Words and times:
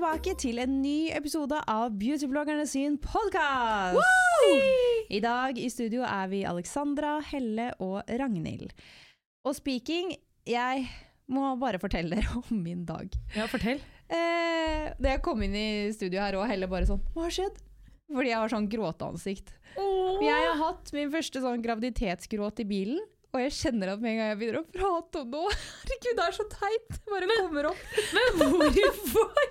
tilbake 0.00 0.32
til 0.40 0.56
en 0.62 0.78
ny 0.80 1.10
episode 1.12 1.58
av 1.68 1.90
Beautybloggerne 2.00 2.64
sin 2.64 2.94
podkast! 3.04 4.00
I 5.12 5.18
dag 5.20 5.58
i 5.60 5.66
studio 5.68 6.06
er 6.08 6.30
vi 6.30 6.38
Alexandra, 6.48 7.18
Helle 7.28 7.66
og 7.84 8.08
Ragnhild. 8.08 8.72
Og 9.44 9.58
speaking, 9.58 10.14
jeg 10.48 10.86
må 11.28 11.50
bare 11.60 11.82
fortelle 11.82 12.16
dere 12.16 12.32
om 12.40 12.62
min 12.64 12.86
dag. 12.88 13.12
Ja, 13.36 13.44
fortell. 13.50 13.84
Eh, 14.08 14.88
da 14.96 15.12
jeg 15.18 15.20
kom 15.26 15.44
inn 15.44 15.58
i 15.58 15.92
studio 15.92 16.24
her 16.24 16.38
og 16.40 16.48
Helle 16.48 16.70
bare 16.70 16.88
sånn 16.88 17.04
Hva 17.12 17.26
har 17.26 17.36
skjedd? 17.36 17.60
Fordi 18.08 18.32
jeg 18.32 18.40
har 18.40 18.54
sånn 18.56 18.72
gråteansikt. 18.72 19.52
Jeg 19.76 20.32
har 20.48 20.56
hatt 20.64 20.94
min 20.96 21.12
første 21.12 21.44
sånn 21.44 21.60
graviditetsgråt 21.66 22.64
i 22.64 22.70
bilen. 22.72 23.04
Og 23.30 23.38
jeg 23.44 23.52
kjenner 23.54 23.92
at 23.92 24.00
med 24.02 24.10
en 24.10 24.18
gang 24.18 24.30
jeg 24.32 24.38
begynner 24.40 24.62
å 24.64 24.70
prate 24.74 25.20
om 25.22 25.28
noe 25.36 25.50
Herregud, 25.84 26.16
det 26.18 26.24
er 26.26 26.36
så 26.36 26.46
teit! 26.50 26.88
Det 26.96 27.12
bare 27.12 27.36
kommer 27.38 27.68
opp. 27.70 27.82
Men 28.16 28.40
hvorfor? 28.74 29.42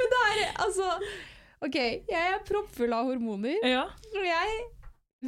Men 0.00 0.12
det 0.14 0.22
er 0.28 0.40
altså 0.66 0.88
OK, 1.62 1.76
jeg 1.78 2.30
er 2.32 2.40
proppfull 2.48 2.94
av 2.96 3.06
hormoner. 3.12 3.60
ja. 3.62 3.84
Og 4.16 4.24
jeg 4.26 4.56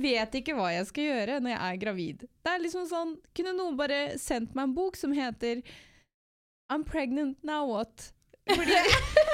vet 0.02 0.34
ikke 0.40 0.56
hva 0.58 0.72
jeg 0.74 0.88
skal 0.88 1.04
gjøre 1.06 1.36
når 1.44 1.52
jeg 1.54 1.60
er 1.68 1.76
gravid. 1.84 2.24
Det 2.42 2.50
er 2.50 2.62
liksom 2.64 2.88
sånn 2.90 3.12
Kunne 3.38 3.52
noen 3.54 3.76
bare 3.78 4.00
sendt 4.18 4.56
meg 4.58 4.66
en 4.66 4.74
bok 4.74 4.98
som 4.98 5.14
heter 5.14 5.62
I'm 6.72 6.82
pregnant, 6.88 7.38
now 7.46 7.68
what? 7.70 8.08
Fordi, 8.48 8.74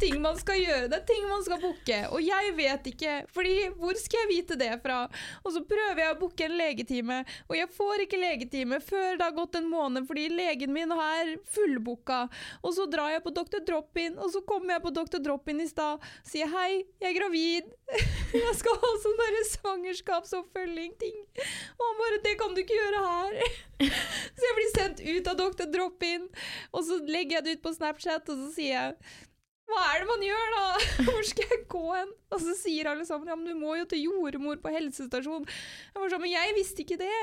ting 0.00 0.20
man 0.22 0.38
skal 0.40 0.60
gjøre. 0.60 0.88
Det 0.92 0.98
er 0.98 1.06
ting 1.08 1.26
man 1.28 1.44
skal 1.46 1.60
booke. 1.62 1.98
Og 2.12 2.22
jeg 2.24 2.52
vet 2.58 2.88
ikke, 2.92 3.14
fordi 3.34 3.54
hvor 3.78 3.98
skal 4.00 4.22
jeg 4.22 4.30
vite 4.32 4.58
det 4.60 4.72
fra? 4.82 5.02
Og 5.42 5.54
så 5.54 5.62
prøver 5.66 6.02
jeg 6.02 6.14
å 6.14 6.18
booke 6.20 6.46
en 6.46 6.56
legetime, 6.58 7.20
og 7.48 7.56
jeg 7.58 7.70
får 7.76 8.04
ikke 8.06 8.20
legetime 8.20 8.80
før 8.84 9.18
det 9.18 9.26
har 9.26 9.36
gått 9.36 9.58
en 9.60 9.68
måned 9.70 10.06
fordi 10.08 10.28
legen 10.32 10.74
min 10.74 10.92
er 10.92 11.36
fullbooka. 11.54 12.26
Og 12.62 12.76
så 12.76 12.86
drar 12.90 13.14
jeg 13.14 13.24
på 13.24 13.34
Dr. 13.36 13.62
Drop-in, 13.66 14.18
og 14.18 14.32
så 14.34 14.42
kommer 14.46 14.76
jeg 14.76 14.84
på 14.86 14.94
Dr. 14.96 15.20
Drop-in 15.24 15.62
i 15.64 15.68
stad, 15.70 16.04
sier 16.26 16.50
hei, 16.52 16.84
jeg 17.02 17.12
er 17.12 17.18
gravid. 17.20 17.72
Jeg 18.36 18.54
skal 18.58 18.74
ha 18.82 18.88
sånn 18.98 19.14
derre 19.20 19.42
svangerskapsoppfølging-ting. 19.46 21.20
Og 21.78 21.84
han 21.84 22.00
bare 22.00 22.18
det 22.24 22.32
kan 22.40 22.56
du 22.56 22.58
ikke 22.64 22.74
gjøre 22.76 23.02
her. 23.04 23.36
Så 24.36 24.42
jeg 24.42 24.56
blir 24.56 24.72
sendt 24.72 25.02
ut 25.04 25.30
av 25.30 25.38
Dr. 25.38 25.68
Drop-in, 25.70 26.26
og 26.72 26.84
så 26.88 26.98
legger 27.04 27.38
jeg 27.38 27.44
det 27.44 27.54
ut 27.58 27.64
på 27.66 27.72
Snapchat, 27.76 28.30
og 28.32 28.42
så 28.42 28.50
sier 28.56 28.72
jeg 28.72 29.26
hva 29.66 29.84
er 29.92 30.02
det 30.02 30.08
man 30.08 30.22
gjør 30.22 30.52
da? 30.54 30.64
Hvor 31.08 31.24
skal 31.26 31.48
jeg 31.50 31.62
gå 31.72 31.84
hen? 31.90 32.10
Og 32.32 32.42
så 32.42 32.52
sier 32.60 32.90
alle 32.92 33.06
sammen 33.08 33.30
ja, 33.30 33.34
men 33.38 33.48
du 33.50 33.56
må 33.58 33.76
jo 33.80 33.86
til 33.90 34.04
jordmor 34.06 34.60
på 34.62 34.70
helsestasjon. 34.74 35.46
Jeg 35.48 36.02
var 36.02 36.12
sånn, 36.12 36.22
men 36.22 36.34
jeg 36.36 36.54
visste 36.58 36.84
ikke 36.84 37.00
det. 37.00 37.16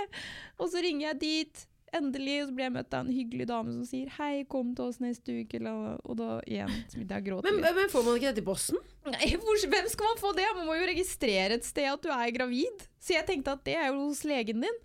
Og 0.59 0.67
så 0.73 0.81
ringer 0.83 1.07
jeg 1.13 1.19
dit, 1.23 1.61
endelig, 1.93 2.39
og 2.41 2.47
så 2.49 2.55
blir 2.57 2.65
jeg 2.67 2.73
møtt 2.73 2.95
av 2.97 3.03
en 3.05 3.13
hyggelig 3.13 3.45
dame 3.51 3.73
som 3.75 3.83
sier 3.85 4.09
hei, 4.17 4.43
kom 4.49 4.71
til 4.75 4.87
oss 4.89 4.97
neste 5.03 5.35
uke, 5.43 5.59
eller- 5.61 5.99
og 6.03 6.17
da 6.17 6.29
igjen 6.49 6.71
så 6.89 6.97
begynte 6.97 7.19
jeg 7.19 7.23
å 7.23 7.27
gråte 7.27 7.51
Men, 7.53 7.75
men 7.77 7.91
får 7.93 8.05
man 8.07 8.17
ikke 8.17 8.31
dette 8.31 8.41
i 8.43 8.47
bossen? 8.47 8.81
Nei, 9.13 9.29
hvor, 9.37 9.61
hvem 9.75 9.87
skal 9.93 10.09
man 10.09 10.21
få 10.23 10.33
det? 10.39 10.47
Man 10.57 10.67
må 10.71 10.77
jo 10.79 10.89
registrere 10.89 11.59
et 11.59 11.67
sted 11.69 11.87
at 11.91 12.01
du 12.03 12.09
er 12.11 12.33
gravid. 12.33 12.87
Så 12.99 13.13
jeg 13.15 13.27
tenkte 13.29 13.53
at 13.55 13.63
det 13.69 13.77
er 13.77 13.91
jo 13.91 14.07
hos 14.09 14.23
legen 14.27 14.65
din. 14.65 14.79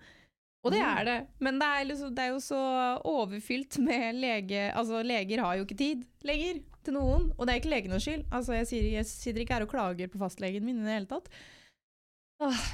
Og 0.66 0.72
det 0.74 0.80
er 0.82 1.04
det. 1.06 1.18
Men 1.40 1.58
det 1.62 1.66
er, 1.70 1.84
liksom, 1.88 2.14
det 2.14 2.22
er 2.26 2.32
jo 2.34 2.40
så 2.44 2.60
overfylt 3.08 3.78
med 3.80 4.18
lege... 4.20 4.66
Altså, 4.76 5.00
leger 5.06 5.40
har 5.44 5.56
jo 5.56 5.64
ikke 5.64 5.78
tid 5.80 6.02
lenger 6.28 6.58
til 6.88 6.96
noen. 6.96 7.30
Og 7.36 7.46
det 7.46 7.54
er 7.54 7.62
ikke 7.62 7.74
legenes 7.74 8.04
skyld. 8.04 8.26
Altså, 8.32 8.56
jeg, 8.56 8.68
sier, 8.72 8.90
jeg 8.96 9.08
sitter 9.08 9.44
ikke 9.44 9.58
her 9.58 9.68
og 9.68 9.72
klager 9.72 10.10
på 10.10 10.20
fastlegen 10.20 10.66
min 10.66 10.82
i 10.82 10.88
det 10.88 10.96
hele 10.96 11.10
tatt. 11.10 11.30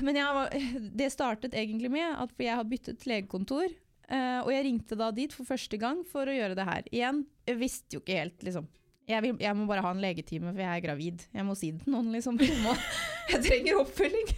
Men 0.04 0.18
jeg 0.18 0.62
det 1.00 1.10
startet 1.14 1.56
egentlig 1.56 1.90
med 1.92 2.06
at 2.20 2.32
jeg 2.40 2.60
har 2.60 2.68
byttet 2.68 3.06
legekontor. 3.08 3.68
eh, 4.08 4.40
og 4.44 4.52
jeg 4.52 4.64
ringte 4.66 4.98
da 5.00 5.10
dit 5.16 5.32
for 5.32 5.48
første 5.48 5.80
gang 5.80 6.04
for 6.08 6.28
å 6.28 6.36
gjøre 6.36 6.56
det 6.58 6.68
her. 6.68 6.88
Igjen, 6.92 7.24
jeg 7.48 7.60
visste 7.60 7.96
jo 7.96 8.04
ikke 8.04 8.20
helt, 8.20 8.42
liksom. 8.44 8.68
Jeg, 9.04 9.20
vil, 9.20 9.36
jeg 9.36 9.56
må 9.56 9.66
bare 9.68 9.82
ha 9.84 9.90
en 9.92 10.00
legetime, 10.00 10.52
for 10.54 10.64
jeg 10.64 10.78
er 10.78 10.84
gravid. 10.84 11.26
Jeg 11.34 11.44
må 11.44 11.56
si 11.58 11.74
det 11.74 11.84
til 11.84 11.92
noen, 11.92 12.08
liksom. 12.14 12.40
Jeg, 12.40 12.56
må, 12.64 12.72
jeg 13.32 13.42
trenger 13.44 13.80
oppfølging. 13.82 14.32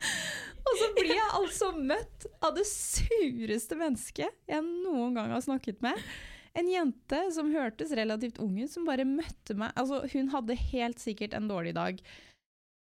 og 0.68 0.80
så 0.80 0.88
blir 0.96 1.12
jeg 1.12 1.28
altså 1.40 1.70
møtt 1.76 2.28
av 2.44 2.56
det 2.56 2.64
sureste 2.68 3.76
mennesket 3.80 4.48
jeg 4.48 4.64
noen 4.64 5.16
gang 5.16 5.32
har 5.36 5.44
snakket 5.44 5.80
med. 5.84 6.00
En 6.58 6.68
jente 6.70 7.20
som 7.34 7.52
hørtes 7.54 7.92
relativt 7.94 8.40
ung 8.42 8.56
ut, 8.58 8.70
som 8.72 8.86
bare 8.88 9.06
møtte 9.06 9.54
meg. 9.58 9.72
Altså, 9.78 10.02
hun 10.14 10.30
hadde 10.32 10.58
helt 10.72 11.02
sikkert 11.02 11.36
en 11.38 11.48
dårlig 11.50 11.74
dag. 11.76 12.00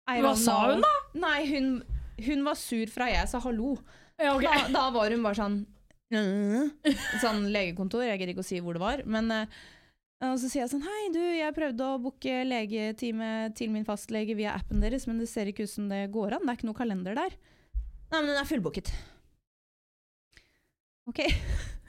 Hva 0.06 0.34
sa 0.38 0.58
hun 0.70 0.84
da? 0.84 0.94
Nei, 1.18 1.40
hun, 1.50 1.70
hun 2.22 2.44
var 2.46 2.60
sur 2.60 2.90
fra 2.92 3.08
jeg 3.10 3.30
sa 3.32 3.42
hallo. 3.44 3.78
Ja, 4.22 4.36
okay. 4.36 4.68
Da, 4.68 4.74
da 4.76 4.90
var 4.94 5.14
hun 5.14 5.24
bare 5.26 5.40
sånn 5.40 5.64
Sånn 6.14 7.48
legekontor, 7.50 8.04
jeg 8.06 8.20
gidder 8.20 8.36
ikke 8.36 8.44
å 8.44 8.46
si 8.46 8.60
hvor 8.62 8.78
det 8.78 8.84
var. 8.84 9.02
Men 9.10 9.32
eh, 9.34 9.56
og 10.24 10.38
så 10.40 10.48
sier 10.48 10.64
jeg 10.64 10.72
sånn 10.72 10.86
Hei, 10.86 11.08
du, 11.16 11.20
jeg 11.20 11.56
prøvde 11.56 11.88
å 11.88 12.02
booke 12.04 12.44
legetime 12.46 13.32
til 13.58 13.74
min 13.74 13.88
fastlege 13.88 14.38
via 14.38 14.54
appen 14.60 14.84
deres, 14.84 15.08
men 15.10 15.18
det 15.20 15.28
ser 15.32 15.50
ikke 15.50 15.66
ut 15.66 15.74
som 15.74 15.90
det 15.90 16.06
går 16.14 16.38
an. 16.38 16.46
Det 16.46 16.54
er 16.54 16.60
ikke 16.60 16.70
noe 16.70 16.78
kalender 16.78 17.18
der. 17.18 17.36
Nei, 18.14 18.20
men 18.20 18.30
den 18.30 18.40
er 18.40 18.48
fullbooket. 18.48 18.94
OK. 21.10 21.26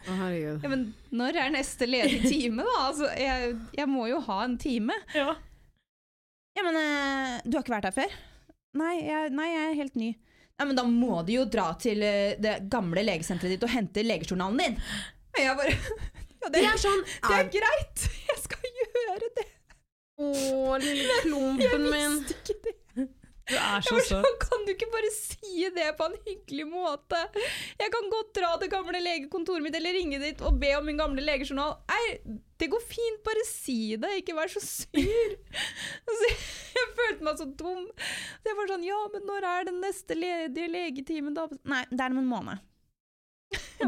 Ja, 0.07 0.69
men 0.71 0.85
når 1.15 1.39
er 1.41 1.53
neste 1.55 1.87
ledige 1.89 2.29
time, 2.29 2.65
da? 2.67 2.75
Altså, 2.89 3.09
jeg, 3.19 3.55
jeg 3.79 3.89
må 3.91 4.07
jo 4.11 4.21
ha 4.27 4.39
en 4.45 4.59
time. 4.61 4.97
Ja. 5.17 5.35
Ja, 6.55 6.63
men 6.67 6.77
eh, 6.79 7.41
du 7.45 7.57
har 7.57 7.65
ikke 7.65 7.75
vært 7.75 7.89
her 7.89 7.97
før? 7.97 8.13
Nei 8.79 8.93
jeg, 9.07 9.31
nei, 9.35 9.49
jeg 9.53 9.65
er 9.71 9.79
helt 9.81 9.97
ny. 9.99 10.11
Nei, 10.55 10.67
men 10.69 10.77
da 10.79 10.85
må 10.87 11.23
du 11.27 11.33
jo 11.35 11.45
dra 11.51 11.71
til 11.83 12.03
eh, 12.07 12.37
det 12.43 12.57
gamle 12.71 13.03
legesenteret 13.07 13.57
ditt 13.57 13.67
og 13.67 13.73
hente 13.75 14.05
legejournalen 14.07 14.61
din. 14.63 14.77
Og 15.35 15.41
jeg 15.43 15.59
bare 15.59 15.75
ja, 15.75 16.47
det, 16.47 16.53
Det 16.61 16.63
er 16.69 16.81
sånn 16.85 17.03
det 17.09 17.41
er 17.41 17.51
greit, 17.57 18.07
jeg 18.31 18.39
skal 18.45 18.81
gjøre 18.85 19.33
det. 19.41 19.49
Å, 20.15 20.29
lille 20.79 21.09
Jeg 21.11 21.23
klumpen 21.27 21.89
min. 21.91 22.21
visste 22.21 22.39
ikke 22.39 22.61
det. 22.69 22.77
Du 23.49 23.55
er 23.59 23.85
så 23.85 23.99
sånn, 24.09 24.25
kan 24.47 24.65
du 24.65 24.73
ikke 24.73 24.89
bare 24.93 25.11
si 25.13 25.67
det 25.75 25.91
på 25.99 26.07
en 26.09 26.17
hyggelig 26.25 26.65
måte? 26.71 27.21
Jeg 27.81 27.93
kan 27.93 28.11
godt 28.13 28.33
dra 28.39 28.55
til 28.61 28.73
gamle 28.73 29.03
legekontoret 29.05 29.65
mitt 29.67 29.77
eller 29.77 29.97
ringe 29.99 30.21
dit 30.23 30.41
og 30.45 30.59
be 30.63 30.73
om 30.79 30.89
min 30.89 31.01
gamle 31.01 31.25
legejournal. 31.25 31.77
Nei, 31.91 32.39
det 32.61 32.71
går 32.73 32.85
fint, 32.89 33.21
bare 33.27 33.45
si 33.49 33.97
det, 34.01 34.15
ikke 34.23 34.37
vær 34.39 34.53
så 34.53 34.63
sur. 34.65 35.37
Altså, 36.05 36.31
jeg 36.75 36.91
følte 36.99 37.27
meg 37.27 37.39
så 37.41 37.47
dum. 37.59 37.85
Så 38.43 38.51
jeg 38.51 38.57
var 38.59 38.71
sånn, 38.71 38.87
ja, 38.87 39.01
men 39.13 39.27
når 39.29 39.47
er 39.51 39.69
den 39.69 39.81
neste 39.85 40.17
ledige 40.19 40.71
legetimen 40.73 41.37
da? 41.37 41.47
Nei, 41.71 41.85
det 41.91 42.01
er 42.01 42.15
om 42.15 42.23
en 42.23 42.31
måned. 42.31 42.65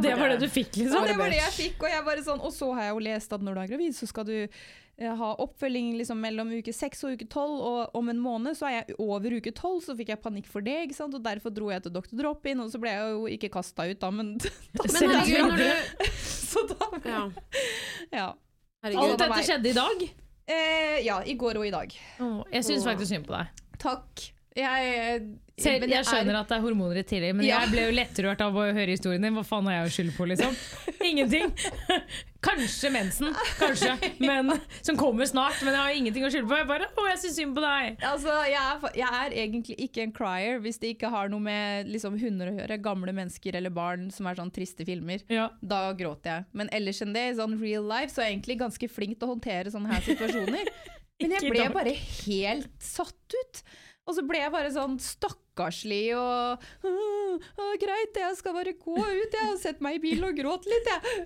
Det 0.02 0.14
var 0.18 0.28
det 0.32 0.40
du 0.42 0.48
fikk, 0.48 0.76
liksom? 0.76 1.02
liksom? 1.02 1.06
det 1.06 1.18
var 1.18 1.30
det 1.32 1.38
jeg 1.38 1.54
fikk, 1.56 1.84
og 1.84 1.92
jeg 1.92 2.24
sånn, 2.26 2.42
og 2.42 2.52
så 2.54 2.72
har 2.76 2.88
jeg 2.88 2.96
jo 2.96 3.04
lest 3.06 3.32
at 3.36 3.44
når 3.44 3.56
du 3.56 3.60
er 3.62 3.70
gravid, 3.70 3.96
så 3.96 4.08
skal 4.10 4.26
du 4.28 4.34
eh, 4.36 5.14
ha 5.20 5.30
oppfølging 5.44 5.94
liksom 6.00 6.20
mellom 6.20 6.52
uke 6.58 6.74
6 6.76 7.04
og 7.06 7.16
uke 7.16 7.28
12, 7.28 7.54
og 7.70 7.96
om 8.00 8.12
en 8.12 8.20
måned 8.22 8.58
så 8.58 8.68
er 8.68 8.76
jeg 8.78 8.98
over 9.02 9.38
uke 9.38 9.52
12, 9.52 9.80
så 9.86 9.96
fikk 9.98 10.12
jeg 10.14 10.22
panikk 10.24 10.50
for 10.52 10.66
det, 10.66 10.76
ikke 10.88 10.98
sant? 10.98 11.16
og 11.16 11.24
derfor 11.24 11.54
dro 11.54 11.70
jeg 11.72 11.86
til 11.86 11.96
Dr. 11.96 12.12
Drop-in, 12.20 12.62
og 12.64 12.72
så 12.74 12.82
ble 12.82 12.92
jeg 12.94 13.16
jo 13.16 13.32
ikke 13.38 13.52
kastet 13.56 13.96
ut 13.96 14.04
da, 14.04 14.12
men 14.14 14.36
da 14.76 14.86
Men 14.92 15.16
herregud, 15.16 15.58
du 15.58 16.12
Så 16.46 16.66
da, 16.72 16.92
Ja. 17.04 17.24
ja. 18.12 18.30
Alt 18.86 19.18
dette 19.18 19.42
skjedde 19.42 19.72
i 19.72 19.76
dag? 19.76 20.08
Eh, 20.46 20.98
ja, 21.02 21.18
i 21.26 21.34
går 21.34 21.58
og 21.58 21.66
i 21.66 21.74
dag. 21.74 21.90
jeg 22.52 22.64
syns 22.68 22.86
faktisk 22.86 23.10
synd 23.10 23.26
på 23.26 23.34
deg. 23.34 23.64
Takk. 23.82 24.28
Jeg, 24.56 25.20
Selv, 25.56 25.82
jeg, 25.84 25.90
jeg 25.90 25.98
er- 26.00 26.04
skjønner 26.08 26.36
at 26.40 26.48
det 26.48 26.56
er 26.56 26.62
hormoner 26.64 26.98
i 27.00 27.02
tillegg, 27.04 27.34
men 27.36 27.44
Ja. 27.46 27.60
jeg 27.64 27.70
ble 27.72 27.82
jo 27.86 27.92
lettrørt 27.96 28.40
av 28.44 28.54
å 28.56 28.64
høre 28.72 28.88
historien 28.92 29.22
din. 29.24 29.34
Hva 29.36 29.44
faen 29.44 29.66
har 29.68 29.74
jeg 29.84 29.86
å 29.88 29.92
skylde 29.94 30.14
på, 30.16 30.26
liksom? 30.32 30.56
Ingenting. 31.10 31.52
Kanskje 32.46 32.90
mensen, 32.94 33.32
kanskje, 33.58 33.96
men, 34.22 34.52
som 34.86 34.94
kommer 34.96 35.26
snart. 35.26 35.56
Men 35.66 35.74
jeg 35.74 35.80
har 35.82 35.94
ingenting 35.98 36.22
å 36.22 36.28
skylde 36.30 36.46
på. 36.46 36.58
Jeg 36.60 36.68
bare, 36.68 36.86
å, 36.94 37.06
jeg 37.08 37.18
syns 37.24 37.38
synd 37.40 37.56
på 37.56 37.62
deg. 37.64 37.96
Altså, 38.06 38.34
jeg 38.46 38.60
er, 38.60 38.84
jeg 39.00 39.16
er 39.18 39.34
egentlig 39.42 39.76
ikke 39.88 40.04
en 40.04 40.12
crier 40.14 40.60
hvis 40.62 40.78
det 40.78 40.92
ikke 40.94 41.10
har 41.10 41.32
noe 41.32 41.42
med 41.42 41.90
liksom, 41.90 42.14
hunder 42.20 42.52
å 42.52 42.54
gjøre. 42.60 42.78
Gamle 42.84 43.14
mennesker 43.16 43.58
eller 43.58 43.74
barn 43.74 44.06
som 44.14 44.28
er 44.30 44.38
sånn 44.38 44.52
triste 44.54 44.86
filmer. 44.86 45.24
Ja. 45.32 45.48
Da 45.58 45.88
gråter 45.98 46.36
jeg. 46.36 46.46
Men 46.60 46.70
ellers 46.76 47.02
enn 47.02 47.16
det, 47.16 47.24
i 47.32 47.34
sånn 47.40 47.58
real 47.58 47.88
life, 47.90 48.14
så 48.14 48.22
er 48.22 48.30
jeg 48.30 48.36
egentlig 48.38 48.60
ganske 48.62 48.92
flink 48.94 49.18
til 49.18 49.26
å 49.26 49.32
håndtere 49.34 49.72
sånne 49.74 49.90
her 49.96 50.06
situasjoner. 50.06 50.70
Men 51.24 51.32
jeg 51.32 51.50
ble 51.50 51.66
bare 51.72 51.96
helt 51.98 52.70
satt 52.84 53.34
ut. 53.40 53.64
Og 54.06 54.16
så 54.16 54.24
ble 54.26 54.40
jeg 54.42 54.54
bare 54.54 54.70
sånn 54.74 54.98
stakkarslig 55.56 56.12
og 56.16 56.60
«Åh, 56.84 57.40
åh, 57.56 57.72
Greit, 57.80 58.16
jeg 58.16 58.36
skal 58.38 58.54
bare 58.56 58.72
gå 58.76 58.96
ut, 58.96 59.32
jeg 59.36 59.48
og 59.52 59.58
sette 59.60 59.82
meg 59.84 59.96
i 59.96 60.00
bilen 60.02 60.24
og 60.28 60.36
gråte 60.36 60.68
litt, 60.70 60.86
jeg. 60.88 61.24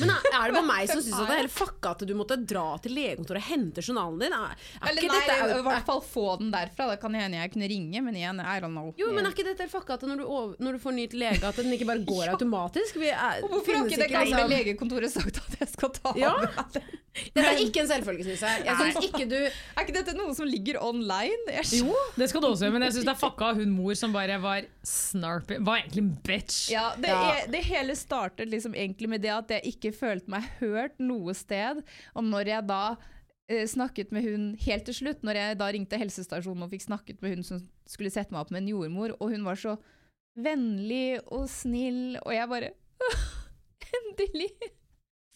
Men 0.00 0.10
er 0.12 0.50
det 0.50 0.56
bare 0.56 0.64
meg 0.66 0.88
som 0.90 1.00
syns 1.04 1.16
det 1.20 1.34
er 1.36 1.42
helt 1.44 1.52
fucka 1.54 1.92
at 1.94 2.04
du 2.08 2.14
måtte 2.16 2.36
dra 2.40 2.64
til 2.82 2.94
legekontoret 2.96 3.40
og 3.42 3.48
hente 3.50 3.84
journalen 3.84 4.18
din? 4.22 4.32
Er, 4.36 4.56
er 4.80 4.90
Eller 4.90 5.04
ikke 5.04 5.12
nei, 5.14 5.22
dette, 5.28 5.58
i 5.60 5.66
hvert 5.68 5.86
fall 5.88 6.02
få 6.04 6.26
den 6.40 6.52
derfra. 6.54 6.88
Da 6.92 6.96
kan 7.00 7.16
det 7.16 7.24
hende 7.24 7.40
jeg 7.42 7.52
kunne 7.54 7.70
ringe, 7.72 8.02
men 8.06 8.16
igjen, 8.20 8.40
I 8.44 8.56
don't 8.64 8.74
know. 8.76 8.92
jo, 9.00 9.10
men 9.16 9.26
er 9.28 9.34
ikke 9.36 9.46
dette 9.50 9.64
helt 9.66 9.74
fucka 9.74 9.98
at 9.98 10.06
når 10.08 10.22
du, 10.22 10.26
over, 10.28 10.56
når 10.60 10.78
du 10.78 10.82
får 10.86 10.96
ny 10.96 11.06
lege, 11.20 11.44
at 11.50 11.60
den 11.60 11.76
ikke 11.76 11.88
bare 11.90 12.04
går 12.08 12.30
automatisk? 12.36 13.00
Vi 13.00 13.12
er, 13.12 13.44
Og 13.44 13.54
Hvorfor 13.58 13.76
har 13.80 13.86
ikke 13.90 14.00
det 14.04 14.10
gamle 14.12 14.32
liksom- 14.32 14.54
legekontoret 14.56 15.12
sagt 15.14 15.40
at 15.44 15.60
jeg 15.64 15.72
skal 15.76 15.94
ta 16.00 16.14
Ja. 16.20 16.34
med 16.40 16.74
den? 16.76 16.90
Dette 17.34 17.42
er 17.42 17.58
ikke 17.58 17.80
en 17.82 17.88
selvfølge, 17.90 18.22
syns 18.22 18.42
jeg. 18.46 18.62
Jeg 18.68 18.76
synes 18.78 19.06
ikke 19.08 19.24
du 19.26 19.34
Er 19.42 19.80
ikke 19.82 19.94
dette 19.96 20.12
noe 20.14 20.30
som 20.36 20.46
ligger 20.46 20.76
online? 20.86 21.40
Jeg 21.50 21.80
Jo, 21.82 21.96
det 22.14 22.28
skal 22.30 22.44
du 22.44 22.46
også 22.52 22.68
gjøre, 22.68 22.74
men 22.76 22.84
jeg 22.86 22.94
syns 22.94 23.08
det 23.08 23.12
er 23.16 23.18
fucka 23.18 23.48
hun 23.58 23.72
mor 23.74 23.94
som 23.98 24.12
bare 24.14 24.38
var 24.42 24.66
snarpy. 24.86 25.58
Var 25.66 25.82
egentlig 25.82 26.02
en 26.02 26.10
bitch. 26.26 26.58
Ja, 26.72 26.90
det, 26.96 27.08
Ja. 27.08 27.20
Er, 27.34 27.48
det 27.52 27.62
hele 27.66 27.96
startet 27.96 28.50
liksom 28.50 28.74
egentlig 28.74 29.08
med 29.08 29.24
det 29.24 29.32
at 29.34 29.54
jeg 29.56 29.74
ikke 29.74 29.92
følte 29.96 30.30
meg 30.30 30.46
hørt 30.60 30.98
noe 31.02 31.34
sted. 31.34 31.82
Og 32.14 32.26
når 32.26 32.52
jeg 32.54 32.68
da 32.70 32.82
eh, 33.50 33.66
snakket 33.66 34.12
med 34.12 34.26
hun 34.26 34.50
helt 34.64 34.86
til 34.88 34.98
slutt, 35.02 35.24
når 35.26 35.42
jeg 35.42 35.60
da 35.60 35.70
ringte 35.74 36.00
helsestasjonen 36.00 36.66
og 36.66 36.74
fikk 36.74 36.86
snakket 36.88 37.22
med 37.22 37.36
hun 37.36 37.46
som 37.46 37.62
skulle 37.88 38.12
sette 38.14 38.34
meg 38.34 38.44
opp 38.44 38.52
med 38.54 38.64
en 38.64 38.74
jordmor, 38.74 39.16
og 39.18 39.34
hun 39.34 39.46
var 39.46 39.58
så 39.60 39.76
vennlig 40.38 41.18
og 41.26 41.48
snill, 41.50 42.18
og 42.22 42.34
jeg 42.34 42.50
bare 42.50 42.74
Endelig! 43.90 44.52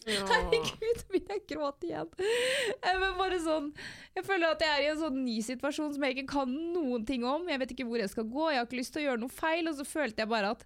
Herregud, 0.29 0.99
begynner 1.09 1.39
jeg 1.39 1.45
gråte 1.49 1.87
igjen. 1.87 2.11
Jeg, 2.19 2.99
men 3.01 3.15
bare 3.17 3.39
sånn, 3.41 3.71
jeg 4.13 4.25
føler 4.27 4.51
at 4.53 4.61
jeg 4.61 4.73
er 4.73 4.83
i 4.83 4.91
en 4.91 5.01
sånn 5.01 5.23
ny 5.25 5.39
situasjon 5.45 5.95
som 5.95 6.05
jeg 6.05 6.17
ikke 6.17 6.35
kan 6.35 6.51
noen 6.75 7.07
ting 7.07 7.25
om. 7.25 7.47
Jeg 7.49 7.61
vet 7.63 7.73
ikke 7.73 7.87
hvor 7.89 8.01
jeg 8.01 8.11
skal 8.13 8.29
gå, 8.29 8.51
jeg 8.51 8.61
har 8.61 8.69
ikke 8.69 8.81
lyst 8.81 8.93
til 8.95 9.03
å 9.03 9.07
gjøre 9.07 9.23
noe 9.23 9.33
feil. 9.33 9.71
Og 9.71 9.79
så 9.79 9.87
følte 9.89 10.21
jeg 10.21 10.31
bare 10.31 10.53
at 10.57 10.65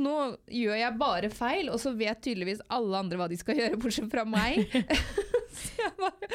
nå 0.00 0.16
gjør 0.48 0.78
jeg 0.78 0.98
bare 1.00 1.30
feil, 1.34 1.68
og 1.68 1.80
så 1.82 1.92
vet 1.98 2.22
tydeligvis 2.24 2.62
alle 2.72 3.02
andre 3.02 3.20
hva 3.20 3.28
de 3.30 3.38
skal 3.40 3.58
gjøre, 3.60 3.80
bortsett 3.82 4.08
fra 4.12 4.24
meg. 4.24 4.64
så 5.60 5.84
jeg 5.84 5.94
bare, 6.00 6.30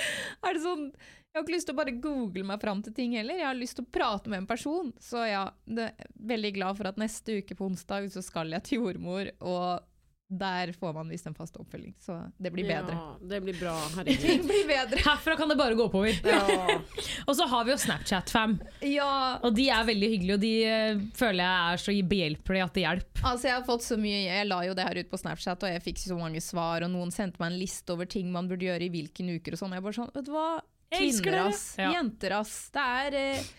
er 0.45 0.57
det 0.57 0.65
sånn 0.65 0.89
Jeg 0.91 1.39
har 1.39 1.43
ikke 1.43 1.55
lyst 1.55 1.67
til 1.67 1.75
å 1.75 1.79
bare 1.81 1.97
google 2.03 2.45
meg 2.47 2.61
fram 2.61 2.85
til 2.85 2.93
ting 2.95 3.17
heller. 3.17 3.41
Jeg 3.41 3.49
har 3.49 3.57
lyst 3.57 3.79
til 3.79 3.87
å 3.87 3.91
prate 3.97 4.31
med 4.31 4.43
en 4.43 4.47
person. 4.47 4.93
Så 5.03 5.25
ja, 5.25 5.49
det, 5.65 5.89
veldig 6.15 6.53
glad 6.55 6.77
for 6.77 6.87
at 6.87 7.01
neste 7.01 7.41
uke 7.41 7.57
på 7.57 7.65
onsdag 7.67 8.07
så 8.13 8.23
skal 8.23 8.53
jeg 8.55 8.63
til 8.69 8.85
jordmor, 8.85 9.33
og 9.41 9.94
der 10.27 10.71
får 10.73 10.93
man 10.93 11.09
visst 11.09 11.27
en 11.27 11.35
fast 11.37 11.57
oppfølging. 11.57 11.93
Så 12.01 12.15
det 12.37 12.51
blir 12.51 12.65
bedre. 12.65 12.95
Ja, 12.97 13.17
det 13.21 13.41
blir 13.41 13.59
bra. 13.59 13.75
Herregud. 13.95 14.47
Blir 14.47 14.67
bedre. 14.67 15.01
Herfra 15.05 15.35
kan 15.37 15.49
det 15.49 15.57
bare 15.59 15.77
gå 15.77 15.85
oppover. 15.85 16.17
Ja. 16.25 16.79
Og 17.29 17.35
så 17.37 17.45
har 17.51 17.65
vi 17.65 17.73
jo 17.73 17.77
Snapchat-fam, 17.81 18.57
Ja, 18.81 19.37
og 19.43 19.55
de 19.57 19.67
er 19.69 19.85
veldig 19.85 20.09
hyggelige. 20.15 20.37
Og 20.37 20.41
de 20.41 20.53
eh, 20.69 21.03
føler 21.17 21.43
jeg 21.43 21.73
er 21.73 21.83
så 21.83 21.95
behjelpelige 22.15 22.65
at 22.65 22.77
det 22.77 22.85
hjelper. 22.85 23.25
Altså 23.31 23.49
Jeg 23.49 23.55
har 23.55 23.67
fått 23.67 23.85
så 23.85 23.97
mye 23.99 24.21
Jeg 24.23 24.47
la 24.49 24.59
jo 24.67 24.75
det 24.77 24.85
her 24.87 24.99
ut 25.01 25.11
på 25.11 25.19
Snapchat, 25.21 25.65
og 25.65 25.75
jeg 25.75 25.83
fikk 25.85 26.01
så 26.01 26.17
mange 26.19 26.41
svar, 26.43 26.85
og 26.85 26.93
noen 26.93 27.13
sendte 27.13 27.41
meg 27.41 27.53
en 27.53 27.59
liste 27.61 27.93
over 27.93 28.09
ting 28.09 28.31
man 28.33 28.49
burde 28.49 28.65
gjøre 28.65 28.87
i 28.87 28.91
hvilken 28.93 29.29
uker 29.37 29.55
og 29.55 29.61
sånn. 29.61 29.77
Jeg 29.77 29.85
bare 29.85 29.99
sånn, 29.99 30.11
vet 30.15 30.25
du 30.29 30.33
hva? 30.33 30.49
Kvinner, 30.95 31.39
ass. 31.47 31.63
Ja. 31.81 31.91
Jenter, 31.97 32.37
ass. 32.39 32.55
Det 32.73 32.89
er 33.05 33.19
eh, 33.19 33.53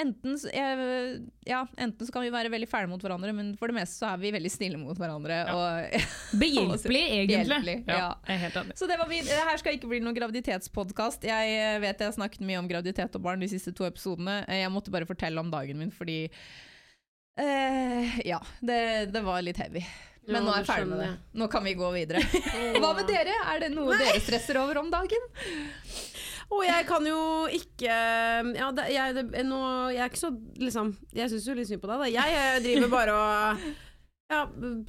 enten, 0.00 0.36
ja, 1.46 1.60
enten 1.76 2.06
så 2.08 2.12
kan 2.14 2.24
vi 2.24 2.30
være 2.32 2.50
veldig 2.52 2.68
fæle 2.70 2.88
mot 2.90 3.02
hverandre, 3.04 3.32
men 3.36 3.52
for 3.60 3.70
det 3.70 3.76
meste 3.78 4.00
så 4.00 4.08
er 4.14 4.20
vi 4.22 4.32
veldig 4.34 4.50
snille 4.52 4.80
mot 4.80 4.98
hverandre. 4.98 5.38
Og, 5.52 6.00
Behjelpelig, 6.42 7.02
egentlig. 7.04 7.36
Behjelpelig, 7.44 7.76
ja. 7.90 7.98
jeg 8.26 8.36
er 8.36 8.42
helt 8.46 8.58
enig. 8.62 8.76
så 8.80 8.88
det 8.90 8.98
var 9.00 9.10
min, 9.12 9.24
det 9.28 9.40
her 9.50 9.60
skal 9.62 9.76
ikke 9.78 9.90
bli 9.92 10.00
noen 10.04 10.16
graviditetspodkast. 10.18 11.28
Jeg 11.28 11.54
eh, 11.60 11.78
vet 11.84 12.00
jeg 12.00 12.10
har 12.12 12.16
snakket 12.18 12.44
mye 12.48 12.60
om 12.62 12.68
graviditet 12.70 13.20
og 13.20 13.24
barn 13.28 13.42
de 13.44 13.50
siste 13.52 13.74
to 13.76 13.86
episodene. 13.88 14.40
Eh, 14.48 14.62
Jeg 14.64 14.72
måtte 14.74 14.92
bare 14.94 15.08
fortelle 15.08 15.40
om 15.42 15.50
dagen 15.52 15.78
min 15.80 15.92
fordi 15.94 16.22
eh, 17.40 18.20
Ja, 18.26 18.40
det, 18.60 18.80
det 19.14 19.22
var 19.26 19.42
litt 19.44 19.60
heavy. 19.60 19.84
Men 20.30 20.36
Ja, 20.36 20.46
nå 20.46 20.52
er 20.52 20.60
jeg 20.60 20.68
ferdig 20.68 20.88
med 20.90 21.00
det. 21.00 21.10
Nå 21.40 21.46
kan 21.50 21.64
vi 21.64 21.72
gå 21.78 21.88
videre. 21.94 22.20
Hva 22.82 22.90
med 22.98 23.08
dere? 23.08 23.34
Er 23.54 23.62
det 23.64 23.70
noe 23.72 23.96
dere 23.98 24.20
stresser 24.22 24.58
over 24.60 24.78
om 24.82 24.90
dagen? 24.92 25.24
Og 26.50 26.64
jeg 26.66 26.86
kan 26.88 27.04
jo 27.06 27.18
ikke 27.54 27.90
ja, 28.58 28.70
det, 28.74 28.86
jeg, 28.90 29.14
det, 29.14 29.44
nå, 29.46 29.60
jeg 29.94 30.02
er 30.02 30.08
ikke 30.10 30.18
så 30.18 30.30
liksom 30.58 30.88
Jeg 31.14 31.30
syns 31.30 31.46
jo 31.46 31.54
litt 31.54 31.68
synd 31.70 31.82
på 31.82 31.90
deg, 31.92 32.00
da. 32.02 32.08
Jeg, 32.10 32.34
jeg 32.34 32.64
driver 32.66 32.90
bare 32.96 33.14
og 33.14 33.68
ja, 34.30 34.40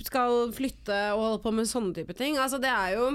skal 0.05 0.51
flytte 0.53 0.97
og 1.15 1.21
holde 1.25 1.39
på 1.41 1.51
med 1.57 1.65
sånne 1.69 1.95
type 1.97 2.13
ting. 2.17 2.35
Altså, 2.37 2.59
det 2.61 2.69
er 2.69 2.91
jo 2.99 3.07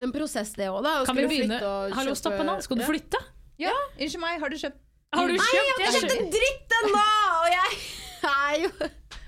en 0.00 0.12
prosess, 0.14 0.52
det 0.54 0.68
òg, 0.70 0.78
da. 0.86 0.92
Kan 1.08 1.18
vi 1.18 1.24
begynne? 1.26 1.58
Hallo, 1.58 2.12
kjøpe- 2.14 2.20
stopp 2.20 2.38
nå. 2.46 2.54
Skal 2.62 2.78
du 2.78 2.84
flytte? 2.86 3.18
Ja, 3.60 3.74
Unnskyld 3.98 4.22
meg, 4.22 4.38
har 4.40 4.48
du 4.52 4.56
kjøpt 4.56 4.78
Har 5.12 5.26
du 5.28 5.34
Nei, 5.34 5.48
jeg 5.52 5.64
har 5.66 5.80
ikke 5.82 5.90
kjøpt 5.98 6.14
en 6.16 6.30
dritt 6.32 6.76
ennå! 6.78 7.02
Og 7.40 7.48
jeg 7.52 7.80
er 8.30 8.54
jo 8.62 8.70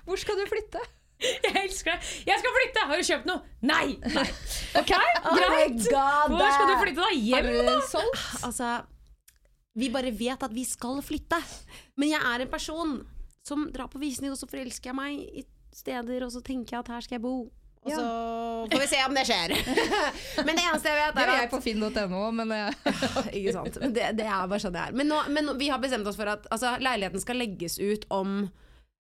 Hvor 0.07 0.23
skal 0.23 0.39
du 0.39 0.47
flytte? 0.49 0.81
Jeg 1.47 1.55
elsker 1.65 1.95
deg. 1.95 2.11
Jeg 2.29 2.43
skal 2.43 2.57
flytte! 2.59 2.85
Har 2.91 3.01
du 3.01 3.09
kjøpt 3.09 3.29
noe? 3.31 3.55
Nei! 3.69 3.87
Nei. 4.15 4.27
Ok, 4.81 4.93
Oh 4.97 5.37
greit. 5.37 5.81
Hvor 5.87 6.49
skal 6.49 6.71
du 6.71 6.77
flytte, 6.81 7.01
da? 7.03 7.11
Hjem, 7.13 7.49
da? 7.69 7.79
Altså, 8.49 8.71
vi 9.79 9.89
bare 9.93 10.13
vet 10.17 10.45
at 10.45 10.55
vi 10.55 10.65
skal 10.69 11.03
flytte. 11.05 11.39
Men 12.01 12.15
jeg 12.15 12.25
er 12.33 12.45
en 12.45 12.53
person 12.53 12.95
som 13.47 13.67
drar 13.75 13.91
på 13.93 14.01
visning, 14.03 14.33
og 14.33 14.39
så 14.41 14.49
forelsker 14.51 14.93
jeg 14.93 14.97
meg 14.97 15.43
i 15.43 15.45
steder, 15.75 16.25
og 16.27 16.33
så 16.35 16.43
tenker 16.45 16.77
jeg 16.77 16.85
at 16.87 16.95
her 16.95 17.05
skal 17.05 17.19
jeg 17.19 17.25
bo. 17.25 17.37
Og 17.83 17.91
så 17.91 18.03
får 18.71 18.79
vi 18.79 18.89
se 18.93 18.99
om 19.03 19.17
det 19.17 19.25
skjer. 19.27 19.55
Men 20.47 20.55
det 20.55 20.63
eneste 20.63 20.93
jeg 20.93 20.99
vet, 21.01 21.17
Det 21.17 21.25
er 21.25 21.41
jeg 21.41 21.51
på 21.51 21.59
finn.no, 21.65 22.21
men 22.31 22.53
Ikke 23.35 23.55
sant. 23.57 23.79
Men 23.83 23.95
Det, 23.97 24.11
det 24.21 24.27
er 24.29 24.45
bare 24.47 24.63
sånn 24.63 24.77
det 24.77 24.85
er. 24.87 24.95
Men, 24.95 25.11
nå, 25.11 25.19
men 25.35 25.51
vi 25.59 25.71
har 25.73 25.81
bestemt 25.83 26.07
oss 26.07 26.19
for 26.19 26.31
at 26.31 26.47
altså, 26.55 26.77
leiligheten 26.83 27.23
skal 27.25 27.41
legges 27.43 27.81
ut 27.83 28.07
om 28.15 28.45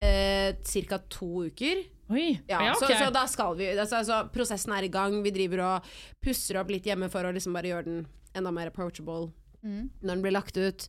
eh, 0.06 0.54
ca. 0.62 1.00
to 1.10 1.48
uker. 1.50 1.82
Oi, 2.10 2.40
Ja, 2.50 2.64
ja, 2.66 2.74
så, 2.80 2.88
så 2.90 3.12
da 3.14 3.26
skal 3.30 3.54
vi 3.60 3.68
altså, 3.76 4.00
altså, 4.00 4.22
Prosessen 4.34 4.74
er 4.74 4.88
i 4.88 4.92
gang. 4.94 5.20
Vi 5.22 5.30
driver 5.36 5.62
og 5.68 5.90
pusser 6.26 6.58
opp 6.62 6.72
litt 6.74 6.88
hjemme 6.90 7.10
for 7.14 7.28
å 7.28 7.34
liksom 7.36 7.54
bare 7.54 7.70
gjøre 7.70 7.86
den 7.90 8.00
enda 8.38 8.52
mer 8.56 8.72
approachable 8.74 9.32
Mm. 9.60 9.90
når 10.00 10.14
den 10.14 10.22
blir 10.24 10.32
lagt 10.32 10.56
ut. 10.56 10.86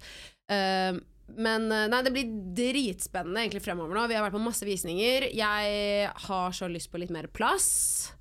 Uh, 0.46 0.94
men 1.34 1.64
eh, 1.74 1.88
nei, 1.90 1.98
det 2.06 2.12
blir 2.14 2.28
dritspennende 2.54 3.42
egentlig 3.42 3.64
fremover 3.64 3.94
nå. 3.98 4.04
Vi 4.10 4.14
har 4.14 4.22
vært 4.22 4.36
på 4.36 4.42
masse 4.42 4.66
visninger. 4.66 5.26
Jeg 5.34 6.08
har 6.26 6.54
så 6.54 6.68
lyst 6.70 6.90
på 6.92 6.98
litt 7.02 7.10
mer 7.14 7.26
plass. 7.34 8.12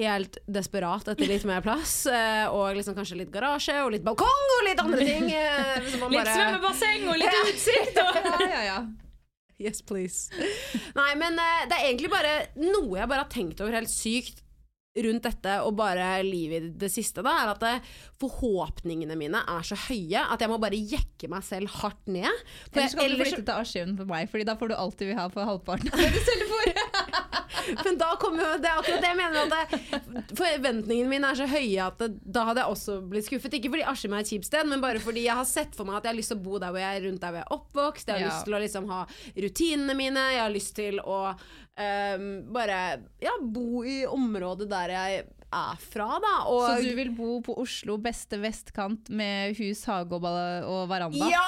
Helt 0.00 0.38
desperat 0.50 1.06
etter 1.12 1.28
litt 1.28 1.44
mer 1.48 1.60
plass. 1.64 2.06
eh, 2.12 2.48
og 2.48 2.72
liksom 2.76 2.96
kanskje 2.96 3.20
litt 3.22 3.32
garasje 3.34 3.76
og 3.84 3.92
litt 3.94 4.04
balkong 4.04 4.48
og 4.58 4.64
litt 4.70 4.80
andre 4.80 5.04
ting. 5.04 5.28
eh, 5.36 5.84
som 5.92 6.08
Litt 6.12 6.32
svømmebasseng 6.32 7.08
og 7.12 7.20
litt 7.20 7.40
utsikt. 7.52 8.00
Og... 8.02 8.20
ja, 8.24 8.36
ja, 8.48 8.62
ja. 8.72 8.78
Yes, 9.62 9.82
please. 9.86 10.30
Nei, 10.98 11.12
men 11.20 11.38
uh, 11.38 11.66
det 11.70 11.76
er 11.78 11.90
egentlig 11.90 12.10
bare 12.12 12.32
noe 12.58 12.98
jeg 12.98 13.10
bare 13.10 13.22
har 13.26 13.30
tenkt 13.32 13.60
over 13.62 13.76
helt 13.78 13.92
sykt 13.92 14.40
rundt 14.94 15.24
dette 15.26 15.52
og 15.66 15.72
bare 15.74 16.20
livet 16.22 16.68
i 16.68 16.68
det 16.84 16.86
siste, 16.94 17.18
da, 17.26 17.32
er 17.42 17.48
at 17.50 17.64
eh, 17.66 17.86
forhåpningene 18.22 19.16
mine 19.18 19.40
er 19.50 19.64
så 19.66 19.74
høye 19.88 20.20
at 20.30 20.38
jeg 20.44 20.50
må 20.52 20.58
bare 20.62 20.78
jekke 20.78 21.26
meg 21.32 21.42
selv 21.42 21.72
hardt 21.80 22.06
ned. 22.06 22.30
For 22.70 22.78
Eller 22.78 22.92
så 22.92 23.00
kan 23.00 23.08
du 23.10 23.16
ellers- 23.16 23.32
flytte 23.34 23.48
til 23.48 23.58
Askim 23.64 23.96
for 23.98 24.06
meg, 24.12 24.28
Fordi 24.30 24.46
da 24.46 24.54
får 24.60 24.70
du 24.70 24.76
alltid 24.78 25.10
vil 25.10 25.18
ha 25.18 25.26
for 25.34 25.50
halvparten 25.50 25.90
av 25.90 25.98
det 25.98 26.12
du 26.14 26.20
selger 26.28 26.52
for. 26.52 26.83
Men 27.84 27.96
da 28.00 28.10
kommer 28.20 28.58
Det 28.60 28.70
akkurat 28.70 29.00
det 29.04 29.10
jeg 29.10 29.18
mener. 29.18 29.54
At 29.54 30.32
forventningene 30.38 31.08
mine 31.10 31.30
er 31.32 31.38
så 31.38 31.46
høye 31.48 31.86
at 31.86 31.98
det, 32.02 32.10
da 32.24 32.44
hadde 32.50 32.64
jeg 32.64 32.76
også 32.76 32.96
blitt 33.10 33.28
skuffet. 33.28 33.56
Ikke 33.58 33.72
fordi 33.74 33.86
Askim 33.94 34.16
er 34.16 34.24
et 34.24 34.32
kjipt 34.32 34.48
sted, 34.50 34.68
men 34.70 34.82
bare 34.84 35.00
fordi 35.02 35.26
jeg 35.28 35.38
har 35.38 35.48
sett 35.48 35.76
for 35.78 35.88
meg 35.88 36.00
at 36.00 36.08
jeg 36.08 36.14
har 36.14 36.20
lyst 36.20 36.34
til 36.34 36.40
å 36.40 36.44
bo 36.48 36.58
der 36.62 36.74
hvor 36.74 36.82
jeg 36.84 37.00
er 37.00 37.06
rundt 37.08 37.22
der 37.24 37.34
hvor 37.34 37.40
jeg 37.42 37.46
er 37.48 37.56
oppvokst. 37.58 38.08
Jeg 38.10 38.18
har 38.18 38.24
Ja. 38.26 38.32
lyst 38.32 38.48
til 38.48 38.58
å 38.58 38.62
liksom 38.64 38.90
ha 38.92 39.04
rutinene 39.46 39.96
mine. 39.98 40.26
Jeg 40.34 40.42
har 40.44 40.52
lyst 40.54 40.74
til 40.76 41.00
å 41.00 41.20
um, 41.32 42.28
bare 42.54 42.82
ja, 43.22 43.34
bo 43.40 43.84
i 43.84 44.02
området 44.06 44.68
der 44.70 44.94
jeg 44.94 45.24
er 45.54 45.76
fra, 45.78 46.08
da. 46.18 46.32
Og 46.50 46.64
Så 46.66 46.82
du 46.82 46.96
vil 46.98 47.12
bo 47.14 47.36
på 47.46 47.54
Oslo 47.62 47.94
beste 48.02 48.40
vestkant 48.42 49.06
med 49.14 49.54
hus, 49.60 49.84
hage 49.86 50.16
og, 50.18 50.24
og 50.26 50.88
veranda? 50.90 51.28
Ja! 51.30 51.44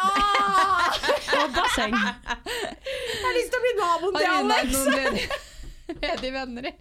og 1.42 1.50
basseng. 1.56 1.96
Jeg 1.96 3.18
har 3.24 3.36
lyst 3.40 3.50
til 3.50 3.58
å 3.58 3.64
bli 3.66 3.74
naboen 3.82 4.16
til 4.20 4.32
Alex! 4.38 5.44
noen 6.02 6.20
de 6.22 6.30
venner 6.34 6.68
i. 6.70 6.74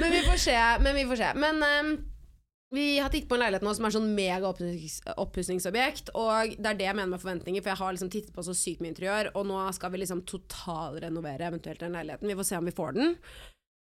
Men 0.00 0.10
vi 0.10 0.22
får 0.26 0.40
se. 0.42 0.56
Men 0.82 0.94
vi 0.94 1.04
får 1.08 1.16
se. 1.22 1.28
Men 1.38 1.62
um, 1.62 1.92
Vi 2.72 2.98
har 2.98 3.10
tittet 3.12 3.28
på 3.28 3.36
en 3.36 3.42
leilighet 3.42 3.64
nå 3.66 3.72
som 3.76 3.84
er 3.84 3.92
sånn 3.92 4.14
mega 4.16 4.48
oppussings- 4.48 5.02
oppussingsobjekt. 5.20 6.08
Og 6.16 6.54
det 6.56 6.70
er 6.70 6.78
det 6.78 6.86
jeg 6.86 6.96
mener 6.96 7.10
med 7.12 7.20
forventninger, 7.20 7.60
for 7.60 7.74
jeg 7.74 7.80
har 7.82 7.92
liksom 7.92 8.10
tittet 8.14 8.32
på 8.32 8.44
så 8.46 8.54
sykt 8.56 8.80
mye 8.80 8.94
interiør, 8.94 9.28
og 9.36 9.44
nå 9.50 9.58
skal 9.76 9.92
vi 9.92 10.00
liksom 10.00 10.22
totalrenovere 10.24 11.50
eventuelt 11.50 11.84
den 11.84 11.92
leiligheten. 11.98 12.30
Vi 12.32 12.38
får 12.38 12.48
se 12.48 12.56
om 12.62 12.70
vi 12.70 12.74
får 12.78 12.96
den. 12.96 13.12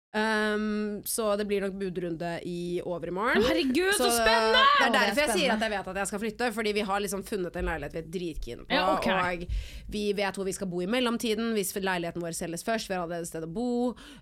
Um, 0.10 1.04
så 1.06 1.36
det 1.38 1.46
blir 1.46 1.62
nok 1.62 1.76
budrunde 1.78 2.32
i 2.50 2.82
overmorgen. 2.82 3.44
Herregud, 3.46 3.94
så, 3.94 4.08
Så 4.08 4.12
spennende! 4.16 4.64
Det 4.80 4.86
er 4.86 4.90
Å, 4.90 4.94
det 4.94 5.02
er 5.02 5.10
derfor 5.10 5.22
jeg 5.22 5.36
sier 5.38 5.54
at 5.54 5.66
jeg 5.66 5.74
vet 5.76 5.90
at 5.92 6.00
jeg 6.02 6.10
skal 6.12 6.22
flytte, 6.24 6.52
fordi 6.56 6.74
vi 6.80 6.86
har 6.90 7.04
liksom 7.04 7.26
funnet 7.28 7.60
en 7.62 7.70
leilighet 7.70 7.98
vi 7.98 8.02
er 8.02 8.08
dritkeen 8.16 8.64
på. 8.64 8.74
Ja, 8.74 8.88
okay. 8.96 9.44
Og 9.46 9.92
vi 9.94 10.06
vet 10.18 10.40
hvor 10.40 10.50
vi 10.50 10.56
skal 10.58 10.72
bo 10.72 10.82
i 10.82 10.90
mellomtiden, 10.90 11.52
hvis 11.58 11.76
leiligheten 11.78 12.26
vår 12.26 12.38
selges 12.38 12.66
først. 12.66 12.90
Vi 12.90 12.98
har 12.98 13.06
allerede 13.06 13.28
et 13.28 13.32
sted 13.32 13.46
å 13.46 13.52
bo. 13.54 13.70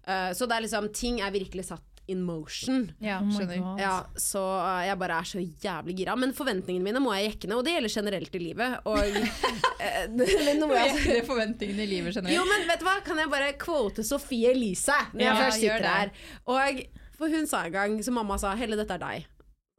Uh, 0.04 0.32
så 0.36 0.50
det 0.50 0.58
er 0.58 0.68
liksom, 0.68 0.92
ting 0.92 1.22
er 1.24 1.32
virkelig 1.36 1.70
satt 1.72 1.97
in 2.08 2.22
motion. 2.24 2.92
Ja, 3.04 3.20
Oh. 3.22 3.76
Ja, 3.80 4.06
så 4.16 4.40
uh, 4.40 4.82
jeg 4.86 4.98
bare 5.00 5.18
er 5.20 5.28
så 5.28 5.42
jævlig 5.42 5.96
gira. 6.00 6.16
Men 6.20 6.34
forventningene 6.36 6.86
mine 6.86 7.02
må 7.04 7.14
jeg 7.18 7.32
jekke 7.32 7.50
ned, 7.50 7.58
og 7.60 7.66
det 7.68 7.74
gjelder 7.76 7.94
generelt 7.94 8.36
i 8.38 8.42
livet. 8.42 8.78
Og, 8.88 9.18
eh, 9.84 10.06
men 10.14 10.62
nå 10.62 10.70
må 10.70 10.78
jeg 10.78 10.94
Jekke 10.94 11.26
forventningene 11.28 11.84
i 11.84 11.90
livet 11.92 12.16
generelt. 12.16 12.36
jo, 12.36 12.46
men 12.48 12.68
vet 12.70 12.84
du 12.84 12.88
hva? 12.88 12.98
Kan 13.06 13.20
jeg 13.22 13.32
bare 13.32 13.50
quote 13.60 14.06
Sofie 14.08 14.54
Elise 14.56 14.96
når 15.14 15.26
jeg 15.26 15.28
Ja, 15.28 15.40
først 15.42 15.64
sitter 15.64 15.90
her? 15.92 16.14
Og 16.48 16.86
for 17.18 17.34
hun 17.34 17.50
sa 17.50 17.66
en 17.66 17.74
gang, 17.76 17.98
så 18.04 18.14
mamma 18.14 18.38
sa 18.38 18.54
'Helle, 18.56 18.78
dette 18.78 18.94
er 18.94 19.04
deg'. 19.04 19.28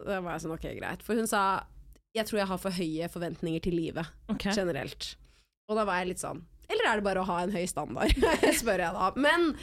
Da 0.05 0.21
var 0.21 0.37
jeg 0.37 0.45
sånn, 0.45 0.55
ok, 0.55 0.67
greit. 0.79 1.03
For 1.07 1.15
hun 1.15 1.27
sa 1.27 1.65
'Jeg 2.15 2.27
tror 2.27 2.39
jeg 2.39 2.51
har 2.51 2.59
for 2.59 2.71
høye 2.71 3.09
forventninger 3.09 3.63
til 3.63 3.75
livet 3.79 4.07
okay. 4.29 4.53
generelt'. 4.53 5.15
Og 5.69 5.77
da 5.77 5.85
var 5.85 6.01
jeg 6.01 6.09
litt 6.15 6.23
sånn 6.23 6.43
Eller 6.69 6.85
er 6.85 6.97
det 6.97 7.05
bare 7.05 7.21
å 7.21 7.29
ha 7.29 7.43
en 7.43 7.53
høy 7.53 7.65
standard? 7.67 8.13
Spør 8.61 8.83
jeg 8.85 8.93
da. 8.93 9.13
Men 9.17 9.55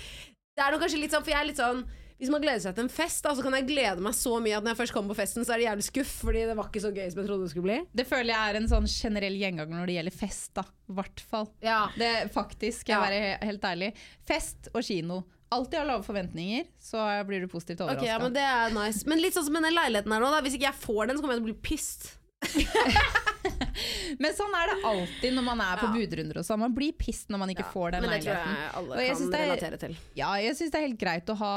det 0.55 0.63
er 0.63 0.71
nok 0.71 0.81
kanskje 0.81 1.01
litt 1.01 1.13
sånn, 1.13 1.23
for 1.25 1.33
jeg 1.33 1.41
er 1.41 1.49
litt 1.51 1.61
sånn 1.61 1.85
hvis 2.19 2.29
man 2.31 2.39
gleder 2.43 2.61
seg 2.63 2.75
til 2.77 2.85
en 2.85 2.91
fest, 2.95 3.21
da, 3.25 3.33
så 3.35 3.43
kan 3.43 3.53
jeg 3.57 3.65
glede 3.67 3.99
meg 4.05 4.13
så 4.15 4.37
mye 4.39 4.55
at 4.55 4.63
når 4.63 4.71
jeg 4.71 4.79
først 4.85 4.93
kommer 4.95 5.11
på 5.11 5.17
festen, 5.19 5.43
så 5.43 5.51
er 5.55 5.59
det 5.59 5.65
jævlig 5.67 5.85
skuff, 5.89 6.13
fordi 6.23 6.45
det 6.47 6.55
var 6.55 6.69
ikke 6.69 6.83
så 6.85 6.91
gøy 6.95 7.09
som 7.11 7.19
jeg 7.21 7.27
trodde 7.27 7.43
det 7.43 7.51
skulle 7.51 7.67
bli. 7.67 7.77
Det 7.99 8.05
føler 8.07 8.31
jeg 8.31 8.49
er 8.53 8.59
en 8.61 8.69
sånn 8.71 8.87
generell 8.87 9.35
gjenganger 9.41 9.75
når 9.81 9.91
det 9.91 9.97
gjelder 9.97 10.15
fest, 10.15 10.51
da. 10.55 10.63
Hvert 10.95 11.23
fall. 11.31 11.49
Ja. 11.65 11.81
Det 11.99 12.11
faktisk, 12.35 12.85
skal 12.85 12.95
jeg 12.95 13.01
Ja. 13.01 13.05
være 13.09 13.49
helt 13.51 13.67
ærlig. 13.71 13.91
Fest 14.25 14.69
og 14.73 14.81
kino. 14.87 15.23
Alltid 15.51 15.77
ha 15.77 15.83
lave 15.91 16.03
forventninger, 16.07 16.65
så 16.81 17.03
blir 17.27 17.43
du 17.43 17.47
positivt 17.51 17.81
Ok, 17.85 17.91
Okay, 17.97 18.07
ja, 18.07 18.17
men 18.19 18.33
det 18.33 18.41
er 18.41 18.71
nice. 18.73 19.03
Men 19.05 19.19
litt 19.21 19.35
sånn 19.35 19.45
som 19.45 19.53
den 19.59 19.75
leiligheten 19.75 20.11
her 20.11 20.19
nå, 20.23 20.31
da. 20.31 20.39
Hvis 20.41 20.55
ikke 20.57 20.71
jeg 20.71 20.79
får 20.81 21.07
den, 21.07 21.17
så 21.17 21.21
kommer 21.21 21.35
jeg 21.35 21.43
til 21.43 21.49
å 21.49 21.51
bli 21.51 21.61
pissed. 21.67 22.11
Men 24.23 24.33
sånn 24.37 24.53
er 24.55 24.71
det 24.71 24.77
alltid 24.91 25.33
når 25.35 25.43
man 25.49 25.61
er 25.65 25.77
på 25.81 25.89
Ja. 25.89 25.93
budrunder 25.99 26.37
og 26.41 26.45
sånn. 26.47 26.59
Man 26.65 26.73
blir 26.75 26.93
pissed 26.97 27.29
når 27.33 27.39
man 27.43 27.49
ikke 27.53 27.67
får 27.73 27.91
den 27.97 28.01
Men 28.05 28.09
det 28.15 28.21
tror 28.23 28.33
leiligheten. 28.33 28.55
jeg 28.55 28.71
alle 28.75 29.01
jeg 29.05 29.15
kan 29.15 29.33
er- 29.33 29.45
relatere 29.45 29.79
til. 29.85 29.95
Ja, 30.15 30.33
jeg 30.35 30.55
syns 30.55 30.71
det 30.71 30.79
er 30.81 30.87
helt 30.87 30.99
greit 30.99 31.25
å 31.33 31.35
ha 31.37 31.53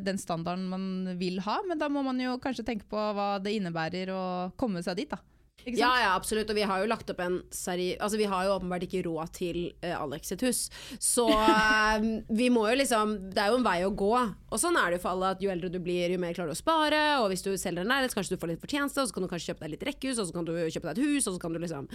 den 0.00 0.18
standarden 0.18 0.68
man 0.68 1.18
vil 1.18 1.38
ha, 1.40 1.58
men 1.68 1.78
da 1.78 1.88
må 1.88 2.02
man 2.04 2.18
jo 2.20 2.38
kanskje 2.38 2.64
tenke 2.66 2.84
på 2.90 2.96
hva 3.14 3.42
det 3.42 3.54
innebærer 3.60 4.08
å 4.14 4.52
komme 4.56 4.82
seg 4.82 4.96
dit, 4.96 5.08
da. 5.10 5.18
Ja, 5.66 5.90
ja, 6.00 6.10
absolutt. 6.14 6.50
Og 6.50 6.56
vi 6.56 6.64
har 6.66 6.82
jo 6.82 6.88
lagt 6.90 7.10
opp 7.12 7.20
en 7.24 7.40
seri... 7.54 7.92
Altså, 8.00 8.18
vi 8.20 8.28
har 8.30 8.46
jo 8.46 8.54
åpenbart 8.56 8.86
ikke 8.86 9.02
råd 9.06 9.32
til 9.36 9.58
uh, 9.84 9.96
Alex 9.98 10.32
sitt 10.32 10.44
hus. 10.46 10.62
Så 11.02 11.26
uh, 11.28 11.96
vi 12.40 12.50
må 12.52 12.66
jo 12.70 12.78
liksom 12.80 13.16
Det 13.34 13.42
er 13.42 13.52
jo 13.52 13.60
en 13.60 13.66
vei 13.66 13.78
å 13.86 13.92
gå. 13.92 14.12
Og 14.50 14.62
sånn 14.62 14.78
er 14.80 14.90
det 14.90 15.00
jo 15.00 15.04
for 15.04 15.14
alle 15.14 15.34
at 15.36 15.44
jo 15.44 15.52
eldre 15.52 15.72
du 15.72 15.80
blir, 15.82 16.12
jo 16.12 16.22
mer 16.22 16.36
klarer 16.36 16.52
du 16.52 16.56
å 16.56 16.60
spare. 16.60 17.02
Og 17.20 17.28
hvis 17.32 17.44
du 17.46 17.52
selger 17.54 17.84
en 17.84 17.92
leilighet, 17.92 18.16
kanskje 18.16 18.36
du 18.36 18.42
får 18.42 18.54
litt 18.54 18.64
fortjeneste, 18.64 19.02
og 19.02 19.10
så 19.10 19.16
kan 19.16 19.26
du 19.26 19.30
kanskje 19.32 19.52
kjøpe 19.52 19.66
deg 19.66 19.74
litt 19.76 19.86
rekkehus, 19.90 20.22
og 20.22 20.30
så 20.30 20.38
kan 20.38 20.48
du 20.48 20.54
kjøpe 20.56 20.88
deg 20.88 20.96
et 20.96 21.04
hus, 21.04 21.28
og 21.28 21.36
så 21.36 21.44
kan 21.44 21.54
du 21.54 21.62
liksom 21.62 21.90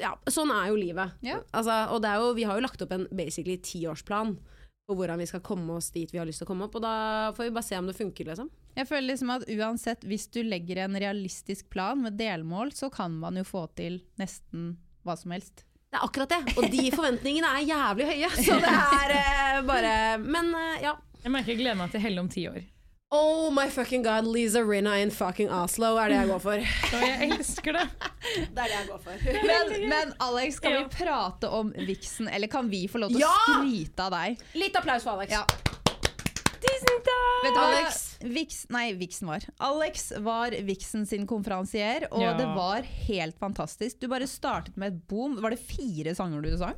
Ja, 0.00 0.16
sånn 0.32 0.52
er 0.54 0.70
jo 0.72 0.80
livet. 0.80 1.16
Ja. 1.26 1.40
Altså, 1.52 1.78
og 1.94 2.02
det 2.04 2.12
er 2.12 2.22
jo, 2.22 2.34
vi 2.36 2.46
har 2.48 2.58
jo 2.58 2.66
lagt 2.66 2.82
opp 2.84 2.94
en 2.96 3.08
basically 3.14 3.58
tiårsplan 3.62 4.36
på 4.86 4.94
hvordan 4.94 5.18
vi 5.18 5.26
skal 5.26 5.42
komme 5.44 5.76
oss 5.76 5.90
dit 5.94 6.12
vi 6.14 6.18
har 6.20 6.26
lyst 6.28 6.42
til 6.42 6.46
å 6.46 6.50
komme 6.50 6.66
opp, 6.68 6.76
og 6.78 6.84
da 6.84 7.32
får 7.36 7.48
vi 7.48 7.54
bare 7.56 7.66
se 7.66 7.78
om 7.78 7.88
det 7.90 7.96
funker, 7.98 8.28
liksom. 8.30 8.50
Jeg 8.76 8.88
føler 8.88 9.08
liksom 9.10 9.32
at 9.34 9.46
uansett, 9.50 10.04
hvis 10.06 10.28
du 10.30 10.42
legger 10.46 10.84
en 10.84 10.98
realistisk 11.00 11.70
plan 11.72 12.00
med 12.02 12.18
delmål, 12.20 12.72
så 12.76 12.90
kan 12.92 13.16
man 13.18 13.38
jo 13.40 13.46
få 13.46 13.66
til 13.78 14.00
nesten 14.20 14.76
hva 15.06 15.16
som 15.18 15.34
helst. 15.34 15.64
Det 15.90 15.98
er 15.98 16.06
akkurat 16.06 16.32
det. 16.34 16.54
Og 16.58 16.68
de 16.70 16.86
forventningene 16.94 17.50
er 17.58 17.66
jævlig 17.66 18.08
høye. 18.10 18.30
Så 18.36 18.56
det 18.62 18.72
er 18.72 19.12
eh, 19.16 19.60
bare 19.66 19.92
Men 20.22 20.50
eh, 20.58 20.80
ja. 20.82 20.96
Jeg 21.22 21.32
merker 21.32 21.54
jeg 21.54 21.62
gleder 21.62 21.78
meg 21.78 21.94
til 21.94 22.02
Helle 22.02 22.22
om 22.22 22.30
ti 22.30 22.44
år. 22.50 22.58
Oh 23.12 23.50
my 23.52 23.68
fucking 23.70 24.02
god, 24.02 24.26
Lisa 24.26 24.64
Rinna 24.64 24.96
in 24.98 25.10
fucking 25.14 25.48
Oslo 25.48 25.92
er 26.02 26.08
det 26.10 26.16
jeg 26.16 26.28
går 26.32 26.40
for. 26.42 26.64
Og 26.96 27.04
jeg 27.06 27.28
elsker 27.36 27.76
det. 27.78 27.84
Det 28.34 28.58
er 28.58 28.66
det 28.66 28.72
jeg 28.74 28.88
går 28.88 28.98
for. 29.04 29.20
Men, 29.46 29.70
men 29.92 30.10
Alex, 30.26 30.58
kan 30.58 30.72
Ja. 30.74 30.80
vi 30.82 31.04
prate 31.04 31.50
om 31.54 31.70
viksen, 31.86 32.26
eller 32.28 32.50
kan 32.50 32.66
vi 32.70 32.80
få 32.90 32.98
lov 33.04 33.14
til 33.14 33.20
Ja! 33.22 33.30
å 33.30 33.60
skryte 33.60 34.08
av 34.08 34.10
deg? 34.16 34.42
Litt 34.58 34.74
applaus 34.80 35.06
for 35.06 35.14
Alex. 35.14 35.30
Ja. 35.36 35.44
Vet 36.66 37.54
du 37.54 37.60
hva 37.60 37.66
Alex. 37.68 38.00
Vix, 38.26 38.64
nei, 38.74 38.88
Vixen 38.98 39.28
var. 39.30 39.44
Alex 39.62 40.08
var 40.24 40.50
Vixen 40.66 41.06
sin 41.06 41.28
konferansier, 41.30 42.08
og 42.10 42.22
Ja. 42.24 42.32
det 42.36 42.46
var 42.58 42.82
helt 43.06 43.38
fantastisk. 43.38 44.00
Du 44.00 44.08
bare 44.10 44.26
startet 44.26 44.76
med 44.76 44.92
et 44.94 45.06
boom. 45.06 45.38
Var 45.40 45.50
det 45.54 45.60
fire 45.62 46.14
sanger 46.18 46.42
du 46.42 46.56
sang? 46.58 46.74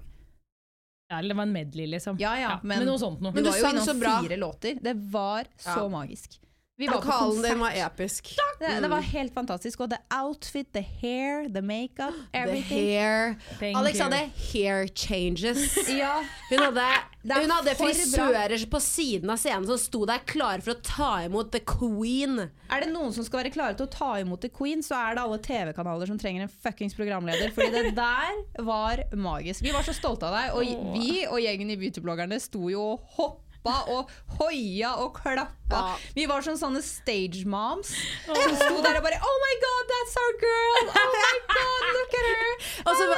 Ja, 1.10 1.18
eller 1.18 1.28
det 1.28 1.34
var 1.36 1.42
en 1.42 1.52
medley, 1.52 1.86
liksom. 1.86 2.16
Ja, 2.20 2.38
ja, 2.38 2.58
men- 2.62 2.78
men 2.78 2.86
noe 2.86 2.98
sånt 2.98 3.20
noe. 3.20 3.32
Men 3.32 3.44
du 3.44 3.50
du 3.50 3.56
sang 3.60 3.78
så 3.80 3.94
bra. 3.94 4.20
fire 4.22 4.36
låter. 4.36 4.78
Det 4.82 4.94
var 4.96 5.44
så 5.58 5.78
Ja. 5.80 5.88
magisk. 5.88 6.38
Vi 6.76 6.86
var 6.86 7.00
på 7.00 7.06
Vokalen 7.06 7.42
din 7.42 7.58
var 7.58 7.70
episk. 7.74 8.36
Det, 8.60 8.80
det 8.82 8.88
var 8.88 9.00
helt 9.00 9.34
fantastisk. 9.34 9.80
Og 9.80 9.90
the 9.90 9.98
outfit, 10.14 10.72
the 10.72 10.80
hair, 11.00 11.48
the 11.48 11.60
makeup, 11.60 12.14
The 12.32 12.38
everything. 12.38 12.78
hair. 12.78 13.34
Thank 13.58 13.76
Alex 13.76 13.98
you. 13.98 14.04
hadde 14.04 14.30
hair 14.52 14.86
changes. 14.94 15.88
Ja, 15.88 16.22
Hun 16.50 16.58
hadde, 16.58 16.74
Det 16.74 17.17
hun 17.36 17.52
hadde 17.52 17.74
frisører 17.78 18.64
på 18.70 18.80
siden 18.82 19.32
av 19.32 19.40
scenen 19.40 19.66
som 19.68 19.80
sto 19.80 20.04
der 20.08 20.22
klare 20.28 20.62
for 20.64 20.74
å 20.74 20.82
ta 20.84 21.10
imot 21.26 21.52
the 21.52 21.60
queen. 21.66 22.48
Er 22.68 22.84
det 22.84 22.90
noen 22.92 23.12
som 23.16 23.26
skal 23.26 23.42
være 23.42 23.52
klare 23.54 23.76
til 23.78 23.88
å 23.88 23.92
ta 23.92 24.10
imot 24.20 24.42
The 24.44 24.50
Queen, 24.52 24.82
så 24.84 24.96
er 24.98 25.16
det 25.16 25.24
alle 25.24 25.38
TV-kanaler 25.44 26.10
som 26.10 26.18
trenger 26.20 26.44
en 26.44 26.52
fuckings 26.52 26.96
programleder. 26.98 27.52
Fordi 27.56 27.72
det 27.72 27.94
der 27.96 28.62
var 28.64 29.02
magisk. 29.16 29.64
Vi 29.64 29.72
var 29.74 29.86
så 29.86 29.96
stolte 29.96 30.28
av 30.28 30.36
deg, 30.36 30.56
og 30.56 30.94
vi 30.98 31.24
og 31.26 31.40
gjengen 31.40 31.72
i 31.72 31.78
Beautybloggerne 31.80 32.40
sto 32.42 32.68
jo 32.72 32.84
og 32.92 33.14
hoppa 33.16 33.47
og 33.66 34.10
hoia 34.38 34.94
og 35.02 35.16
klappa. 35.18 35.54
Ja. 35.68 35.96
Vi 36.14 36.24
var 36.30 36.40
som 36.46 36.56
sånne 36.56 36.80
stage 36.84 37.44
moms 37.44 37.90
som 38.24 38.54
sto 38.56 38.78
der 38.84 38.96
og 39.00 39.04
bare 39.04 39.18
Oh 39.20 39.36
my 39.42 39.54
god, 39.64 39.90
that's 39.92 40.16
our 40.16 40.32
girl! 40.40 40.92
Oh 40.94 41.08
my 41.12 41.34
god, 41.52 41.88
look 41.96 42.16
at 42.20 42.28
her! 42.30 42.54
Og 42.88 42.92
så, 42.96 43.08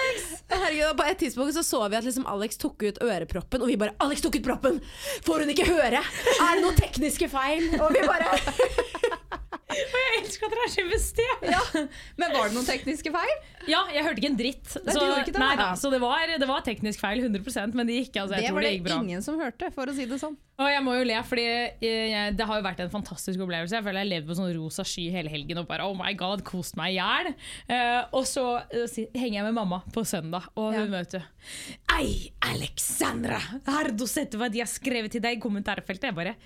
herregud, 0.57 0.97
på 0.99 1.07
et 1.13 1.19
tidspunkt 1.23 1.55
så 1.55 1.63
så 1.63 1.83
vi 1.89 2.01
at 2.01 2.09
liksom 2.09 2.27
Alex 2.27 2.59
tok 2.59 2.83
ut 2.83 2.99
øreproppen, 3.05 3.63
og 3.63 3.69
vi 3.71 3.77
bare 3.77 3.95
'Alex 4.01 4.25
tok 4.25 4.41
ut 4.41 4.47
proppen! 4.49 4.81
Får 5.27 5.45
hun 5.45 5.51
ikke 5.55 5.69
høre? 5.69 6.03
Er 6.03 6.57
det 6.57 6.65
noen 6.65 6.79
tekniske 6.79 7.31
feil?' 7.31 7.71
Og 7.81 7.95
vi 7.95 8.03
bare 8.07 8.35
Og 9.71 9.97
jeg 10.03 10.21
elsker 10.21 10.47
at 10.47 10.55
dere 10.55 10.67
er 10.67 10.73
så 10.73 10.85
investert! 10.85 11.47
Ja. 11.51 11.63
Men 12.21 12.35
var 12.35 12.51
det 12.51 12.57
noen 12.57 12.69
tekniske 12.69 13.13
feil? 13.15 13.33
Ja, 13.69 13.83
jeg 13.93 14.05
hørte 14.07 14.23
ikke 14.23 14.31
en 14.33 14.39
dritt. 14.39 14.77
Nei, 14.87 14.95
du 14.95 15.33
det? 15.33 15.41
nei, 15.41 15.55
da, 15.61 15.73
så 15.79 15.91
det 15.93 16.01
var, 16.03 16.31
det 16.41 16.49
var 16.49 16.65
teknisk 16.67 17.03
feil 17.03 17.23
100% 17.27 17.77
men 17.77 17.89
det 17.89 17.99
gikk. 18.01 18.23
Altså, 18.23 18.41
Det 18.41 18.55
var 18.55 18.67
det 18.67 18.77
det 18.87 18.97
ingen 18.97 19.25
som 19.25 19.41
hørte, 19.41 19.71
for 19.75 19.91
å 19.91 19.97
si 19.97 20.07
det 20.09 20.21
sånn. 20.23 20.39
Og 20.61 20.69
jeg 20.69 20.83
må 20.85 20.95
jo 20.99 21.05
le, 21.09 21.17
fordi 21.25 21.45
eh, 21.49 22.11
jeg, 22.11 22.33
det 22.37 22.47
har 22.49 22.59
jo 22.59 22.65
vært 22.67 22.83
en 22.85 22.93
fantastisk 22.93 23.41
opplevelse. 23.41 23.79
Jeg 23.79 23.87
føler 23.87 24.05
jeg 24.05 24.11
levde 24.11 24.29
på 24.29 24.37
sånn 24.37 24.51
rosa 24.59 24.85
sky 24.85 25.07
hele 25.15 25.33
helgen 25.33 25.63
og 25.63 25.69
bare 25.71 25.87
oh 25.89 25.95
my 25.97 26.13
god, 26.19 26.45
kost 26.45 26.77
meg 26.81 26.93
i 26.93 26.99
hjel. 26.99 27.31
Uh, 27.71 28.03
og 28.19 28.27
så 28.29 28.45
uh, 28.61 28.99
henger 29.17 29.39
jeg 29.39 29.47
med 29.49 29.57
mamma 29.57 29.81
på 29.95 30.05
søndag, 30.09 30.51
og 30.61 30.77
hun 30.77 30.93
møter 30.93 31.25
Ei, 31.97 32.29
Alexandra, 32.45 33.39
har 33.65 33.91
du 33.97 34.05
sett 34.09 34.37
hva 34.37 34.51
de 34.53 34.61
har 34.61 34.69
skrevet 34.69 35.13
til 35.15 35.25
deg 35.25 35.39
i 35.39 35.43
kommentarfeltet? 35.43 36.11
Jeg 36.11 36.17
bare, 36.19 36.37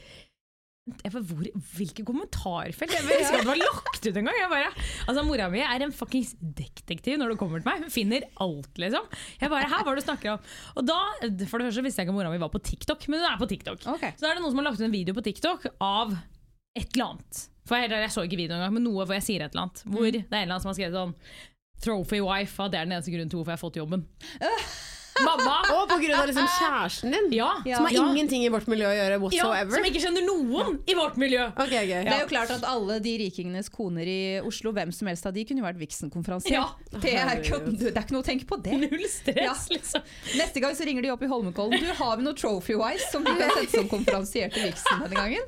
hvor, 0.84 1.46
Hvilke 1.78 2.04
kommentarfelt? 2.04 2.92
Jeg 2.92 3.04
husker 3.06 3.38
at 3.38 3.46
det 3.46 3.48
var 3.48 3.60
lagt 3.60 4.04
ut 4.04 4.18
en 4.20 4.28
gang. 4.28 4.40
Bare, 4.50 4.72
altså 5.08 5.24
Mora 5.24 5.46
mi 5.52 5.62
er 5.64 5.84
en 5.86 5.94
fuckings 5.96 6.34
detektiv 6.40 7.16
når 7.20 7.32
det 7.32 7.38
kommer 7.40 7.62
til 7.62 7.70
meg. 7.70 7.86
Hun 7.86 7.94
finner 7.94 8.26
alt, 8.44 8.70
liksom. 8.82 9.08
Jeg 9.40 9.52
bare, 9.52 9.70
her 9.70 9.86
hva 9.86 9.94
er 9.94 9.96
det 9.96 10.04
du 10.04 10.08
snakker 10.10 10.34
om? 10.34 10.52
Og 10.76 10.86
da, 10.90 11.00
For 11.48 11.58
det 11.58 11.70
første 11.70 11.86
visste 11.86 12.02
jeg 12.02 12.08
ikke 12.08 12.14
om 12.14 12.20
mora 12.20 12.34
mi 12.34 12.42
var 12.42 12.52
på 12.52 12.60
TikTok, 12.60 13.08
men 13.08 13.22
hun 13.22 13.30
er 13.30 13.40
på 13.40 13.48
TikTok. 13.54 13.88
Okay. 13.96 14.12
Så 14.12 14.26
da 14.26 14.32
er 14.32 14.38
det 14.38 14.44
noen 14.44 14.52
som 14.52 14.60
har 14.60 14.68
lagt 14.68 14.82
ut 14.82 14.86
en 14.90 14.94
video 14.94 15.16
på 15.16 15.24
TikTok 15.24 15.66
av 15.80 16.14
et 16.76 16.88
eller 16.92 17.14
annet. 17.14 17.44
For 17.64 17.80
jeg, 17.80 17.94
jeg 18.04 18.12
så 18.12 18.26
ikke 18.28 18.40
videoen 18.42 18.60
engang, 18.60 18.76
men 18.76 18.84
noe 18.84 19.06
hvor 19.06 19.16
jeg 19.16 19.24
sier 19.24 19.44
et 19.46 19.54
eller 19.54 19.66
annet. 19.70 19.84
Hvor 19.88 20.04
det 20.04 20.20
er 20.20 20.26
en 20.28 20.42
eller 20.42 20.56
annen 20.58 20.66
som 20.66 20.74
har 20.74 20.80
skrevet 20.80 21.00
sånn 21.00 21.16
Trophy 21.84 22.20
wife, 22.24 22.68
det 22.70 22.78
er 22.78 22.86
den 22.86 22.94
eneste 22.96 23.12
grunnen 23.12 23.32
til 23.32 23.40
hvorfor 23.40 23.54
jeg 23.54 23.58
har 23.58 23.64
fått 23.64 23.80
jobben. 23.80 24.04
Mamma! 25.22 25.60
Og 25.70 25.84
på 25.92 25.96
grunn 26.02 26.16
av 26.18 26.26
liksom 26.26 26.46
kjæresten 26.56 27.12
din, 27.14 27.28
Ja, 27.36 27.50
som 27.62 27.84
har 27.86 27.92
ja. 27.94 28.02
ingenting 28.10 28.42
i 28.42 28.48
vårt 28.50 28.66
miljø 28.66 28.88
å 28.88 28.94
gjøre 28.96 29.18
ja. 29.36 29.50
Som 29.70 29.84
ikke 29.86 30.00
kjenner 30.02 30.24
noen 30.26 30.80
i 30.90 30.96
vårt 30.98 31.16
miljø. 31.20 31.44
Okay, 31.54 31.84
gøy. 31.86 32.02
Det 32.08 32.14
er 32.16 32.24
jo 32.24 32.30
klart 32.32 32.50
at 32.50 32.64
alle 32.66 32.96
de 33.04 33.12
rikingenes 33.22 33.70
koner 33.70 34.08
i 34.10 34.18
Oslo, 34.42 34.72
hvem 34.74 34.90
som 34.92 35.06
helst 35.06 35.26
av 35.30 35.36
de 35.36 35.44
kunne 35.46 35.62
jo 35.62 35.66
vært 35.68 35.78
Vixen-konferansier. 35.78 36.58
Ja. 36.58 36.66
Det, 36.98 37.14
er 37.14 37.30
ikke- 37.44 37.62
det 37.78 37.92
er 37.94 38.02
ikke 38.02 38.16
noe 38.16 38.24
å 38.24 38.26
tenke 38.26 38.48
på 38.50 38.58
det. 38.62 38.74
Null 38.84 39.06
stress, 39.08 39.38
Ja. 39.38 39.54
liksom. 39.70 40.02
Neste 40.34 40.60
gang 40.60 40.74
så 40.74 40.84
ringer 40.84 41.02
de 41.02 41.10
opp 41.14 41.22
i 41.22 41.30
Holmenkollen. 41.30 41.78
Du, 41.78 41.92
har 41.94 42.16
vi 42.16 42.22
noe 42.26 42.34
trophy-wise 42.34 43.10
som 43.12 43.22
vi 43.24 43.30
kan 43.38 43.50
sette 43.54 43.70
som 43.78 43.88
konferansier 43.88 44.50
til 44.52 44.66
Vixen 44.70 44.98
denne 45.06 45.14
gangen? 45.14 45.46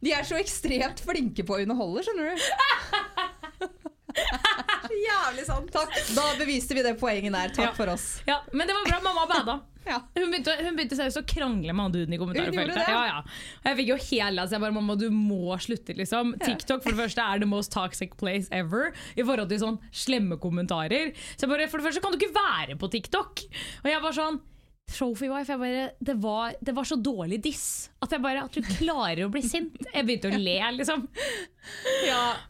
De 0.00 0.12
er 0.16 0.22
så 0.24 0.38
ekstremt 0.40 1.02
flinke 1.04 1.44
på 1.44 1.58
å 1.58 1.60
underholde, 1.60 2.00
skjønner 2.06 2.30
du. 2.32 3.19
Jævlig 5.08 5.44
sant. 5.46 5.70
Takk, 5.74 5.96
da 6.16 6.28
beviste 6.40 6.76
vi 6.76 6.84
det 6.86 6.96
poenget 7.00 7.34
der. 7.34 7.52
Takk 7.56 7.70
Ja. 7.70 7.74
for 7.76 7.92
oss. 7.94 8.06
Ja, 8.28 8.40
men 8.52 8.66
det 8.68 8.74
var 8.76 8.88
bra. 8.90 9.00
Mamma 9.10 9.26
bada. 9.30 9.58
Ja. 9.88 9.96
Hun 10.14 10.28
begynte, 10.28 10.52
hun 10.60 10.74
begynte 10.76 10.94
seriøst 10.94 11.18
å 11.22 11.22
krangle 11.26 11.72
med 11.72 11.80
han 11.86 11.92
duden 11.94 12.12
i 12.12 12.18
kommentarfeltet. 12.20 12.82
Ja, 12.84 12.98
ja. 13.08 13.20
Jeg 13.64 13.78
fikk 13.78 13.88
jo 13.88 13.96
hele 14.10 14.42
altså 14.42 14.58
jeg 14.58 14.62
bare, 14.66 14.74
Mamma, 14.76 14.94
du 15.00 15.06
må 15.10 15.56
slutte, 15.58 15.96
liksom. 15.96 16.34
TikTok 16.44 16.84
for 16.84 16.92
det 16.92 17.00
første 17.00 17.24
er 17.24 17.40
the 17.40 17.48
most 17.48 17.72
toxic 17.72 18.12
place 18.20 18.46
ever 18.52 18.92
i 19.16 19.24
forhold 19.24 19.48
til 19.50 19.62
sånn 19.64 19.78
slemme 19.90 20.36
kommentarer. 20.38 21.14
Så 21.32 21.46
jeg 21.48 21.52
bare, 21.54 21.66
For 21.72 21.80
det 21.80 21.88
første 21.88 22.04
kan 22.04 22.12
du 22.12 22.20
ikke 22.20 22.36
være 22.36 22.76
på 22.78 22.90
TikTok. 22.92 23.42
Og 23.80 23.88
jeg 23.90 24.04
var 24.04 24.18
sånn 24.20 24.38
Trophy 24.90 25.28
wife, 25.30 25.52
jeg 25.52 25.60
bare, 25.60 25.82
det, 26.02 26.14
var, 26.18 26.54
det 26.60 26.72
var 26.74 26.86
så 26.88 26.96
dårlig 26.98 27.38
diss 27.44 27.66
at 28.02 28.14
jeg 28.14 28.22
bare, 28.24 28.42
at 28.48 28.56
du 28.56 28.64
klarer 28.64 29.22
å 29.26 29.30
bli 29.32 29.42
sint. 29.44 29.76
Jeg 29.86 30.06
begynte 30.08 30.30
å 30.32 30.38
le, 30.40 30.56
liksom. 30.78 31.04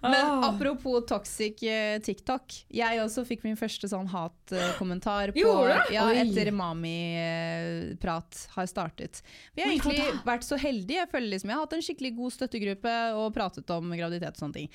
Men 0.05 0.17
Åh. 0.17 0.47
apropos 0.47 1.05
toxic 1.11 1.61
eh, 1.67 1.99
TikTok. 2.05 2.55
Jeg 2.73 3.03
også 3.03 3.27
fikk 3.29 3.45
min 3.45 3.59
første 3.61 3.91
sånn 3.91 4.09
hatkommentar 4.13 5.35
på 5.37 5.55
ja, 5.93 6.07
etter 6.23 6.53
Mami-prat 6.55 8.45
har 8.55 8.71
startet. 8.71 9.21
Vi 9.53 9.67
har 9.67 9.75
egentlig 9.75 10.25
vært 10.25 10.47
så 10.47 10.59
heldige. 10.61 11.03
Jeg 11.03 11.13
føler 11.13 11.35
liksom 11.35 11.53
jeg 11.53 11.59
har 11.59 11.67
hatt 11.67 11.77
en 11.77 11.87
skikkelig 11.91 12.15
god 12.23 12.37
støttegruppe 12.39 12.97
og 13.21 13.31
pratet 13.37 13.77
om 13.77 13.93
graviditet 13.93 14.39
og 14.39 14.45
sånne 14.47 14.63
ting. 14.63 14.75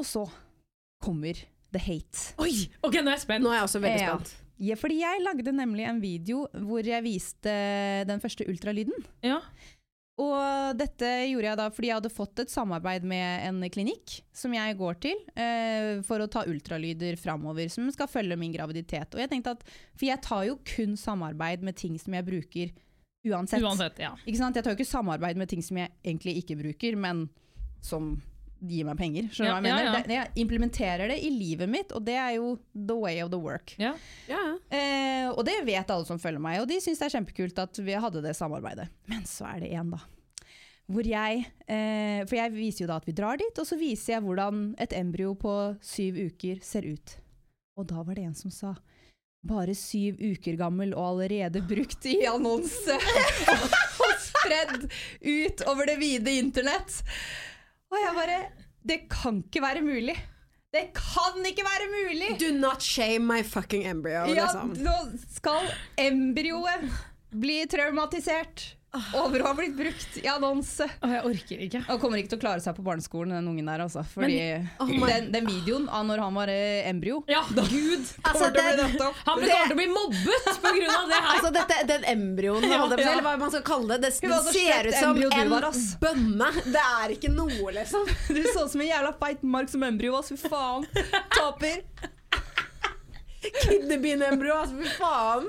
Og 0.00 0.08
så 0.08 0.26
kommer 1.04 1.38
the 1.70 1.78
hate. 1.78 2.32
Oi, 2.42 2.70
ok, 2.82 3.00
Nå 3.00 3.12
er 3.12 3.18
jeg 3.18 3.26
spent. 3.28 3.44
Nå 3.44 3.52
er 3.52 3.60
jeg 3.60 3.68
også 3.68 3.82
veldig 3.84 4.06
spent. 4.06 4.32
Ja, 4.34 4.39
fordi 4.76 5.00
jeg 5.00 5.24
lagde 5.24 5.52
nemlig 5.56 5.86
en 5.88 6.00
video 6.02 6.44
hvor 6.66 6.84
jeg 6.84 7.04
viste 7.06 7.52
den 8.08 8.20
første 8.22 8.46
ultralyden. 8.50 9.06
Ja. 9.24 9.40
Og 10.20 10.76
dette 10.76 11.08
gjorde 11.30 11.48
jeg 11.48 11.58
da 11.60 11.66
fordi 11.72 11.88
jeg 11.88 11.96
hadde 11.96 12.12
fått 12.12 12.42
et 12.42 12.52
samarbeid 12.52 13.06
med 13.08 13.46
en 13.46 13.62
klinikk 13.72 14.18
som 14.36 14.52
jeg 14.52 14.76
går 14.76 14.98
til 15.00 15.22
eh, 15.32 16.02
for 16.04 16.20
å 16.20 16.28
ta 16.28 16.44
ultralyder 16.50 17.16
framover, 17.20 17.70
som 17.72 17.88
skal 17.94 18.10
følge 18.10 18.36
min 18.40 18.52
graviditet. 18.52 19.16
Og 19.16 19.22
jeg 19.22 19.32
tenkte 19.32 19.56
at, 19.56 19.64
For 19.94 20.08
jeg 20.10 20.20
tar 20.26 20.44
jo 20.50 20.58
kun 20.74 20.96
samarbeid 21.00 21.64
med 21.64 21.78
ting 21.80 21.96
som 22.00 22.16
jeg 22.18 22.28
bruker 22.28 22.74
uansett. 23.30 23.64
Uansett, 23.64 24.00
ja. 24.02 24.12
Ikke 24.26 24.40
sant? 24.42 24.56
Jeg 24.56 24.66
tar 24.66 24.74
jo 24.74 24.80
ikke 24.80 24.92
samarbeid 24.92 25.40
med 25.40 25.48
ting 25.52 25.64
som 25.64 25.80
jeg 25.80 25.92
egentlig 26.04 26.36
ikke 26.42 26.58
bruker, 26.60 27.00
men 27.00 27.28
som 27.84 28.18
gir 28.60 28.84
meg 28.84 28.98
penger. 29.00 29.28
Skjønner 29.32 29.46
du 29.46 29.50
Ja, 29.50 29.54
hva 29.54 29.60
jeg 29.60 29.74
mener? 29.74 29.84
ja, 29.84 29.92
ja. 29.94 30.02
Det, 30.06 30.16
jeg 30.18 30.44
implementerer 30.44 31.08
det 31.08 31.18
i 31.24 31.30
livet 31.32 31.68
mitt, 31.72 31.92
og 31.96 32.04
det 32.04 32.16
er 32.20 32.34
jo 32.36 32.54
the 32.74 32.96
way 32.96 33.22
of 33.24 33.30
the 33.32 33.40
work. 33.40 33.74
ja. 33.80 33.94
Ja. 34.28 34.42
Eh, 34.70 35.28
og 35.30 35.44
det 35.46 35.58
vet 35.64 35.90
alle 35.90 36.04
som 36.08 36.18
følger 36.18 36.42
meg, 36.42 36.60
og 36.60 36.68
de 36.68 36.80
syns 36.82 36.98
det 37.00 37.06
er 37.08 37.14
kjempekult 37.18 37.58
at 37.62 37.78
vi 37.86 37.92
hadde 37.94 38.22
det 38.24 38.34
samarbeidet. 38.36 38.88
Men 39.08 39.24
så 39.28 39.46
er 39.54 39.60
det 39.64 39.72
en, 39.78 39.90
da. 39.94 40.00
Hvor 40.90 41.06
jeg 41.06 41.44
eh, 41.70 42.24
For 42.26 42.34
jeg 42.34 42.50
viser 42.50 42.82
jo 42.82 42.88
da 42.90 42.96
at 42.98 43.06
vi 43.06 43.12
drar 43.14 43.38
dit, 43.38 43.58
og 43.62 43.66
så 43.68 43.76
viser 43.78 44.16
jeg 44.16 44.24
hvordan 44.26 44.74
et 44.82 44.92
embryo 44.98 45.36
på 45.38 45.52
syv 45.86 46.18
uker 46.32 46.58
ser 46.66 46.88
ut. 46.90 47.12
Og 47.78 47.86
da 47.86 48.02
var 48.02 48.18
det 48.18 48.24
en 48.26 48.34
som 48.34 48.50
sa 48.50 48.74
bare 49.46 49.72
syv 49.78 50.18
uker 50.20 50.58
gammel 50.60 50.90
og 50.92 51.14
allerede 51.14 51.62
brukt 51.64 52.04
i 52.10 52.18
annonse 52.28 52.92
og 54.04 54.10
spredd 54.20 54.82
ut 55.22 55.62
over 55.70 55.86
det 55.88 55.94
vide 56.02 56.34
internett. 56.42 56.98
Og 57.90 57.98
jeg 57.98 58.16
bare 58.16 58.40
Det 58.86 59.00
kan 59.10 59.42
ikke 59.44 59.62
være 59.62 59.82
mulig! 59.84 60.16
Det 60.70 60.84
kan 60.94 61.46
ikke 61.46 61.64
være 61.66 61.86
mulig! 61.90 62.28
Do 62.40 62.52
not 62.54 62.82
shame 62.82 63.26
my 63.26 63.42
fucking 63.42 63.86
embryo. 63.90 64.26
Ja, 64.30 64.46
liksom. 64.46 64.76
nå 64.78 64.94
skal 65.34 65.66
embryoet 65.98 66.86
bli 67.30 67.64
traumatisert 67.70 68.76
over 69.14 69.42
å 69.42 69.50
ha 69.50 69.54
blitt 69.54 69.76
brukt 69.78 70.16
i 70.18 70.26
annonse. 70.30 70.86
Å, 71.00 71.10
jeg 71.12 71.22
orker 71.28 71.62
ikke. 71.66 71.82
Han 71.86 72.00
kommer 72.02 72.20
ikke 72.20 72.32
til 72.32 72.40
å 72.40 72.42
klare 72.42 72.62
seg 72.64 72.74
på 72.74 72.84
barneskolen, 72.86 73.36
den 73.36 73.46
ungen 73.52 73.70
der, 73.70 73.84
altså. 73.84 74.02
Fordi 74.14 74.38
oh 74.82 74.90
den, 74.90 75.30
den 75.34 75.46
videoen 75.46 75.86
av 75.86 76.06
når 76.08 76.24
han 76.24 76.38
var 76.40 76.52
eh, 76.52 76.88
embryo 76.90 77.20
Ja, 77.30 77.44
gud! 77.54 78.10
Altså, 78.26 78.50
kommer 78.50 78.76
bli 78.80 79.06
opp. 79.06 79.22
Han 79.26 79.38
kommer 79.38 79.54
til 79.54 79.74
å 79.76 79.78
bli 79.78 79.88
mobbet 79.94 80.50
pga. 80.64 80.74
det 80.74 81.16
her. 81.16 81.30
Altså 81.36 81.52
dette, 81.54 81.80
Den 81.90 82.06
embryoen, 82.14 82.66
Ja, 82.66 82.82
ja. 82.82 82.86
eller 82.98 83.26
hva 83.26 83.36
man 83.40 83.54
skal 83.54 83.66
kalle 83.66 83.98
det, 83.98 84.10
det, 84.10 84.30
var 84.30 84.46
det 84.46 84.56
ser 84.58 84.90
ut 84.90 84.98
som 84.98 85.22
en 85.30 85.54
var, 85.54 85.68
bønne. 86.02 86.52
Det 86.66 86.86
er 87.02 87.18
ikke 87.18 87.34
noe, 87.34 87.74
liksom. 87.80 88.08
Du 88.40 88.42
så 88.50 88.66
ut 88.66 88.72
som 88.74 88.82
en 88.82 88.90
jævla 88.90 89.14
feit 89.22 89.44
mark 89.46 89.70
som 89.70 89.86
embryo. 89.86 90.18
Fy 90.26 90.36
faen. 90.40 90.88
Taper. 91.36 92.18
Kidnebin-embryo, 93.40 94.54
altså, 94.62 94.76
fy 94.80 94.90
faen. 95.00 95.46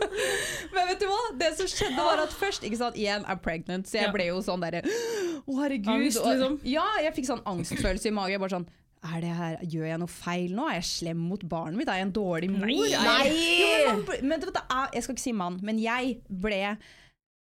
Men 0.75 0.91
vet 0.91 1.01
du 1.01 1.07
hva? 1.10 1.19
Det 1.39 1.50
som 1.60 1.69
skjedde 1.71 1.98
var 2.00 2.21
at 2.24 2.36
først 2.36 2.63
ikke 2.67 2.79
sant, 2.79 3.00
Igjen, 3.00 3.25
I'm 3.27 3.41
pregnant, 3.43 3.89
så 3.89 4.00
jeg 4.00 4.13
ble 4.15 4.29
jo 4.29 4.38
sånn 4.45 4.63
derre 4.63 4.83
Å, 4.86 5.57
herregud. 5.60 5.91
Angst, 5.95 6.21
og- 6.21 6.29
liksom. 6.31 6.60
Ja, 6.71 6.86
jeg 7.03 7.15
fikk 7.17 7.27
sånn 7.31 7.43
angstfølelse 7.50 8.07
i 8.12 8.15
magen. 8.15 8.39
Bare 8.43 8.55
sånn 8.55 8.67
er 9.01 9.21
det 9.24 9.33
her, 9.33 9.57
Gjør 9.65 9.88
jeg 9.89 10.00
noe 10.00 10.07
feil 10.13 10.51
nå? 10.53 10.69
Er 10.69 10.77
jeg 10.79 10.88
slem 10.91 11.17
mot 11.17 11.43
barnet 11.50 11.79
mitt? 11.79 11.89
Er 11.89 12.00
jeg 12.01 12.07
en 12.10 12.13
dårlig 12.13 12.51
mor? 12.53 12.67
Nei, 12.67 12.91
nei! 12.93 13.29
Jo, 13.60 13.95
men, 13.95 14.03
men, 14.05 14.29
men 14.29 14.91
jeg 14.93 15.03
skal 15.03 15.15
ikke 15.15 15.25
si 15.25 15.33
mann, 15.33 15.60
men 15.65 15.79
jeg 15.81 16.19
ble 16.29 16.77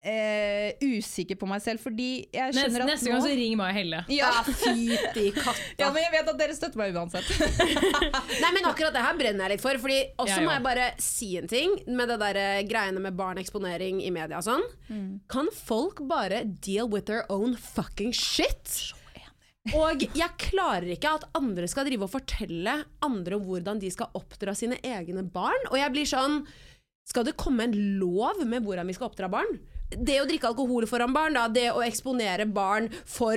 eh, 0.02 0.76
usikker 0.84 1.38
på 1.40 1.48
meg 1.50 1.62
selv, 1.64 1.82
fordi 1.82 2.28
jeg 2.34 2.52
Neste, 2.52 2.64
skjønner 2.66 2.84
at 2.84 2.90
neste 2.92 3.10
gang 3.12 3.22
så 3.24 3.32
ring 3.40 3.56
meg 3.58 3.72
og 3.72 3.78
Helle. 3.78 4.02
ja. 4.12 4.30
Ja, 4.38 4.42
fytti 4.46 5.24
katta. 5.36 5.54
ja, 5.80 5.88
men 5.94 6.04
jeg 6.04 6.12
vet 6.14 6.30
at 6.32 6.38
dere 6.40 6.56
støtter 6.56 6.80
meg 6.80 6.94
uansett. 6.96 7.26
Nei, 8.42 8.52
men 8.54 8.68
akkurat 8.68 8.94
det 8.94 9.04
her 9.04 9.18
brenner 9.18 9.46
jeg 9.48 9.56
litt 9.56 9.64
for. 9.64 9.80
Fordi 9.82 9.98
også 10.16 10.36
ja, 10.36 10.44
må 10.44 10.54
jeg 10.54 10.64
bare 10.68 10.86
si 11.02 11.30
en 11.40 11.50
ting 11.50 11.74
med 11.88 12.12
det 12.12 12.20
der 12.22 12.40
eh, 12.42 12.60
greiene 12.68 13.02
med 13.02 13.18
barneksponering 13.18 14.02
i 14.04 14.12
media 14.14 14.38
og 14.40 14.46
sånn. 14.46 14.64
Mm. 14.88 15.10
Kan 15.30 15.50
folk 15.54 16.04
bare 16.08 16.44
deal 16.46 16.88
with 16.90 17.08
their 17.10 17.26
own 17.32 17.56
fucking 17.58 18.14
shit? 18.14 18.92
Og 19.76 20.00
jeg 20.16 20.30
klarer 20.40 20.86
ikke 20.94 21.10
at 21.18 21.26
andre 21.36 21.66
skal 21.68 21.84
drive 21.84 22.06
og 22.06 22.12
fortelle 22.14 22.72
andre 23.04 23.36
hvordan 23.36 23.82
de 23.82 23.90
skal 23.92 24.08
oppdra 24.16 24.54
sine 24.56 24.78
egne 24.80 25.26
barn. 25.28 25.66
Og 25.68 25.76
jeg 25.76 25.92
blir 25.92 26.08
sånn 26.08 26.38
Skal 27.08 27.26
det 27.28 27.34
komme 27.40 27.66
en 27.66 27.74
lov 28.00 28.40
med 28.48 28.64
hvordan 28.64 28.88
vi 28.88 28.96
skal 28.96 29.10
oppdra 29.10 29.28
barn? 29.32 29.58
Det 29.90 30.18
å 30.20 30.26
drikke 30.28 30.50
alkohol 30.50 30.84
foran 30.86 31.14
barn, 31.16 31.32
da, 31.38 31.46
det 31.48 31.70
å 31.72 31.80
eksponere 31.84 32.44
barn 32.52 32.90
for 33.08 33.36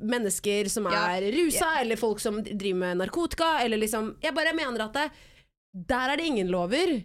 mennesker 0.00 0.68
som 0.72 0.84
Ja. 0.88 1.08
er 1.16 1.30
rusa, 1.32 1.80
eller 1.80 1.96
folk 1.96 2.20
som 2.20 2.42
driver 2.42 2.78
med 2.78 2.96
narkotika, 3.02 3.60
eller 3.64 3.76
liksom 3.78 4.16
Jeg 4.22 4.34
bare 4.34 4.54
mener 4.54 4.84
at 4.86 4.92
det, 4.94 5.10
der 5.74 6.10
er 6.10 6.16
det 6.16 6.26
ingen 6.26 6.48
lover. 6.48 7.04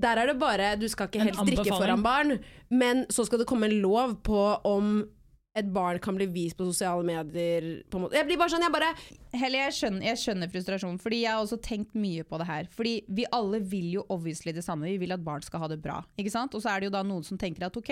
Der 0.00 0.16
er 0.16 0.26
det 0.26 0.38
bare 0.38 0.76
Du 0.78 0.88
skal 0.88 1.08
ikke 1.08 1.20
helst 1.22 1.44
drikke 1.46 1.68
foran 1.76 2.02
barn, 2.02 2.38
men 2.70 3.04
så 3.12 3.26
skal 3.26 3.38
det 3.38 3.46
komme 3.46 3.64
en 3.68 3.80
lov 3.82 4.16
på 4.22 4.60
om 4.64 5.04
et 5.52 5.68
barn 5.68 5.98
kan 6.00 6.16
bli 6.16 6.26
vist 6.32 6.56
på 6.56 6.64
sosiale 6.64 7.04
medier 7.04 7.82
på 7.90 7.98
en 7.98 8.06
måte. 8.06 8.16
Jeg 8.16 8.24
blir 8.28 8.38
bare 8.40 8.54
sånn, 8.54 8.64
jeg 8.64 8.72
bare 8.72 8.92
Helle, 9.32 9.60
jeg 9.62 9.72
skjønner, 9.78 10.04
jeg 10.10 10.20
skjønner 10.20 10.50
frustrasjonen, 10.52 10.98
fordi 11.00 11.22
jeg 11.22 11.32
har 11.32 11.40
også 11.40 11.56
tenkt 11.64 11.94
mye 11.96 12.24
på 12.28 12.36
det 12.40 12.46
her. 12.48 12.66
Fordi 12.72 12.90
vi 13.16 13.24
alle 13.32 13.62
vil 13.64 13.86
jo 13.94 14.02
obviously 14.12 14.52
det 14.52 14.64
samme, 14.64 14.84
vi 14.90 14.98
vil 15.00 15.14
at 15.14 15.22
barn 15.24 15.44
skal 15.44 15.62
ha 15.62 15.68
det 15.72 15.78
bra. 15.80 16.02
Ikke 16.20 16.32
sant? 16.32 16.52
Og 16.52 16.60
så 16.64 16.72
er 16.72 16.80
det 16.80 16.90
jo 16.90 16.94
da 16.96 17.00
noen 17.06 17.24
som 17.24 17.40
tenker 17.40 17.64
at 17.64 17.76
ok, 17.80 17.90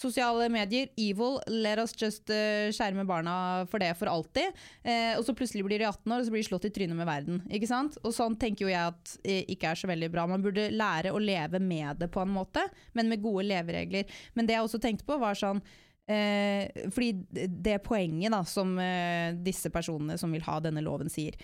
sosiale 0.00 0.50
medier, 0.52 0.90
evil, 1.00 1.38
let 1.48 1.80
us 1.80 1.96
just 1.96 2.28
uh, 2.32 2.68
skjerme 2.74 3.06
barna 3.08 3.36
for 3.70 3.80
det 3.80 3.94
for 3.96 4.12
alltid. 4.12 4.52
Eh, 4.84 5.14
og 5.16 5.24
så 5.24 5.36
plutselig 5.36 5.64
blir 5.64 5.80
de 5.80 5.88
18 5.88 6.04
år, 6.04 6.20
og 6.20 6.28
så 6.28 6.34
blir 6.34 6.44
de 6.44 6.48
slått 6.50 6.68
i 6.68 6.72
trynet 6.76 7.00
med 7.00 7.08
verden. 7.08 7.40
Ikke 7.48 7.70
sant? 7.70 7.96
Og 8.04 8.12
sånn 8.16 8.36
tenker 8.40 8.66
jo 8.66 8.74
jeg 8.74 8.92
at 8.92 9.14
eh, 9.24 9.40
ikke 9.56 9.72
er 9.72 9.80
så 9.80 9.88
veldig 9.88 10.10
bra. 10.12 10.26
Man 10.28 10.44
burde 10.44 10.68
lære 10.72 11.16
å 11.16 11.22
leve 11.22 11.60
med 11.64 12.00
det 12.04 12.10
på 12.12 12.20
en 12.24 12.36
måte, 12.36 12.64
men 12.92 13.08
med 13.12 13.24
gode 13.24 13.46
leveregler. 13.48 14.20
Men 14.36 14.48
det 14.48 14.58
jeg 14.58 14.68
også 14.68 14.84
tenkte 14.84 15.08
på 15.08 15.16
var 15.22 15.40
sånn, 15.40 15.64
Eh, 16.10 16.88
fordi 16.92 17.46
det 17.48 17.78
poenget 17.86 18.34
da, 18.34 18.42
som 18.44 18.74
eh, 18.80 19.32
disse 19.40 19.70
personene 19.72 20.18
som 20.20 20.32
vil 20.34 20.44
ha 20.44 20.58
denne 20.60 20.82
loven 20.84 21.08
sier, 21.12 21.38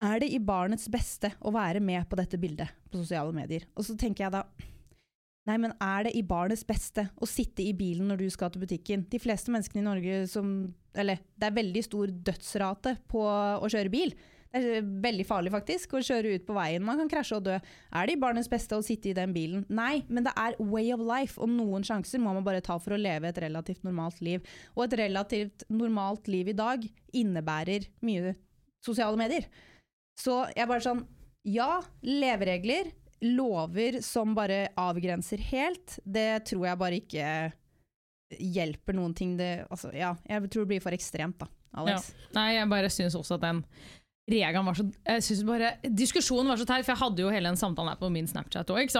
er 0.00 0.22
det 0.22 0.30
i 0.32 0.40
barnets 0.42 0.88
beste 0.90 1.30
å 1.44 1.52
være 1.54 1.82
med 1.84 2.08
på 2.08 2.18
dette 2.18 2.40
bildet 2.40 2.72
på 2.90 3.02
sosiale 3.02 3.34
medier? 3.36 3.66
Og 3.76 3.86
så 3.86 3.96
tenker 3.98 4.26
jeg 4.26 4.38
da 4.38 4.44
Nei, 5.48 5.56
men 5.56 5.72
er 5.82 6.04
det 6.04 6.10
i 6.18 6.22
barnets 6.26 6.66
beste 6.68 7.06
å 7.16 7.26
sitte 7.26 7.64
i 7.64 7.72
bilen 7.74 8.10
når 8.10 8.20
du 8.20 8.26
skal 8.30 8.52
til 8.52 8.60
butikken? 8.62 9.06
De 9.10 9.18
fleste 9.18 9.50
menneskene 9.50 9.80
i 9.80 9.86
Norge 9.86 10.18
som 10.30 10.50
Eller 10.94 11.22
det 11.34 11.48
er 11.48 11.56
veldig 11.56 11.82
stor 11.86 12.12
dødsrate 12.28 12.92
på 13.10 13.22
å 13.24 13.70
kjøre 13.70 13.92
bil. 13.92 14.12
Det 14.50 14.60
er 14.80 14.86
veldig 15.04 15.24
farlig 15.28 15.52
faktisk 15.54 15.92
å 15.94 16.02
kjøre 16.02 16.34
ut 16.34 16.44
på 16.48 16.54
veien. 16.56 16.82
Man 16.82 16.98
kan 16.98 17.10
krasje 17.12 17.36
og 17.38 17.44
dø. 17.46 17.54
Er 17.94 18.08
det 18.08 18.16
i 18.16 18.20
barnets 18.20 18.50
beste 18.50 18.74
å 18.74 18.82
sitte 18.82 19.12
i 19.12 19.14
den 19.14 19.30
bilen? 19.34 19.62
Nei, 19.70 20.02
men 20.10 20.26
det 20.26 20.32
er 20.34 20.56
way 20.58 20.90
of 20.94 21.04
life, 21.06 21.38
og 21.38 21.52
noen 21.52 21.86
sjanser 21.86 22.22
må 22.22 22.34
man 22.34 22.46
bare 22.46 22.62
ta 22.66 22.74
for 22.82 22.96
å 22.96 22.98
leve 22.98 23.30
et 23.30 23.38
relativt 23.44 23.86
normalt 23.86 24.18
liv. 24.26 24.42
Og 24.74 24.88
et 24.88 24.96
relativt 25.04 25.62
normalt 25.70 26.26
liv 26.30 26.50
i 26.50 26.56
dag 26.58 26.82
innebærer 27.14 27.86
mye 28.06 28.34
sosiale 28.82 29.18
medier. 29.20 29.46
Så 30.18 30.42
jeg 30.56 30.68
bare 30.68 30.84
sånn 30.84 31.06
Ja, 31.46 31.78
leveregler, 32.04 32.90
lover 33.24 34.02
som 34.04 34.34
bare 34.36 34.66
avgrenser 34.76 35.40
helt, 35.50 35.94
det 36.04 36.42
tror 36.50 36.66
jeg 36.66 36.80
bare 36.82 36.98
ikke 37.00 37.30
hjelper 38.36 38.98
noen 38.98 39.14
ting. 39.16 39.38
Det, 39.38 39.64
altså, 39.70 39.92
ja, 39.96 40.12
jeg 40.28 40.50
tror 40.50 40.66
det 40.66 40.72
blir 40.74 40.84
for 40.84 40.96
ekstremt, 40.96 41.38
da, 41.40 41.48
Alex. 41.80 42.10
Nei, 42.36 42.58
jeg 42.58 42.68
bare 42.70 42.92
syns 42.92 43.16
også 43.16 43.38
at 43.38 43.46
den 43.46 43.64
Regan 44.30 44.66
var 44.66 44.78
så 44.78 44.86
jeg 44.86 45.24
synes 45.26 45.42
bare, 45.48 45.72
Diskusjonen 45.84 46.50
var 46.52 46.60
så 46.60 46.66
teit, 46.68 46.84
for 46.86 46.94
jeg 46.94 47.02
hadde 47.02 47.24
jo 47.24 47.32
hele 47.34 47.50
den 47.50 47.60
samtalen 47.60 47.92
her 47.92 48.00
på 48.00 48.10
min 48.12 48.28
Snapchat 48.30 48.70
òg. 48.72 48.94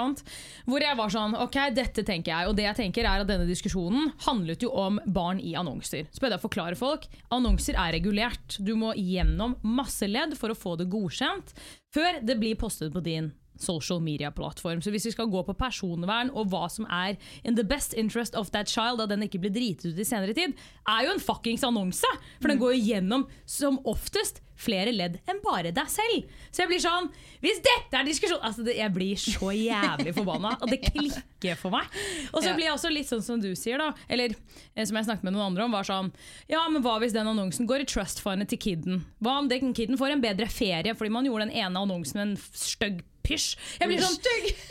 Hvor 0.66 0.84
jeg 0.84 0.98
var 0.98 1.12
sånn 1.12 1.36
Ok, 1.40 1.58
dette 1.76 2.04
tenker 2.06 2.32
jeg. 2.32 2.50
Og 2.50 2.56
det 2.58 2.66
jeg 2.66 2.78
tenker 2.82 3.06
er 3.06 3.24
at 3.24 3.30
denne 3.30 3.48
diskusjonen 3.48 4.12
handlet 4.26 4.66
jo 4.66 4.72
om 4.76 5.00
barn 5.06 5.40
i 5.42 5.54
annonser. 5.58 6.08
Så 6.10 6.22
prøvde 6.22 6.36
jeg 6.36 6.42
å 6.42 6.46
forklare 6.48 6.78
folk. 6.78 7.06
Annonser 7.34 7.78
er 7.78 7.94
regulert. 7.96 8.58
Du 8.58 8.74
må 8.78 8.94
gjennom 8.98 9.56
masse 9.62 10.08
ledd 10.10 10.36
for 10.38 10.52
å 10.52 10.58
få 10.58 10.76
det 10.80 10.90
godkjent 10.92 11.54
før 11.94 12.20
det 12.22 12.36
blir 12.38 12.58
postet 12.58 12.92
på 12.94 13.02
din 13.02 13.32
social 13.62 14.00
media-plattform. 14.04 14.82
Så 14.82 14.92
hvis 14.94 15.06
vi 15.08 15.14
skal 15.14 15.30
gå 15.30 15.44
på 15.46 15.56
personvern 15.58 16.32
og 16.34 16.50
hva 16.52 16.66
som 16.72 16.88
er 16.90 17.16
in 17.44 17.56
the 17.58 17.66
best 17.66 17.94
interest 17.94 18.36
of 18.38 18.52
that 18.54 18.70
child, 18.70 19.00
at 19.00 19.12
den 19.12 19.26
ikke 19.26 19.42
blir 19.42 19.54
dritet 19.54 19.92
ut 19.92 20.00
i 20.00 20.06
senere 20.06 20.36
tid, 20.36 20.56
er 20.88 21.06
jo 21.06 21.14
en 21.14 21.22
fuckings 21.22 21.64
annonse! 21.66 22.06
For 22.40 22.52
den 22.52 22.60
går 22.60 22.76
jo 22.76 22.86
gjennom, 22.92 23.26
som 23.46 23.80
oftest, 23.88 24.42
flere 24.60 24.92
ledd 24.94 25.18
enn 25.30 25.40
bare 25.44 25.72
deg 25.74 25.88
selv. 25.90 26.28
Så 26.50 26.64
jeg 26.64 26.70
blir 26.70 26.82
sånn 26.82 27.08
Hvis 27.40 27.62
dette 27.64 27.96
er 27.96 28.06
diskusjon 28.06 28.42
altså 28.44 28.64
det, 28.66 28.76
Jeg 28.76 28.92
blir 28.92 29.20
så 29.20 29.52
jævlig 29.56 30.14
forbanna, 30.16 30.54
og 30.60 30.72
det 30.72 30.82
klikker 30.84 31.58
for 31.60 31.74
meg. 31.74 31.88
Og 32.34 32.44
så 32.44 32.54
blir 32.56 32.68
jeg 32.68 32.76
også 32.76 32.92
litt 32.92 33.08
sånn 33.08 33.24
som 33.24 33.40
du 33.42 33.50
sier, 33.58 33.80
da. 33.80 33.92
Eller 34.10 34.34
eh, 34.74 34.84
som 34.84 34.98
jeg 34.98 35.08
snakket 35.08 35.26
med 35.26 35.36
noen 35.36 35.50
andre 35.50 35.66
om, 35.66 35.76
var 35.76 35.88
sånn 35.88 36.12
Ja, 36.50 36.66
men 36.72 36.84
hva 36.84 36.98
hvis 37.02 37.16
den 37.16 37.30
annonsen 37.30 37.68
går 37.70 37.84
i 37.84 37.88
trust-fundet 37.90 38.52
til 38.52 38.60
kiden? 38.60 39.04
Hva 39.24 39.38
om 39.40 39.48
den 39.50 39.74
kiden 39.76 39.98
får 40.00 40.16
en 40.16 40.24
bedre 40.24 40.50
ferie 40.52 40.94
fordi 40.96 41.14
man 41.14 41.28
gjorde 41.28 41.48
den 41.48 41.56
ene 41.62 41.80
annonsen 41.80 42.20
med 42.20 42.28
en 42.28 42.36
stygg 42.56 43.00
pysj? 43.30 43.54
Jeg 43.80 43.90
blir 43.90 44.02
sånn 44.02 44.18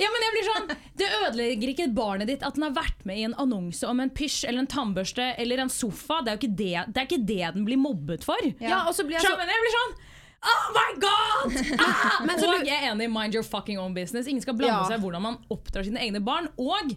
ja, 0.03 0.11
men 0.13 0.25
jeg 0.27 0.35
blir 0.35 0.47
sånn 0.49 0.69
Det 0.99 1.09
ødelegger 1.23 1.73
ikke 1.73 1.87
barnet 1.95 2.29
ditt 2.31 2.45
at 2.45 2.59
den 2.59 2.67
har 2.67 2.75
vært 2.77 3.07
med 3.09 3.21
i 3.21 3.25
en 3.29 3.35
annonse 3.41 3.87
om 3.87 4.03
en 4.03 4.11
pysj 4.13 4.43
eller 4.49 4.65
en 4.65 4.71
tannbørste 4.75 5.31
eller 5.39 5.63
en 5.63 5.71
sofa. 5.73 6.19
Det 6.21 6.31
er 6.33 6.37
jo 6.37 6.43
ikke 6.43 6.57
det, 6.61 6.71
det, 6.91 7.01
er 7.01 7.07
ikke 7.09 7.23
det 7.31 7.41
den 7.57 7.65
blir 7.67 7.79
mobbet 7.81 8.27
for. 8.27 8.49
Ja, 8.61 8.83
og 8.85 8.93
så 8.97 9.07
blir 9.07 9.17
jeg 9.17 9.25
Så, 9.25 9.33
så 9.33 9.49
jeg 9.49 9.65
blir 9.65 9.75
sånn 9.79 9.97
Oh 10.39 10.67
my 10.71 10.89
god! 11.03 11.55
Ah! 11.83 12.21
Men 12.23 12.39
så 12.39 12.47
og 12.47 12.61
jeg 12.67 12.77
er 12.77 12.93
enig 12.93 13.09
i 13.09 13.11
mind 13.11 13.35
your 13.35 13.43
fucking 13.43 13.79
own 13.79 13.95
business. 13.95 14.27
Ingen 14.27 14.43
skal 14.45 14.55
blande 14.55 14.77
Ja. 14.77 14.85
seg 14.87 14.99
i 14.99 15.03
hvordan 15.03 15.25
man 15.25 15.39
oppdrar 15.51 15.83
sine 15.83 15.99
egne 15.99 16.21
barn. 16.23 16.47
Og 16.55 16.93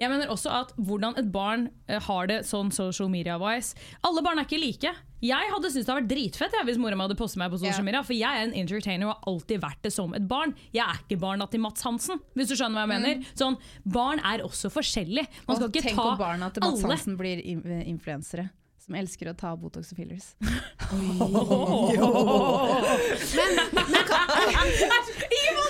jeg 0.00 0.08
mener 0.08 0.30
også 0.32 0.48
at 0.62 0.70
hvordan 0.80 1.12
et 1.20 1.28
barn 1.32 1.66
eh, 1.90 2.00
har 2.00 2.28
det 2.30 2.38
sånn 2.48 2.70
social 2.72 3.10
media-wise 3.12 3.76
Alle 4.06 4.22
barn 4.24 4.38
er 4.40 4.44
ikke 4.48 4.56
like. 4.60 4.92
Jeg 5.20 5.50
hadde 5.52 5.68
syntes 5.68 5.84
det 5.84 5.92
hadde 5.92 6.00
vært 6.00 6.12
dritfett 6.14 6.54
jeg, 6.56 6.64
hvis 6.70 6.78
mora 6.80 6.96
mi 6.96 7.04
hadde 7.04 7.18
postet 7.18 7.40
meg 7.42 7.52
på 7.52 7.58
social 7.60 7.84
media, 7.84 8.00
for 8.06 8.16
jeg 8.16 8.30
er 8.30 8.46
en 8.46 8.54
entertainer 8.62 9.10
og 9.10 9.12
har 9.12 9.20
alltid 9.34 9.58
vært 9.60 9.82
det 9.84 9.92
som 9.92 10.14
et 10.16 10.24
barn. 10.30 10.54
Jeg 10.72 10.84
er 10.86 10.96
ikke 11.02 11.18
barna 11.20 11.44
til 11.52 11.60
Mats 11.60 11.84
Hansen, 11.84 12.22
hvis 12.38 12.48
du 12.48 12.54
skjønner 12.56 12.80
hva 12.80 12.86
jeg 12.86 12.92
mener. 12.94 13.20
Sånn, 13.36 13.58
Barn 13.84 14.18
er 14.24 14.40
også 14.46 14.72
forskjellige. 14.72 15.28
Man 15.44 15.56
skal 15.58 15.68
Og 15.68 15.76
ikke 15.76 15.84
tenk 15.90 16.00
om 16.00 16.16
barna 16.20 16.48
til 16.54 16.64
Mats 16.64 16.80
alle. 16.80 16.96
Hansen 16.96 17.20
blir 17.20 17.36
influensere. 17.44 18.48
Som 18.80 18.96
elsker 18.96 19.28
å 19.28 19.36
ta 19.36 19.52
Botox 19.60 19.92
og 19.92 20.00
fillers. 20.00 20.32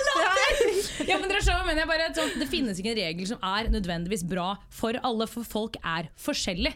Ja, 1.07 1.17
men 1.21 1.29
dere 1.29 1.41
skjønner, 1.41 1.65
men 1.65 1.77
jeg 1.81 1.87
bare, 1.89 2.07
så, 2.15 2.25
Det 2.39 2.47
finnes 2.51 2.79
ikke 2.81 2.91
en 2.93 3.01
regel 3.01 3.27
som 3.27 3.39
er 3.43 3.69
nødvendigvis 3.73 4.23
bra 4.27 4.55
for 4.69 4.97
alle, 5.03 5.27
for 5.27 5.43
folk 5.47 5.77
er 5.83 6.09
forskjellige. 6.19 6.75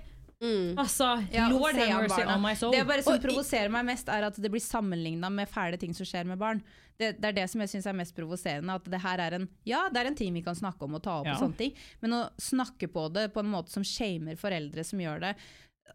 Altså, 0.78 1.08
Ja, 1.34 1.48
lord 1.50 1.74
have 1.74 2.02
mercy 2.04 2.20
barna. 2.22 2.36
on 2.36 2.42
my 2.44 2.54
soul. 2.54 2.72
Det 2.76 2.86
bare 2.86 3.02
som 3.02 3.14
Og 3.16 3.22
provoserer 3.24 3.72
meg 3.72 3.86
mest, 3.88 4.10
er 4.10 4.28
at 4.28 4.36
det 4.38 4.52
blir 4.52 4.62
sammenligna 4.62 5.30
med 5.32 5.50
fæle 5.50 5.80
ting 5.82 5.94
som 5.96 6.06
skjer 6.06 6.26
med 6.28 6.38
barn. 6.38 6.62
Det, 7.00 7.16
det 7.20 7.26
er 7.32 7.34
det 7.40 7.50
som 7.50 7.62
jeg 7.64 7.70
syns 7.72 7.88
er 7.90 7.94
mest 7.98 8.14
provoserende. 8.16 8.76
At 8.78 8.84
det 8.92 9.02
her 9.02 9.20
er 9.20 9.34
en 9.40 9.48
Ja, 9.66 9.88
det 9.90 10.04
er 10.04 10.06
en 10.12 10.16
ting 10.16 10.34
vi 10.34 10.44
kan 10.46 10.56
snakke 10.56 10.84
om 10.86 10.94
og 10.96 11.04
ta 11.04 11.20
opp, 11.22 11.26
Ja. 11.26 11.34
og 11.34 11.40
sånne 11.42 11.58
ting, 11.58 11.74
men 12.02 12.12
å 12.12 12.30
snakke 12.38 12.88
på 12.92 13.08
det 13.12 13.34
på 13.34 13.40
en 13.42 13.50
måte 13.52 13.70
som 13.74 13.84
shamer 13.84 14.38
foreldre 14.38 14.86
som 14.86 15.00
gjør 15.00 15.20
det 15.30 15.36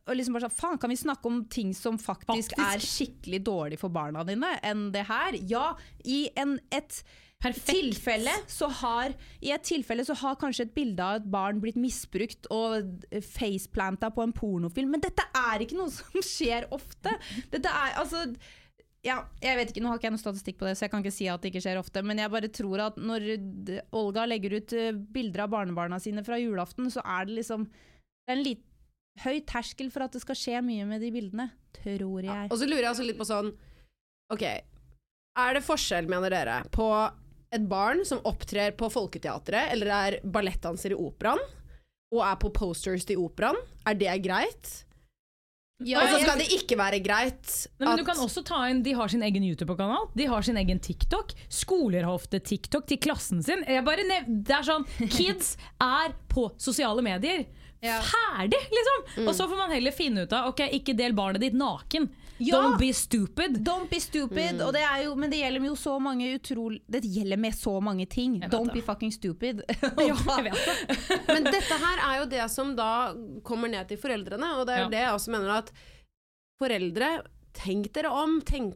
og 0.08 0.16
liksom 0.16 0.32
bare 0.34 0.48
sånn, 0.48 0.56
faen, 0.56 0.78
Kan 0.80 0.90
vi 0.90 0.96
snakke 0.96 1.26
om 1.26 1.44
ting 1.44 1.72
som 1.74 1.98
faktisk, 1.98 2.54
Faktisk. 2.56 2.58
er 2.58 2.78
skikkelig 2.78 3.40
dårlig 3.44 3.78
for 3.78 3.90
barna 3.90 4.24
dine, 4.24 4.58
enn 4.64 4.90
det 4.92 5.04
her? 5.06 5.32
Ja, 5.46 5.74
i 6.04 6.28
en, 6.36 6.58
et 6.72 7.02
Perfekt. 7.40 7.72
tilfelle 7.72 8.32
så 8.52 8.66
har 8.82 9.14
I 9.40 9.54
et 9.54 9.64
tilfelle 9.64 10.04
så 10.04 10.12
har 10.20 10.36
kanskje 10.40 10.66
et 10.66 10.74
bilde 10.76 11.00
av 11.00 11.22
et 11.22 11.28
barn 11.32 11.60
blitt 11.62 11.78
misbrukt 11.80 12.48
og 12.52 13.06
faceplanta 13.24 14.10
på 14.12 14.26
en 14.26 14.34
pornofilm, 14.36 14.92
men 14.92 15.00
dette 15.00 15.24
er 15.36 15.64
ikke 15.64 15.78
noe 15.78 15.92
som 16.00 16.20
skjer 16.24 16.68
ofte. 16.76 17.14
Dette 17.52 17.72
er 17.72 17.96
altså 18.00 18.26
ja, 19.00 19.22
jeg 19.40 19.56
vet 19.56 19.70
ikke, 19.72 19.80
Nå 19.80 19.88
har 19.88 19.96
ikke 19.96 20.10
jeg 20.10 20.12
noe 20.12 20.20
statistikk 20.20 20.58
på 20.60 20.66
det, 20.68 20.74
så 20.76 20.84
jeg 20.84 20.92
kan 20.92 21.00
ikke 21.00 21.14
si 21.16 21.28
at 21.32 21.40
det 21.40 21.54
ikke 21.54 21.62
skjer 21.64 21.78
ofte. 21.80 22.02
Men 22.04 22.18
jeg 22.20 22.32
bare 22.34 22.50
tror 22.52 22.82
at 22.84 22.98
når 23.00 23.30
Olga 23.96 24.26
legger 24.28 24.58
ut 24.58 24.74
eh, 24.76 24.90
bilder 24.92 25.46
av 25.46 25.54
barnebarna 25.54 25.96
sine 26.04 26.24
fra 26.26 26.36
julaften, 26.36 26.90
så 26.92 27.00
er 27.00 27.30
det 27.30 27.38
liksom 27.38 27.64
Det 27.64 28.34
er 28.34 28.36
en 28.36 28.44
litt 28.44 28.66
høy 29.24 29.40
terskel 29.48 29.88
for 29.92 30.04
at 30.04 30.12
det 30.12 30.20
skal 30.20 30.36
skje 30.36 30.60
mye 30.64 30.84
med 30.88 31.00
de 31.00 31.08
bildene. 31.14 31.48
Tror 31.80 32.28
jeg. 32.28 32.50
Og 32.50 32.60
så 32.60 32.68
lurer 32.68 32.84
jeg 32.90 32.92
også 32.92 33.08
litt 33.08 33.20
på 33.20 33.28
sånn 33.28 33.50
Ok, 34.30 34.44
er 34.44 35.56
det 35.56 35.64
forskjell, 35.64 36.06
mener 36.10 36.30
dere, 36.30 36.60
på 36.70 36.86
et 37.52 37.64
barn 37.68 38.04
som 38.06 38.20
opptrer 38.28 38.76
på 38.78 38.88
Folketeatret, 38.92 39.72
eller 39.74 39.90
er 39.94 40.18
ballettdanser 40.22 40.94
i 40.94 40.98
operaen, 40.98 41.40
og 42.14 42.22
er 42.26 42.38
på 42.42 42.50
posters 42.54 43.04
til 43.06 43.18
operaen? 43.22 43.58
Er 43.86 43.94
det 43.98 44.14
greit? 44.22 44.70
Ja, 45.80 46.02
og 46.02 46.10
så 46.10 46.18
jeg- 46.18 46.26
skal 46.28 46.38
det 46.38 46.48
ikke 46.52 46.76
være 46.76 46.98
greit 47.02 47.66
Nei, 47.80 47.86
men 47.86 47.88
at 47.94 47.98
du 47.98 48.04
kan 48.04 48.16
også 48.20 48.44
ta 48.44 48.68
inn, 48.68 48.82
De 48.82 48.92
har 48.92 49.08
sin 49.08 49.22
egen 49.22 49.42
YouTube-kanal, 49.42 50.10
de 50.14 50.26
har 50.26 50.42
sin 50.42 50.56
egen 50.56 50.78
TikTok. 50.78 51.32
Skoler 51.48 52.04
har 52.04 52.12
ofte 52.12 52.38
TikTok 52.38 52.86
til 52.86 52.98
klassen 52.98 53.42
sin. 53.42 53.64
Jeg 53.66 53.82
bare 53.82 54.04
nev 54.06 54.24
det 54.44 54.50
er 54.58 54.62
sånn, 54.62 54.84
Kids 55.08 55.56
er 55.80 56.12
på 56.28 56.50
sosiale 56.60 57.00
medier. 57.00 57.46
Ja. 57.80 57.98
Ferdig, 58.04 58.60
liksom! 58.70 59.26
Og 59.26 59.32
så 59.34 59.48
får 59.48 59.56
man 59.56 59.70
heller 59.72 59.90
finne 59.96 60.26
ut 60.26 60.32
av 60.36 60.48
Ok, 60.50 60.60
ikke 60.70 60.94
del 60.94 61.14
barnet 61.16 61.40
ditt 61.40 61.54
naken. 61.56 62.10
Ja. 62.40 62.56
Don't 62.56 62.78
be 62.80 62.88
stupid. 62.96 63.58
Don't 63.66 63.88
be 63.90 64.00
stupid. 64.00 64.62
Og 64.64 64.72
det 64.72 64.80
er 64.80 65.02
jo, 65.04 65.14
men 65.14 65.30
det 65.30 65.40
gjelder 65.42 65.66
jo 65.68 65.74
så 65.76 65.98
mange 66.00 66.30
utrolig 66.38 66.80
Det 66.88 67.02
gjelder 67.04 67.36
med 67.36 67.52
så 67.54 67.74
mange 67.84 68.06
ting. 68.08 68.38
Don't 68.48 68.70
det. 68.72 68.78
be 68.80 68.82
fucking 68.86 69.12
stupid. 69.12 69.60
Ja, 70.00 70.14
jeg 70.16 70.46
vet 70.48 70.64
det. 70.64 71.20
Men 71.28 71.44
dette 71.50 71.76
her 71.84 72.00
er 72.08 72.18
jo 72.22 72.26
det 72.32 72.46
som 72.50 72.74
da 72.78 72.90
kommer 73.44 73.68
ned 73.68 73.88
til 73.92 74.00
foreldrene, 74.00 74.54
og 74.58 74.66
det 74.66 74.74
er 74.74 74.82
jo 74.84 74.88
Ja. 74.88 74.94
det 74.96 75.02
jeg 75.04 75.14
også 75.18 75.30
mener 75.36 75.50
at 75.58 75.70
foreldre, 76.60 77.10
tenk 77.56 77.90
dere 77.96 78.10
om. 78.12 78.40
Tenk, 78.46 78.74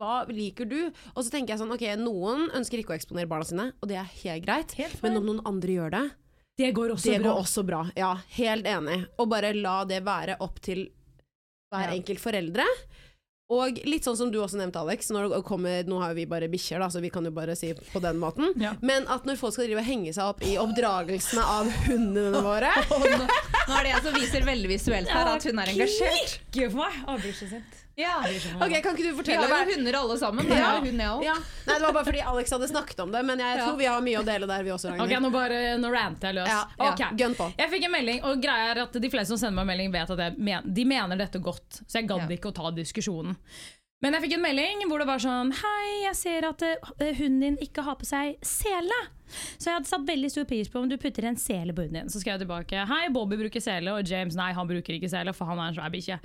hva 0.00 0.26
liker 0.28 0.68
du? 0.68 0.78
Og 1.14 1.24
så 1.24 1.30
tenker 1.32 1.54
jeg 1.54 1.62
sånn, 1.62 1.72
ok, 1.72 1.84
noen 2.00 2.50
ønsker 2.56 2.82
ikke 2.82 2.92
å 2.94 2.98
eksponere 2.98 3.28
barna 3.30 3.48
sine, 3.48 3.70
og 3.80 3.88
det 3.88 3.96
er 4.00 4.10
helt 4.22 4.44
greit. 4.44 4.76
Helt 4.76 5.02
men 5.04 5.16
om 5.20 5.24
noen 5.30 5.42
andre 5.48 5.76
gjør 5.78 5.94
det, 5.96 6.04
Det 6.58 6.70
går 6.76 6.92
også 6.94 7.10
det 7.12 7.20
bra. 7.22 7.30
går 7.32 7.40
også 7.42 7.64
bra. 7.68 7.80
Ja, 7.96 8.14
helt 8.36 8.64
enig. 8.66 9.06
Og 9.20 9.28
bare 9.28 9.52
la 9.56 9.84
det 9.84 10.02
være 10.04 10.36
opp 10.40 10.60
til 10.60 10.86
hver 11.72 11.88
Ja. 11.90 11.96
enkelt 11.96 12.20
foreldre. 12.22 12.64
Og 13.52 13.78
litt 13.86 14.02
sånn 14.02 14.16
som 14.18 14.30
du 14.34 14.40
også 14.42 14.58
nevnte, 14.58 14.80
Alex. 14.82 15.12
Når 15.14 15.28
det 15.30 15.40
kommer, 15.46 15.86
nå 15.86 16.00
har 16.02 16.10
jo 16.10 16.18
vi 16.18 16.26
bare 16.26 16.48
bikkjer, 16.50 16.82
så 16.90 17.02
vi 17.02 17.12
kan 17.14 17.26
jo 17.28 17.30
bare 17.34 17.54
si 17.58 17.70
på 17.78 18.02
den 18.02 18.18
måten. 18.18 18.50
Ja. 18.58 18.74
Men 18.82 19.06
at 19.12 19.28
når 19.28 19.38
folk 19.38 19.54
skal 19.54 19.68
drive 19.68 19.84
og 19.84 19.86
henge 19.86 20.14
seg 20.16 20.32
opp 20.32 20.42
i 20.42 20.56
oppdragelsene 20.58 21.46
av 21.46 21.70
hundene 21.86 22.42
våre 22.42 22.72
nå, 22.90 22.98
nå 23.22 23.78
er 23.78 23.86
det 23.86 23.92
jeg 23.92 24.04
som 24.08 24.18
viser 24.18 24.46
veldig 24.50 24.70
visuelt 24.74 25.14
her 25.14 25.34
at 25.36 25.46
hun 25.46 25.62
er 25.62 25.74
engasjert. 25.76 26.38
Ikke 26.50 26.72
for 26.74 26.82
meg. 26.82 27.02
Å, 27.06 27.18
blir 27.22 27.38
så 27.38 27.50
sint. 27.54 27.85
Ja. 27.96 28.18
Ok, 28.60 28.82
Kan 28.82 28.92
ikke 28.92 29.08
du 29.08 29.22
Vi 29.22 29.34
har 29.34 29.48
jo 29.64 29.72
hunder 29.72 29.96
alle 29.96 30.18
sammen. 30.20 30.48
Det 30.48 30.56
Ja. 30.58 30.80
hun, 30.80 30.98
ja. 31.00 31.34
Nei, 31.66 31.74
Det 31.78 31.82
var 31.82 31.92
bare 31.92 32.04
fordi 32.04 32.20
Alex 32.20 32.50
hadde 32.50 32.68
snakket 32.68 33.00
om 33.00 33.12
det, 33.12 33.22
men 33.24 33.38
jeg 33.38 33.58
tror 33.58 33.76
vi 33.78 33.86
har 33.86 34.00
mye 34.02 34.18
å 34.20 34.24
dele 34.24 34.46
der, 34.46 34.62
vi 34.62 34.70
også, 34.70 34.92
Ok, 35.00 35.08
Nå 35.20 35.30
bare, 35.32 35.78
nå 35.80 35.90
ranter 35.92 36.28
jeg 36.28 36.34
løs. 36.34 36.48
Ja, 36.48 36.64
okay. 36.76 37.06
ja, 37.16 37.28
på. 37.34 37.52
Jeg 37.56 37.70
fikk 37.70 37.84
en 37.84 37.92
melding, 37.92 38.22
og 38.22 38.42
greia 38.42 38.74
er 38.74 38.82
at 38.82 38.92
de 38.92 39.10
fleste 39.10 39.32
som 39.32 39.38
sender 39.38 39.64
meg 39.64 39.72
melding, 39.72 39.92
vet 39.92 40.10
at 40.10 40.18
jeg 40.18 40.34
men, 40.38 40.62
de 40.74 40.84
mener 40.84 41.16
dette 41.16 41.40
godt. 41.40 41.80
Så 41.88 42.00
jeg 42.00 42.08
gadd 42.08 42.28
Ja. 42.28 42.36
ikke 42.36 42.52
å 42.52 42.54
ta 42.54 42.70
diskusjonen. 42.70 43.36
Men 44.04 44.12
jeg 44.12 44.26
fikk 44.26 44.34
en 44.36 44.42
melding 44.44 44.82
hvor 44.90 45.00
det 45.00 45.06
var 45.08 45.20
sånn 45.22 45.52
Hei, 45.56 45.84
jeg 46.02 46.16
ser 46.18 46.46
at 46.50 46.62
eh, 46.66 47.14
hunden 47.16 47.40
din 47.40 47.54
ikke 47.64 47.84
har 47.86 47.96
på 47.96 48.04
seg 48.04 48.34
sele. 48.44 48.98
Så 49.56 49.70
jeg 49.70 49.78
hadde 49.78 49.88
satt 49.88 50.04
veldig 50.06 50.28
stor 50.34 50.44
pris 50.50 50.68
på 50.70 50.82
om 50.82 50.90
du 50.90 50.98
putter 51.00 51.24
en 51.30 51.38
sele 51.40 51.72
på 51.72 51.86
hunden 51.86 52.02
din. 52.02 52.12
Så 52.12 52.20
skrev 52.20 52.36
jeg 52.36 52.44
tilbake 52.44 52.84
Hei, 52.90 53.06
Bobby 53.14 53.38
bruker 53.40 53.64
sele, 53.64 53.94
og 53.96 54.04
James 54.12 54.36
nei, 54.36 54.50
han 54.56 54.68
bruker 54.68 54.98
ikke 54.98 55.10
sele, 55.10 55.32
for 55.36 55.48
han 55.48 55.62
er 55.64 55.72
en 55.72 55.78
svær 55.78 55.94
bikkje. 55.94 56.20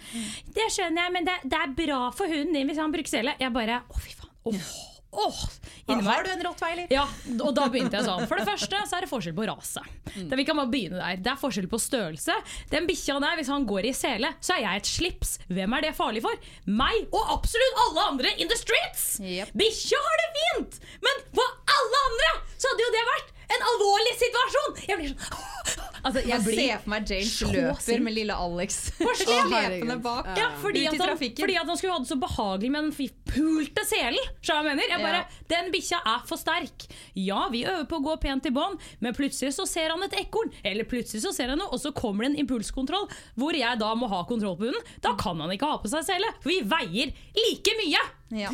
Det 0.51 0.67
skjønner 0.75 1.05
jeg, 1.05 1.15
men 1.15 1.31
det, 1.31 1.37
det 1.47 1.61
er 1.63 1.77
bra 1.79 2.01
for 2.15 2.31
hunden 2.31 2.59
din 2.59 2.67
hvis 2.73 2.81
han 2.83 2.91
bruker 2.91 3.13
sele. 3.15 3.37
Jeg 3.39 3.55
bare 3.55 3.79
Å, 3.87 4.03
fy 4.03 4.17
faen. 4.19 4.35
Åh, 4.51 4.73
åh. 5.11 5.39
Inni. 5.87 6.05
Har 6.05 6.23
du 6.23 6.29
en 6.31 6.43
rottweiler? 6.45 6.87
Ja, 6.93 7.03
og 7.41 7.53
da 7.57 7.65
begynte 7.71 7.97
jeg 7.99 8.07
sånn. 8.07 8.23
For 8.29 8.39
det 8.39 8.47
første 8.47 8.81
så 8.87 8.97
er 8.97 9.05
det 9.05 9.09
forskjell 9.11 9.35
på 9.37 9.47
rase. 9.49 9.83
Mm. 10.13 10.29
Det, 10.29 10.37
vi 10.39 10.45
kan 10.47 10.59
bare 10.59 10.71
begynne 10.71 11.01
der. 11.01 11.19
Det 11.25 11.33
er 11.33 11.39
forskjell 11.41 11.67
på 11.71 11.79
størrelse. 11.81 12.35
Den 12.71 12.87
bikkja 12.89 13.17
der, 13.23 13.35
hvis 13.39 13.51
han 13.51 13.67
går 13.69 13.89
i 13.89 13.93
sele, 13.97 14.33
så 14.43 14.55
er 14.55 14.63
jeg 14.65 14.83
et 14.83 14.91
slips. 14.91 15.35
Hvem 15.51 15.77
er 15.77 15.87
det 15.87 15.93
farlig 15.97 16.23
for? 16.25 16.49
Meg 16.69 17.11
og 17.11 17.35
absolutt 17.37 17.83
alle 17.87 18.07
andre 18.13 18.33
in 18.37 18.51
the 18.51 18.59
streets! 18.59 19.05
Yep. 19.19 19.53
Bikkja 19.57 19.99
har 20.07 20.23
det 20.23 20.29
fint! 20.39 20.81
Men 21.03 21.23
for 21.35 21.77
alle 21.77 22.03
andre 22.07 22.33
så 22.55 22.71
hadde 22.71 22.85
jo 22.87 22.95
det 22.95 23.05
vært 23.11 23.33
en 23.51 23.67
alvorlig 23.73 24.15
situasjon! 24.21 24.81
Jeg 24.87 25.01
blir 25.01 25.15
sånn 25.15 26.00
Altså, 26.03 26.21
jeg 26.25 26.41
ser 26.41 26.79
for 26.81 26.89
meg 26.93 27.09
James 27.11 27.33
løper 27.53 28.01
med 28.05 28.13
lille 28.15 28.33
Alex. 28.33 28.77
og 29.01 29.11
Slepende 29.19 29.97
bak. 30.01 30.31
ja, 30.37 30.47
fordi, 30.61 30.85
Ut 30.87 30.93
i 30.95 31.01
han, 31.01 31.17
fordi 31.17 31.55
at 31.61 31.67
han 31.69 31.77
skulle 31.77 31.93
ha 31.93 31.99
det 32.03 32.09
så 32.09 32.17
behagelig 32.21 32.71
med 32.73 32.87
den 32.89 33.09
pulte 33.31 33.85
selen! 33.87 34.31
skjønner 34.41 34.63
du 34.63 34.69
hva 34.69 34.71
Jeg 34.71 34.77
mener 34.77 34.89
Jeg 34.89 35.03
bare, 35.05 35.21
Ja. 35.21 35.41
Den 35.51 35.71
bikkja 35.73 35.99
er 36.07 36.23
for 36.27 36.37
sterk. 36.41 36.87
Ja, 37.15 37.47
vi 37.53 37.63
øver 37.65 37.85
på 37.91 37.99
å 37.99 38.03
gå 38.05 38.15
pent 38.23 38.45
i 38.49 38.53
bånd, 38.55 38.79
men 38.99 39.13
plutselig 39.17 39.53
så 39.57 39.65
ser 39.67 39.89
han 39.93 40.01
et 40.03 40.15
ekorn. 40.19 40.51
Eller 40.63 40.83
plutselig 40.89 41.21
så 41.25 41.33
ser 41.35 41.49
han 41.53 41.59
noe, 41.61 41.69
og 41.71 41.79
så 41.83 41.91
kommer 41.93 42.25
det 42.25 42.31
en 42.33 42.39
impulskontroll 42.45 43.07
hvor 43.37 43.53
jeg 43.57 43.79
da 43.81 43.91
må 43.95 44.09
ha 44.11 44.23
kontroll 44.29 44.57
på 44.57 44.69
hunden. 44.69 44.89
Da 45.03 45.13
kan 45.19 45.39
han 45.43 45.51
ikke 45.53 45.69
ha 45.69 45.77
på 45.83 45.91
seg 45.91 46.03
sele, 46.07 46.31
for 46.41 46.49
vi 46.49 46.61
veier 46.65 47.13
like 47.37 47.77
mye! 47.83 48.01
Ja. 48.31 48.47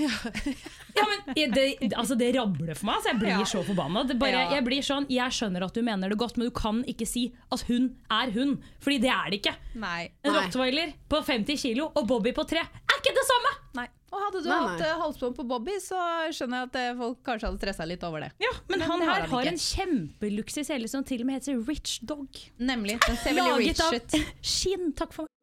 Ja, 0.97 1.03
men 1.05 1.35
det, 1.53 1.65
altså 1.93 2.15
det 2.17 2.31
rabler 2.33 2.73
for 2.73 2.87
meg, 2.89 3.03
så 3.03 3.11
jeg 3.11 3.19
blir 3.21 3.29
Ja. 3.35 3.43
så 3.45 3.61
forbanna. 3.67 4.01
Bare, 4.17 4.31
Ja. 4.47 4.55
Jeg 4.57 4.65
blir 4.65 4.81
sånn, 4.81 5.05
jeg 5.13 5.29
skjønner 5.31 5.65
at 5.67 5.73
du 5.77 5.81
mener 5.85 6.09
det 6.09 6.17
godt, 6.17 6.37
men 6.37 6.47
du 6.49 6.51
kan 6.51 6.83
ikke 6.89 7.05
si 7.05 7.27
at 7.51 7.61
hun 7.69 7.89
er 8.11 8.31
hun. 8.35 8.57
Fordi 8.83 8.97
det 9.03 9.09
er 9.13 9.29
det 9.31 9.39
ikke. 9.41 9.53
Nei. 9.79 10.09
En 10.23 10.33
Nei. 10.33 10.41
rottweiler 10.43 10.93
på 11.09 11.21
50 11.23 11.61
kilo 11.61 11.91
og 11.95 12.07
Bobby 12.09 12.33
på 12.35 12.43
3 12.49 12.59
er 12.63 12.97
ikke 13.01 13.13
det 13.15 13.27
samme! 13.29 13.53
Nei. 13.81 13.87
Og 14.07 14.21
hadde 14.23 14.39
du 14.43 14.47
Nei, 14.49 14.57
hatt 14.63 14.79
nei. 14.79 14.87
eh, 14.87 14.99
halsbånd 15.01 15.35
på 15.35 15.43
Bobby, 15.49 15.73
så 15.83 15.97
skjønner 16.31 16.61
jeg 16.61 16.69
at 16.69 16.75
eh, 16.79 16.93
folk 16.97 17.17
kanskje 17.27 17.49
hadde 17.49 17.59
stressa 17.59 17.85
litt 17.89 18.03
over 18.07 18.23
det. 18.23 18.29
Ja, 18.39 18.53
men, 18.69 18.79
Men 18.79 18.89
han 18.89 19.01
her 19.03 19.25
har 19.25 19.27
har 19.33 19.49
en 19.51 19.59
kjempeluksus 19.59 20.71
hele 20.71 20.87
som 20.87 21.03
til 21.03 21.21
og 21.25 21.27
med 21.27 21.41
heter 21.41 21.59
Rich 21.67 21.99
Dog. 22.07 22.27
Nemlig. 22.57 22.99
Den 23.05 23.17
ser 23.19 23.35
veldig 23.35 23.57
rich 23.67 23.81
av 23.83 23.97
ut. 23.99 24.15
skinn. 24.55 24.93
Takk 24.95 25.11
for 25.13 25.27
meg. 25.27 25.33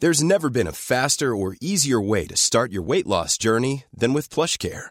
There's 0.00 0.22
never 0.22 0.50
been 0.50 0.66
a 0.66 0.72
faster 0.72 1.34
or 1.34 1.56
easier 1.62 2.00
way 2.00 2.26
to 2.26 2.36
start 2.36 2.72
your 2.72 2.82
weight 2.82 3.06
loss 3.06 3.38
journey 3.38 3.84
than 3.96 4.12
with 4.12 4.28
PlushCare. 4.28 4.90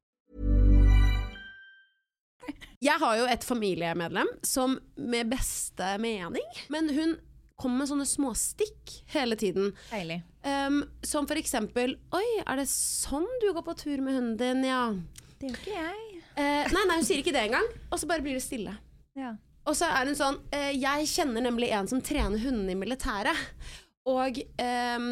Jeg 2.81 2.97
har 2.97 3.17
jo 3.19 3.27
et 3.29 3.43
familiemedlem 3.45 4.29
som 4.41 4.79
med 4.97 5.29
beste 5.29 5.85
mening, 6.01 6.45
men 6.73 6.89
hun 6.89 7.13
kommer 7.61 7.83
med 7.83 7.91
sånne 7.91 8.07
småstikk 8.09 8.95
hele 9.13 9.37
tiden. 9.37 9.69
Deilig. 9.91 10.23
Um, 10.41 10.79
som 11.05 11.27
for 11.29 11.37
eksempel 11.37 11.93
Oi, 12.17 12.25
er 12.41 12.57
det 12.57 12.65
sånn 12.71 13.27
du 13.43 13.51
går 13.53 13.61
på 13.67 13.75
tur 13.77 14.01
med 14.01 14.17
hunden 14.17 14.39
din? 14.39 14.65
Ja. 14.65 14.87
Det 15.37 15.51
gjør 15.51 15.59
ikke 15.59 15.75
jeg. 15.75 16.23
Uh, 16.33 16.65
nei, 16.73 16.83
nei, 16.89 16.97
hun 16.97 17.05
sier 17.05 17.21
ikke 17.21 17.35
det 17.35 17.45
engang. 17.51 17.69
Og 17.91 18.01
så 18.01 18.09
bare 18.09 18.25
blir 18.25 18.39
det 18.39 18.45
stille. 18.47 18.73
Ja. 19.19 19.35
Og 19.69 19.77
så 19.77 19.85
er 19.93 20.09
hun 20.09 20.17
sånn 20.17 20.39
uh, 20.49 20.71
Jeg 20.73 21.05
kjenner 21.11 21.45
nemlig 21.45 21.69
en 21.77 21.89
som 21.91 22.01
trener 22.01 22.41
hundene 22.41 22.73
i 22.73 22.81
militæret. 22.81 23.37
Og 24.09 24.41
ehm, 24.57 25.11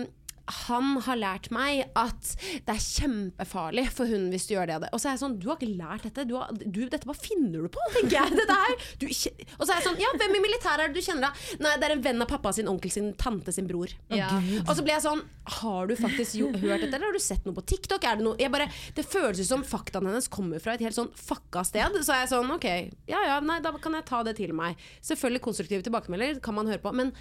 han 0.50 0.98
har 1.06 1.20
lært 1.20 1.50
meg 1.54 1.86
at 1.98 2.34
det 2.66 2.74
er 2.74 2.82
kjempefarlig 2.82 3.86
for 3.94 4.10
hun 4.10 4.30
hvis 4.34 4.48
du 4.50 4.56
gjør 4.56 4.70
det. 4.70 4.78
og 4.80 4.84
det. 4.86 4.92
Og 4.96 5.02
så 5.02 5.10
er 5.10 5.16
jeg 5.16 5.22
sånn 5.24 5.38
Du 5.42 5.50
har 5.50 5.60
ikke 5.60 5.78
lært 5.80 6.08
dette. 6.08 6.26
Du 6.30 6.36
har, 6.40 6.52
du, 6.60 6.82
dette 6.90 7.10
bare 7.10 7.20
finner 7.20 7.66
du 7.66 7.70
på, 7.74 7.86
tenker 7.96 8.18
jeg. 8.18 8.38
Dette 8.40 8.58
her. 8.62 8.88
Du, 9.02 9.06
og 9.10 9.64
så 9.64 9.72
er 9.72 9.76
jeg 9.78 9.88
sånn 9.88 10.02
Ja, 10.02 10.12
hvem 10.20 10.38
i 10.38 10.44
militæret 10.44 10.86
er 10.86 10.94
det 10.94 11.00
du 11.02 11.06
kjenner 11.06 11.30
da? 11.30 11.60
Nei, 11.64 11.76
det 11.82 11.90
er 11.90 11.96
en 11.96 12.06
venn 12.06 12.26
av 12.26 12.30
pappa 12.32 12.54
sin, 12.56 12.70
onkel 12.72 12.94
sin, 12.94 13.12
tante 13.20 13.54
sin 13.56 13.68
bror. 13.70 13.94
Ja. 14.14 14.32
Og 14.66 14.74
så 14.78 14.84
blir 14.84 14.96
jeg 14.96 15.06
sånn 15.06 15.24
Har 15.60 15.90
du 15.90 15.96
faktisk 16.00 16.40
jo, 16.40 16.52
hørt 16.54 16.86
dette, 16.86 16.94
eller 16.96 17.10
har 17.10 17.18
du 17.18 17.24
sett 17.24 17.46
noe 17.48 17.58
på 17.58 17.66
TikTok? 17.74 18.06
Er 18.06 18.20
det, 18.20 18.26
noe, 18.26 18.38
jeg 18.40 18.54
bare, 18.54 18.70
det 18.98 19.06
føles 19.08 19.42
som 19.50 19.66
faktaene 19.66 20.12
hennes 20.12 20.30
kommer 20.32 20.62
fra 20.64 20.76
et 20.76 20.84
helt 20.86 20.98
sånn 20.98 21.12
fucka 21.18 21.64
sted. 21.68 22.00
Så 22.06 22.14
er 22.16 22.24
jeg 22.24 22.34
sånn, 22.34 22.52
ok, 22.54 22.68
ja 23.10 23.22
ja, 23.26 23.40
nei, 23.44 23.60
da 23.64 23.74
kan 23.82 23.98
jeg 23.98 24.08
ta 24.08 24.22
det 24.28 24.36
til 24.40 24.54
meg. 24.58 24.80
Selvfølgelig 25.06 25.44
konstruktive 25.46 25.86
tilbakemeldinger 25.86 26.42
kan 26.44 26.58
man 26.58 26.70
høre 26.70 26.82
på, 26.84 26.94
men 26.96 27.14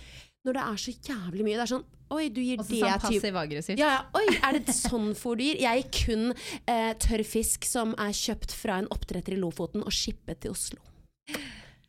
når 0.47 0.59
det 0.59 0.65
er 0.65 0.77
så 0.85 0.93
jævlig 1.11 1.45
mye 1.47 1.57
Det 1.59 1.65
er 1.67 1.73
sånn 1.75 1.87
Oi, 2.09 2.29
du 2.33 2.39
gir 2.41 2.61
Også 2.63 2.73
det 2.73 2.79
sånn 2.81 3.03
passiv-aggressivt. 3.03 3.81
ja, 3.83 3.89
ja. 3.99 4.05
Oi, 4.17 4.37
er 4.41 4.57
det 4.65 4.73
sånn 4.73 5.11
fôr 5.19 5.37
du 5.37 5.43
gir? 5.45 5.59
Jeg 5.61 5.83
gir 5.83 5.91
kun 5.99 6.23
eh, 6.65 6.95
tørr 7.05 7.25
fisk 7.29 7.67
som 7.69 7.93
er 8.01 8.15
kjøpt 8.17 8.55
fra 8.57 8.79
en 8.81 8.89
oppdretter 8.95 9.37
i 9.37 9.41
Lofoten 9.43 9.85
og 9.85 9.93
shippet 9.93 10.41
til 10.47 10.55
Oslo. 10.55 10.81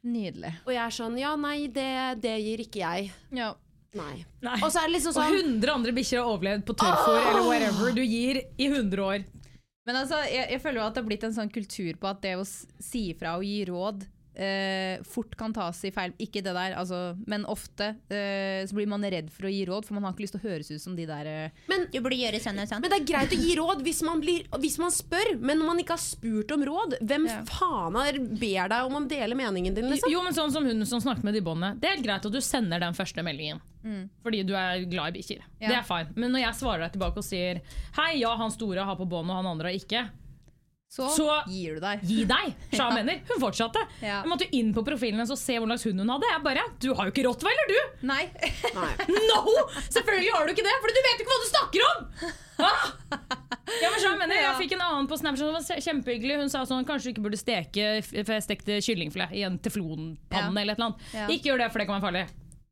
Nydelig. 0.04 0.52
Og 0.66 0.74
jeg 0.76 0.82
er 0.84 0.96
sånn 0.96 1.16
Ja, 1.20 1.34
nei, 1.40 1.68
det, 1.72 1.88
det 2.24 2.36
gir 2.44 2.66
ikke 2.66 2.82
jeg. 2.84 3.10
Ja. 3.36 3.54
Nei. 3.96 4.26
Nei. 4.46 4.58
Og 4.62 4.70
så 4.70 4.84
er 4.84 4.90
det 4.92 4.98
liksom 5.00 5.16
sånn 5.16 5.24
Og 5.26 5.40
sånn 5.40 5.56
100 5.56 5.74
andre 5.74 5.96
bikkjer 5.98 6.20
har 6.22 6.30
overlevd 6.36 6.68
på 6.68 6.76
tørrfôr 6.84 7.18
eller 7.24 7.48
whatever 7.48 7.96
du 7.96 8.04
gir 8.04 8.44
i 8.60 8.68
100 8.70 9.02
år. 9.08 9.24
Men 9.88 9.98
altså, 10.04 10.20
jeg, 10.30 10.46
jeg 10.54 10.62
føler 10.62 10.82
jo 10.82 10.86
at 10.86 10.94
det 10.94 11.02
har 11.02 11.08
blitt 11.10 11.24
en 11.26 11.34
sånn 11.40 11.50
kultur 11.56 11.96
på 11.98 12.12
at 12.12 12.20
det 12.28 12.36
å 12.38 12.44
si 12.46 13.08
ifra 13.16 13.38
og 13.40 13.48
gi 13.48 13.64
råd 13.72 14.04
eh, 14.40 15.02
fort 15.04 15.36
kan 15.40 15.54
tas 15.56 15.82
i 15.88 15.92
feil 15.92 16.14
Ikke 16.24 16.42
det 16.46 16.54
der, 16.56 16.76
altså, 16.80 17.00
men 17.30 17.44
ofte 17.52 17.90
eh, 18.10 18.64
så 18.70 18.78
blir 18.78 18.88
man 18.92 19.04
redd 19.04 19.30
for 19.34 19.50
å 19.50 19.52
gi 19.52 19.66
råd, 19.68 19.86
for 19.88 19.98
man 19.98 20.08
har 20.08 20.16
ikke 20.16 20.26
lyst 20.26 20.36
til 20.38 20.42
å 20.44 20.50
høres 20.50 20.72
ut 20.72 20.82
som 20.84 20.96
de 20.98 21.06
der 21.10 21.30
eh, 21.30 21.64
Men 21.72 21.88
Du 21.92 22.00
burde 22.06 22.18
gjøre 22.20 22.40
sånn 22.44 22.60
og 22.64 22.70
sånn. 22.72 22.82
Men 22.86 22.94
det 22.94 23.00
er 23.02 23.08
greit 23.12 23.36
å 23.36 23.40
gi 23.44 23.56
råd 23.60 23.84
hvis 23.86 24.02
man, 24.08 24.24
blir, 24.24 24.46
hvis 24.64 24.78
man 24.82 24.94
spør, 24.96 25.34
men 25.40 25.60
når 25.62 25.70
man 25.74 25.84
ikke 25.84 25.98
har 25.98 26.04
spurt 26.04 26.56
om 26.56 26.66
råd, 26.72 26.98
hvem 27.02 27.28
Ja. 27.30 27.40
faen 27.50 28.00
er 28.02 28.20
ber 28.20 28.72
deg 28.72 28.88
om 28.88 28.96
å 29.00 29.04
dele 29.10 29.36
meningen 29.38 29.76
din, 29.76 29.90
liksom? 29.92 30.12
Jo, 30.12 30.24
men 30.26 30.34
sånn 30.38 30.52
som 30.56 30.66
hun 30.66 30.86
som 30.88 31.02
snakket 31.04 31.28
med 31.28 31.36
de 31.38 31.42
båndene. 31.46 31.76
Det 31.80 31.90
er 31.90 31.98
helt 31.98 32.06
greit 32.08 32.26
at 32.26 32.32
du 32.34 32.40
sender 32.42 32.80
den 32.82 32.96
første 32.98 33.24
meldingen. 33.26 33.60
Fordi 34.24 34.42
du 34.46 34.54
er 34.60 34.84
glad 34.92 35.14
i 35.14 35.20
bikkjer. 35.20 35.44
Ja. 35.62 35.68
Det 35.70 35.76
er 35.78 35.86
fine. 35.88 36.12
Men 36.20 36.34
når 36.36 36.42
jeg 36.44 36.58
svarer 36.60 36.84
deg 36.84 36.98
tilbake 36.98 37.22
og 37.22 37.24
sier 37.26 37.62
Hei, 37.96 38.10
ja, 38.20 38.34
han 38.36 38.52
store 38.52 38.84
har 38.86 38.98
på 39.00 39.08
bånd, 39.10 39.32
og 39.32 39.40
han 39.40 39.48
andre 39.54 39.72
har 39.72 39.78
ikke. 39.80 40.02
Så, 40.90 41.06
Så- 41.14 41.44
gir 41.46 41.76
du 41.78 41.82
deg. 41.84 42.00
Gi 42.02 42.24
deg! 42.26 42.56
Sja 42.74 42.88
mener. 42.90 43.20
Hun 43.30 43.42
fortsatte. 43.44 43.84
Ja. 44.02 44.24
Jeg 44.24 44.30
måtte 44.32 44.48
inn 44.58 44.72
på 44.74 44.82
profilen 44.88 45.20
hennes 45.20 45.30
og 45.30 45.38
se 45.38 45.60
hvordan 45.62 45.78
hund 45.84 46.02
hun 46.02 46.10
hadde. 46.16 46.30
Jeg 46.32 46.42
bare 46.48 46.64
Du 46.82 46.88
har 46.98 47.06
jo 47.06 47.14
ikke 47.14 47.26
rottweiler, 47.28 47.70
du! 47.70 48.08
Nei. 48.10 48.24
Nei. 48.74 48.90
No! 49.30 49.44
Selvfølgelig 49.94 50.34
har 50.34 50.48
du 50.50 50.54
ikke 50.56 50.66
det, 50.66 50.74
for 50.82 50.90
du 50.90 51.02
vet 51.06 51.22
jo 51.22 51.26
ikke 51.28 51.30
hva 51.30 51.38
du 51.44 51.50
snakker 51.52 51.86
om! 51.92 52.02
Ah! 52.60 52.90
Ja, 53.80 53.88
men 53.94 54.00
så 54.02 54.10
jeg, 54.10 54.18
mener, 54.18 54.36
jeg 54.42 54.56
fikk 54.64 54.74
en 54.76 54.82
annen 54.88 55.08
på 55.08 55.16
Snapchat 55.22 55.46
som 55.46 55.54
var 55.56 55.86
kjempehyggelig. 55.86 56.40
Hun 56.42 56.50
sa 56.52 56.64
sånn 56.68 56.88
kanskje 56.90 57.12
du 57.12 57.14
ikke 57.14 57.26
burde 57.28 57.38
steke 57.40 57.86
For 58.10 58.34
jeg 58.34 58.44
stekte 58.48 58.80
kyllingfilet 58.84 59.38
i 59.38 59.46
en 59.46 59.60
teflonpanne 59.62 60.50
Ja. 60.50 60.50
eller 60.50 60.74
et 60.74 60.80
eller 60.82 60.90
annet. 60.90 61.06
Ja. 61.14 61.28
Ikke 61.30 61.52
gjør 61.52 61.62
det, 61.64 61.70
for 61.72 61.84
det 61.84 61.88
kan 61.92 62.00
være 62.02 62.08
farlig. 62.10 62.26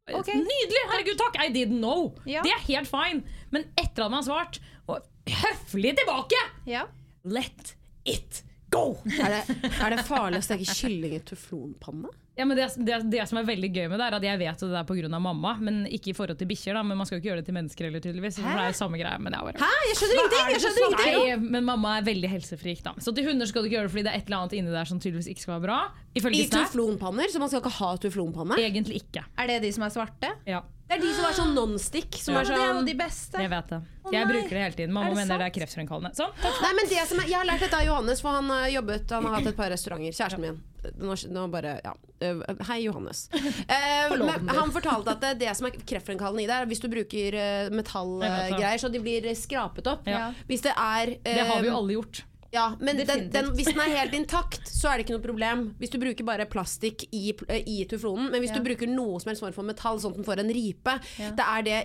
Okay. 0.08 0.42
Nydelig! 0.42 0.84
Herregud, 0.90 1.18
takk! 1.22 1.38
I 1.46 1.52
didn't 1.54 1.78
know. 1.84 2.10
Ja. 2.26 2.42
Det 2.42 2.52
er 2.58 2.66
helt 2.66 2.90
fine. 2.90 3.22
Men 3.54 3.70
etter 3.78 4.08
at 4.08 4.12
man 4.12 4.24
har 4.24 4.28
svart, 4.32 4.58
og 4.90 5.06
høflig 5.30 5.94
tilbake 6.02 6.42
Ja. 6.66 6.88
Let 7.28 7.76
it 8.08 8.43
go! 8.74 8.96
Er 9.20 9.36
det, 9.38 9.60
er 9.80 9.96
det 9.96 10.06
farlig 10.08 10.41
å 10.41 10.46
steke 10.46 10.67
kylling 10.78 11.17
i 11.17 11.22
teflonpanne? 11.26 12.12
Ja, 12.38 12.46
men 12.46 12.54
det, 12.60 12.67
det, 12.86 12.98
det 13.10 13.24
som 13.26 13.39
er 13.39 13.48
veldig 13.48 13.70
gøy 13.74 13.88
med 13.89 13.98
det, 13.98 14.08
er 14.12 14.15
at 14.20 14.26
jeg 14.28 14.38
vet 14.38 14.60
at 14.62 14.70
det 14.70 14.78
er 14.78 14.86
pga. 14.86 15.10
mamma, 15.17 15.56
men 15.58 15.80
ikke 15.89 16.12
i 16.12 16.13
forhold 16.13 16.38
til 16.38 16.50
bikkjer. 16.52 16.78
da, 16.78 16.84
Men 16.86 17.00
man 17.00 17.10
skal 17.10 17.17
jo 17.17 17.24
ikke 17.24 17.32
gjøre 17.32 17.41
det 17.41 17.48
til 17.48 17.58
mennesker 17.58 17.88
heller, 17.88 18.04
tydeligvis. 18.04 18.38
For 18.38 18.46
det 18.46 18.65
er 18.67 18.70
jo 18.76 18.78
samme 18.78 19.00
greie, 19.02 19.17
men 19.17 19.34
det 19.34 19.39
er 19.39 19.48
bare... 19.48 19.63
Hæ? 19.63 19.88
Jeg 19.89 19.98
skjønner 19.98 20.20
ingenting! 20.20 20.52
Jeg 20.54 20.63
skjønner 20.65 20.84
ingenting. 20.84 21.17
Nei, 21.17 21.52
men 21.58 21.67
mamma 21.72 21.96
er 21.98 22.06
veldig 22.12 22.32
helsefrik, 22.36 22.86
da. 22.86 22.93
Så 23.02 23.15
til 23.17 23.26
hunder 23.26 23.50
skal 23.50 23.65
du 23.65 23.72
ikke 23.72 23.80
gjøre 23.80 23.89
det 23.89 23.96
fordi 23.96 24.06
det 24.06 24.13
er 24.13 24.22
et 24.22 24.30
eller 24.30 24.43
annet 24.43 24.58
inni 24.60 24.76
der 24.76 24.91
som 24.91 25.02
tydeligvis 25.02 25.32
ikke 25.34 25.48
skal 25.48 25.56
være 25.56 25.65
bra. 25.65 25.80
I 26.13 26.22
tuflonpanner? 26.22 26.67
Teflonpanner, 26.70 27.34
så 27.34 27.41
man 27.41 27.54
skal 27.54 27.63
ikke 27.65 27.76
ha 27.80 27.91
teflonpanne? 28.06 28.62
Egentlig 28.67 29.02
ikke. 29.02 29.26
Er 29.34 29.50
det 29.56 29.62
de 29.65 29.74
som 29.74 29.88
er 29.88 29.98
svarte? 29.98 30.36
Ja, 30.46 30.62
Det 30.88 30.95
er 30.95 31.02
de 31.04 31.10
som 31.17 31.26
er 31.28 31.34
sånn 31.36 31.54
non-stick. 31.54 32.15
Som 32.15 32.34
Ja. 32.36 32.39
er 32.41 32.45
Det 32.45 32.54
er 32.56 32.67
jo 32.67 32.73
sånn 32.80 32.86
de 32.88 32.93
beste. 32.95 33.38
jeg 33.43 33.50
vet 33.52 33.67
det. 33.67 33.82
Jeg 34.08 34.23
nei. 34.26 34.34
bruker 34.34 34.50
det 34.56 34.62
hele 34.63 34.76
tiden. 34.78 34.93
Mamma 34.95 35.10
det 35.10 35.15
mener 35.17 35.38
det 35.38 35.43
er 35.43 35.52
sant? 35.52 35.58
kreftfremkallende. 35.58 36.15
Sånn. 36.15 36.32
Nei, 36.63 36.73
men 36.78 36.86
det 36.88 37.08
som 37.10 37.19
er, 37.19 37.23
Jeg 37.28 37.36
har 37.36 37.45
lært 37.45 37.60
dette 37.60 37.73
av 37.76 37.86
Johannes, 37.86 38.21
for 38.21 38.30
han 38.32 38.47
har 38.50 38.69
jobbet 38.71 39.10
Han 39.12 39.26
har 39.26 39.36
hatt 39.36 39.47
et 39.47 39.58
par 39.58 39.69
restauranter. 39.69 40.13
Kjæresten 40.15 40.39
min. 40.39 40.62
Nå, 40.97 41.15
nå 41.34 41.52
bare, 41.52 41.82
ja. 41.84 41.93
Øh, 42.21 42.41
Hei, 42.69 42.78
Johannes. 42.86 43.28
Eh, 43.67 44.15
men 44.15 44.47
han 44.47 44.71
fortalte 44.71 45.12
at 45.12 45.19
det, 45.19 45.39
det 45.39 45.58
som 45.58 45.67
er 45.67 45.71
kreftfremkallende 45.71 46.43
i 46.43 46.47
det, 46.47 46.56
er 46.56 46.65
hvis 46.71 46.80
du 46.80 46.88
bruker 46.88 47.34
eh, 47.36 47.69
metallgreier, 47.69 48.80
så 48.80 48.89
de 48.89 49.00
blir 49.04 49.28
skrapet 49.36 49.86
opp. 49.91 50.08
Ja. 50.08 50.32
Hvis 50.47 50.62
det 50.63 50.71
er 50.71 51.17
eh, 51.26 51.36
Det 51.36 51.47
har 51.47 51.62
vi 51.62 51.67
jo 51.67 51.76
alle 51.76 51.93
gjort. 52.00 52.23
Ja, 52.58 52.65
men 52.82 52.98
den, 52.98 53.28
den, 53.34 53.52
hvis 53.58 53.70
den 53.70 53.82
er 53.84 53.93
helt 54.00 54.15
intakt, 54.17 54.65
så 54.72 54.89
er 54.89 54.98
det 54.98 55.06
ikke 55.06 55.15
noe 55.17 55.26
problem. 55.28 55.63
Hvis 55.80 55.91
du 55.93 56.00
bruker 56.02 56.26
bare 56.26 56.48
plastikk 56.50 57.06
i, 57.13 57.30
i 57.63 57.78
tuflonen. 57.91 58.32
Men 58.34 58.41
hvis 58.41 58.50
Ja. 58.56 58.58
du 58.60 58.65
bruker 58.65 58.89
noe 58.89 59.20
som 59.22 59.30
helst 59.32 59.43
form 59.46 59.54
for 59.54 59.67
metall, 59.67 60.00
sånn 60.02 60.15
at 60.15 60.22
den 60.24 60.26
får 60.28 60.41
en 60.43 60.54
ripe, 60.58 60.98
Ja. 61.22 61.32
det 61.38 61.46
er 61.46 61.62
det 61.70 61.80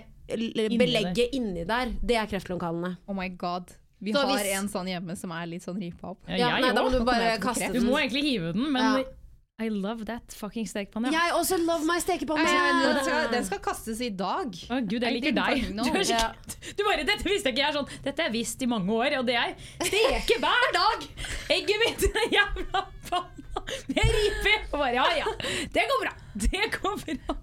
belegget 0.79 1.33
inni 1.37 1.65
der. 1.67 1.93
Det 2.01 2.15
er 2.17 2.25
kreftfremkallende. 2.31 2.97
Oh 3.07 3.15
my 3.15 3.29
god. 3.29 3.71
Vi 4.03 4.11
Så 4.13 4.19
har 4.25 4.37
hvis- 4.39 4.57
en 4.59 4.67
sånn 4.67 4.87
hjemme 4.91 5.15
som 5.17 5.31
er 5.31 5.45
litt 5.47 5.63
sånn 5.63 5.79
ripa 5.79 6.09
opp. 6.11 6.19
Ja, 6.27 6.35
Ja, 6.37 6.49
jeg 6.57 6.61
nei, 6.65 6.73
da 6.73 6.81
må 6.83 6.91
du 6.91 7.03
bare 7.05 7.37
kaste 7.39 7.71
den. 7.71 7.73
Du 7.73 7.81
må 7.91 7.97
egentlig 7.99 8.23
hive 8.23 8.53
den, 8.53 8.71
men 8.71 8.81
Ja. 8.83 9.03
I 9.61 9.69
love 9.69 10.05
that 10.09 10.33
fucking 10.33 10.65
stekepanne. 10.67 11.11
Ja. 11.13 11.19
Jeg 11.27 11.33
også 11.37 11.57
love 11.61 11.85
my 11.85 11.99
stekepanne! 12.01 12.41
Den 12.41 13.03
skal, 13.05 13.27
den 13.33 13.45
skal 13.45 13.59
kastes 13.61 13.99
i 14.01 14.09
dag. 14.09 14.49
Å 14.73 14.79
gud, 14.81 15.03
jeg 15.05 15.13
liker 15.19 15.35
deg. 15.37 15.67
fucking. 15.77 15.83
Du, 15.85 15.91
er 15.93 16.07
Ja. 16.09 16.31
du 16.73 16.81
bare, 16.87 17.05
dette 17.05 17.21
visste 17.29 17.51
jeg 17.51 17.53
ikke. 17.53 17.61
Jeg 17.61 17.69
er 17.69 17.77
sånn, 17.77 17.91
dette 18.07 18.17
har 18.23 18.31
jeg 18.31 18.35
visst 18.39 18.65
i 18.65 18.69
mange 18.71 18.89
år, 18.97 19.19
og 19.19 19.27
det 19.29 19.37
er 19.37 19.53
steke 19.85 20.39
hver 20.43 20.73
dag! 20.73 21.05
Egget 21.53 21.83
mitt 21.85 22.01
i 22.01 22.09
den 22.17 22.33
jævla 22.39 22.81
panna 23.11 23.63
med 23.93 24.17
ripe! 24.17 24.55
Og 24.73 24.79
bare 24.81 24.93
ja, 24.97 25.05
ja, 25.21 25.35
det 25.77 25.85
går 25.93 26.01
bra. 26.07 26.12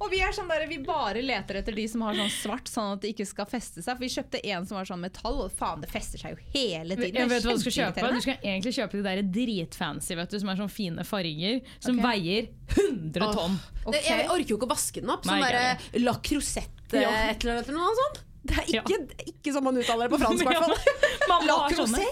Og 0.00 0.06
vi 0.12 0.20
er 0.24 0.34
sånn 0.36 0.48
der, 0.50 0.64
vi 0.70 0.78
bare 0.84 1.22
leter 1.24 1.60
etter 1.60 1.76
de 1.76 1.86
som 1.90 2.04
har 2.06 2.16
sånn 2.18 2.32
svart, 2.34 2.70
sånn 2.70 2.94
at 2.96 3.04
det 3.04 3.12
ikke 3.14 3.26
skal 3.28 3.48
feste 3.50 3.84
seg. 3.84 3.96
For 3.96 4.04
vi 4.04 4.10
kjøpte 4.14 4.40
en 4.52 4.68
som 4.68 4.78
var 4.78 4.88
sånn 4.88 5.02
metall, 5.02 5.42
og 5.46 5.52
faen, 5.56 5.84
det 5.84 5.90
fester 5.92 6.22
seg 6.22 6.36
jo 6.36 6.48
hele 6.54 6.96
tiden. 6.98 7.20
Jeg 7.20 7.32
vet 7.32 7.48
hva 7.48 7.56
du 7.58 7.64
skal 7.64 7.76
kjøpe. 7.78 8.14
Du 8.14 8.24
skal 8.24 8.40
egentlig 8.40 8.74
kjøpe 8.78 8.98
de 8.98 9.04
der 9.08 9.22
dritfancy, 9.36 10.16
vet 10.18 10.32
du, 10.32 10.40
som 10.42 10.52
er 10.52 10.62
sånn 10.62 10.72
fine 10.72 11.06
farger, 11.08 11.60
som 11.78 12.00
okay. 12.00 12.08
veier 12.08 12.50
100 12.76 13.36
tonn. 13.36 13.60
Det, 13.90 14.02
jeg 14.06 14.26
orker 14.30 14.54
jo 14.54 14.58
ikke 14.58 14.68
å 14.68 14.74
vaske 14.74 15.04
den 15.04 15.14
opp. 15.14 15.28
Sånn 15.28 15.44
derre 15.44 15.76
ikke 15.78 16.04
La 16.04 16.18
Crusette 16.24 17.00
Ja. 17.00 17.10
et 17.30 17.44
eller 17.44 17.60
annet 17.60 17.70
eller 17.70 17.80
noe 17.80 18.02
sånt. 18.04 18.26
Det 18.42 18.56
er 18.56 18.68
Ja. 18.72 18.82
ikke, 18.82 19.26
ikke 19.28 19.52
som 19.52 19.64
man 19.64 19.76
uttaler 19.76 20.08
det 20.08 20.16
på 20.16 20.20
fransk, 20.22 20.42
i 20.42 20.48
hvert 20.48 20.64
fall. 20.64 20.76
Mamma 21.30 21.56
har 21.60 21.74
sånne. 21.76 22.06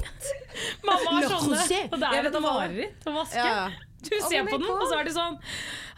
Mamma 0.84 1.14
har 1.16 1.28
sånne, 1.32 1.78
og 1.88 2.00
det 2.02 2.10
er 2.18 2.28
et 2.28 2.40
mareritt 2.44 3.08
å 3.08 3.14
vaske. 3.16 3.46
Ja. 3.48 3.68
Du 3.98 4.14
ser 4.28 4.46
på 4.46 4.58
den, 4.60 4.68
og 4.70 4.84
så 4.86 5.00
er 5.00 5.08
det 5.08 5.14
sånn 5.16 5.38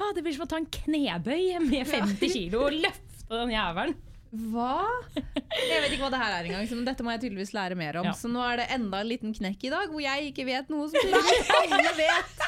ah, 0.01 0.13
Det 0.17 0.23
blir 0.25 0.33
som 0.33 0.47
å 0.47 0.49
ta 0.49 0.61
en 0.61 0.69
knebøy 0.73 1.59
med 1.67 1.89
50 1.89 2.33
kilo 2.37 2.63
og 2.69 2.79
løfte 2.87 3.35
den 3.35 3.53
jævelen. 3.53 3.99
Hva? 4.31 4.87
Jeg 5.17 5.81
vet 5.83 5.91
ikke 5.91 6.05
hva 6.05 6.13
det 6.15 6.21
her 6.21 6.35
er 6.37 6.47
engang, 6.47 6.69
men 6.71 6.87
dette 6.87 7.03
må 7.03 7.11
jeg 7.17 7.23
tydeligvis 7.25 7.51
lære 7.57 7.77
mer 7.79 7.99
om. 7.99 8.07
Ja. 8.07 8.15
Så 8.15 8.31
nå 8.31 8.43
er 8.47 8.63
det 8.63 8.69
enda 8.77 9.01
en 9.03 9.11
liten 9.11 9.35
knekk 9.35 9.67
i 9.67 9.73
dag, 9.73 9.91
hvor 9.91 10.05
jeg 10.05 10.31
ikke 10.31 10.47
vet 10.47 10.71
noe 10.71 10.87
som 10.93 11.17
alle 11.65 11.95
vet. 11.99 12.45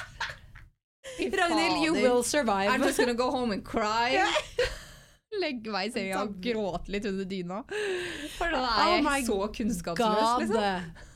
Ragnhild, 1.18 1.82
you 1.82 1.92
will 1.98 2.22
survive. 2.22 2.70
I'm 2.70 2.82
just 2.86 2.98
gonna 2.98 3.18
go 3.18 3.30
home 3.30 3.50
and 3.52 3.64
cry. 3.66 4.22
Legge 5.42 5.72
meg 5.72 5.88
i 5.88 5.92
senga 5.94 6.22
og 6.22 6.36
gråte 6.44 6.92
litt 6.92 7.06
under 7.08 7.26
dyna. 7.26 7.62
For 8.36 8.52
da 8.52 8.62
er 8.62 8.82
Oh 8.84 8.92
jeg 8.92 9.24
oh 9.24 9.26
så 9.26 9.38
kunnskapsløs, 9.56 10.44
liksom. 10.44 11.08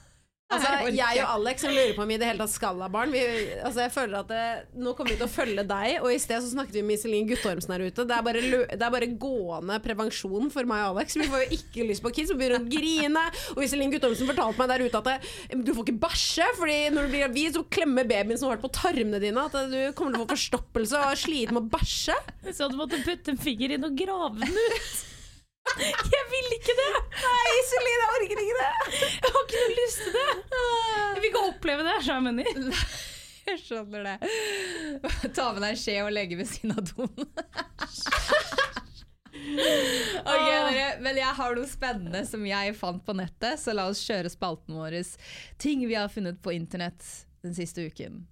Altså, 0.46 0.68
Jeg 0.94 1.22
og 1.24 1.30
Alex 1.40 1.64
som 1.64 1.72
lurer 1.74 1.92
på 1.96 2.04
om 2.04 2.10
vi 2.10 2.14
i 2.14 2.20
det 2.22 2.26
hele 2.28 2.38
tatt 2.44 2.52
skal 2.52 2.78
ha 2.78 2.86
barn. 2.92 3.10
Vi, 3.10 3.18
altså, 3.66 3.80
jeg 3.82 3.90
føler 3.90 4.20
at 4.20 4.28
det, 4.30 4.42
Nå 4.78 4.92
kommer 4.94 5.10
vi 5.10 5.18
til 5.18 5.26
å 5.26 5.32
følge 5.32 5.64
deg, 5.66 5.96
og 5.98 6.12
i 6.14 6.20
sted 6.22 6.44
så 6.44 6.52
snakket 6.52 6.76
vi 6.78 6.84
med 6.86 7.00
Iselin 7.00 7.26
Guttormsen 7.26 7.74
her 7.74 7.82
ute. 7.88 8.04
Det 8.06 8.14
er, 8.14 8.22
bare, 8.28 8.42
det 8.70 8.78
er 8.78 8.92
bare 8.94 9.08
gående 9.18 9.80
prevensjon 9.82 10.52
for 10.54 10.68
meg 10.70 10.84
og 10.84 11.00
Alex. 11.00 11.18
Vi 11.18 11.26
får 11.32 11.42
jo 11.42 11.58
ikke 11.58 11.88
lyst 11.88 12.04
på 12.04 12.12
kids, 12.14 12.30
vi 12.30 12.38
begynner 12.44 12.62
å 12.62 12.70
grine. 12.70 13.24
Og 13.56 13.64
Iselin 13.66 13.90
Guttormsen 13.96 14.30
fortalte 14.30 14.62
meg 14.62 14.70
der 14.70 14.86
ute 14.86 15.02
at 15.02 15.10
det, 15.10 15.34
du 15.66 15.72
får 15.72 15.88
ikke 15.88 15.98
bæsje, 16.06 16.48
Fordi 16.60 16.78
når 16.94 17.08
du 17.08 17.14
blir 17.16 17.26
gravid, 17.26 17.58
så 17.58 17.64
klemmer 17.78 18.06
babyen 18.14 18.38
som 18.38 18.46
har 18.48 18.56
vært 18.56 18.68
på 18.68 18.72
tarmene 18.78 19.22
dine. 19.26 19.48
At 19.50 19.58
du 19.72 19.80
kommer 19.98 20.14
til 20.14 20.22
å 20.22 20.24
få 20.28 20.36
forstoppelse 20.36 21.02
og 21.10 21.20
slite 21.26 21.58
med 21.58 21.66
å 21.66 21.74
bæsje. 21.74 22.16
Så 22.54 22.70
du 22.70 22.78
måtte 22.78 23.02
putte 23.02 23.34
en 23.34 23.42
finger 23.42 23.74
inn 23.74 23.90
og 23.90 23.98
grave 23.98 24.38
den 24.46 24.54
ut. 24.54 25.05
Jeg 26.14 26.24
vil 26.32 26.54
ikke 26.56 26.74
det! 26.78 26.88
Nei, 27.16 27.50
Iselin, 27.60 28.00
jeg 28.02 28.14
orker 28.14 28.40
ikke 28.44 28.56
det. 28.60 28.70
Jeg 29.02 29.32
har 29.34 29.42
ikke 29.42 29.60
noe 29.60 29.76
lyst 29.80 30.00
til 30.04 30.16
det. 30.16 30.26
Jeg 30.56 31.20
vil 31.20 31.28
ikke 31.30 31.44
oppleve 31.50 31.86
det. 31.86 31.96
sa 32.06 32.16
jeg 32.16 32.24
mener. 32.26 32.86
Jeg 33.46 33.60
skjønner 33.62 34.06
det. 34.06 34.16
Ta 35.36 35.50
med 35.54 35.62
deg 35.62 35.70
en 35.70 35.78
skje 35.78 35.96
og 36.02 36.12
legge 36.14 36.38
ved 36.38 36.48
siden 36.50 36.74
av 36.74 36.82
doen. 36.88 37.12
Ok, 40.26 40.46
dere, 40.48 40.86
men 41.04 41.20
jeg 41.20 41.36
har 41.38 41.54
noe 41.54 41.70
spennende 41.70 42.24
som 42.26 42.42
jeg 42.48 42.74
fant 42.78 43.04
på 43.06 43.14
nettet, 43.16 43.60
så 43.62 43.76
la 43.76 43.86
oss 43.90 44.02
kjøre 44.06 44.32
spalten 44.32 44.78
vår. 44.78 44.98
Ting 45.62 45.86
vi 45.86 45.94
har 45.94 46.10
funnet 46.12 46.42
på 46.42 46.56
internett 46.56 47.04
den 47.46 47.54
siste 47.54 47.86
uken. 47.86 48.24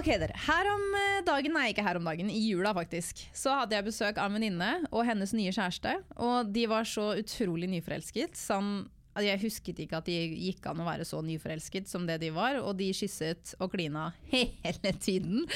Ok 0.00 0.06
dere, 0.16 0.32
her 0.46 0.68
om 0.70 0.84
eh, 0.96 1.18
dagen, 1.26 1.52
nei 1.52 1.66
ikke 1.74 1.82
her 1.84 1.98
om 1.98 2.06
dagen, 2.08 2.30
i 2.32 2.38
jula 2.40 2.70
faktisk, 2.72 3.18
så 3.36 3.58
hadde 3.58 3.76
jeg 3.76 3.84
besøk 3.84 4.16
av 4.16 4.30
en 4.30 4.38
venninne 4.38 4.68
og 4.88 5.04
hennes 5.04 5.34
nye 5.36 5.52
kjæreste, 5.52 5.92
og 6.16 6.48
de 6.54 6.62
var 6.70 6.88
så 6.88 7.10
utrolig 7.20 7.68
nyforelsket, 7.68 8.38
sånn 8.38 8.86
at 9.12 9.26
jeg 9.26 9.42
husket 9.42 9.82
ikke 9.84 9.98
at 9.98 10.08
de 10.08 10.16
gikk 10.46 10.70
an 10.70 10.80
å 10.80 10.86
være 10.86 11.04
så 11.04 11.20
nyforelsket 11.26 11.90
som 11.90 12.06
det 12.08 12.16
de 12.22 12.30
var, 12.32 12.62
og 12.62 12.78
de 12.78 12.88
kysset 12.96 13.52
og 13.60 13.74
klina 13.74 14.08
hele 14.30 14.94
tiden. 14.96 15.44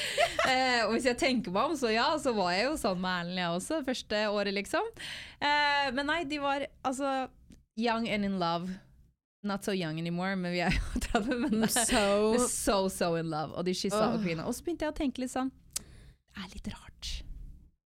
Eh, 0.45 0.83
og 0.85 0.91
hvis 0.93 1.07
jeg 1.09 1.17
tenker 1.17 1.49
meg 1.49 1.71
om, 1.71 1.73
så 1.73 1.89
ja, 1.89 2.05
så 2.21 2.29
var 2.37 2.51
jeg 2.53 2.67
jo 2.67 2.75
sånn 2.77 2.99
med 3.01 3.23
Erlend 3.23 3.39
jeg 3.41 3.53
også, 3.55 3.79
første 3.87 4.19
året 4.29 4.53
liksom. 4.53 4.91
Eh, 5.41 5.87
men 5.97 6.05
nei, 6.05 6.19
de 6.29 6.37
var 6.43 6.67
altså 6.85 7.15
young 7.81 8.05
and 8.05 8.29
in 8.29 8.37
love. 8.37 8.69
Not 9.45 9.63
so 9.67 9.71
young 9.77 9.99
anymore, 10.01 10.33
men 10.35 10.51
vi 10.55 10.63
er 10.65 10.73
jo 10.73 10.99
30, 11.13 11.37
men 11.45 11.67
So 11.69 12.47
so, 12.49 12.77
so 12.89 13.11
in 13.19 13.29
love. 13.29 13.53
Og 13.53 13.65
de 13.67 13.75
kyssa 13.77 14.01
Åh. 14.09 14.15
og 14.17 14.23
klina. 14.25 14.45
Og 14.49 14.55
så 14.57 14.65
begynte 14.65 14.87
jeg 14.87 14.93
å 14.95 14.97
tenke 14.97 15.21
litt 15.21 15.33
sånn 15.35 15.51
Det 15.77 16.41
er 16.43 16.51
litt 16.57 16.69
rart. 16.73 17.11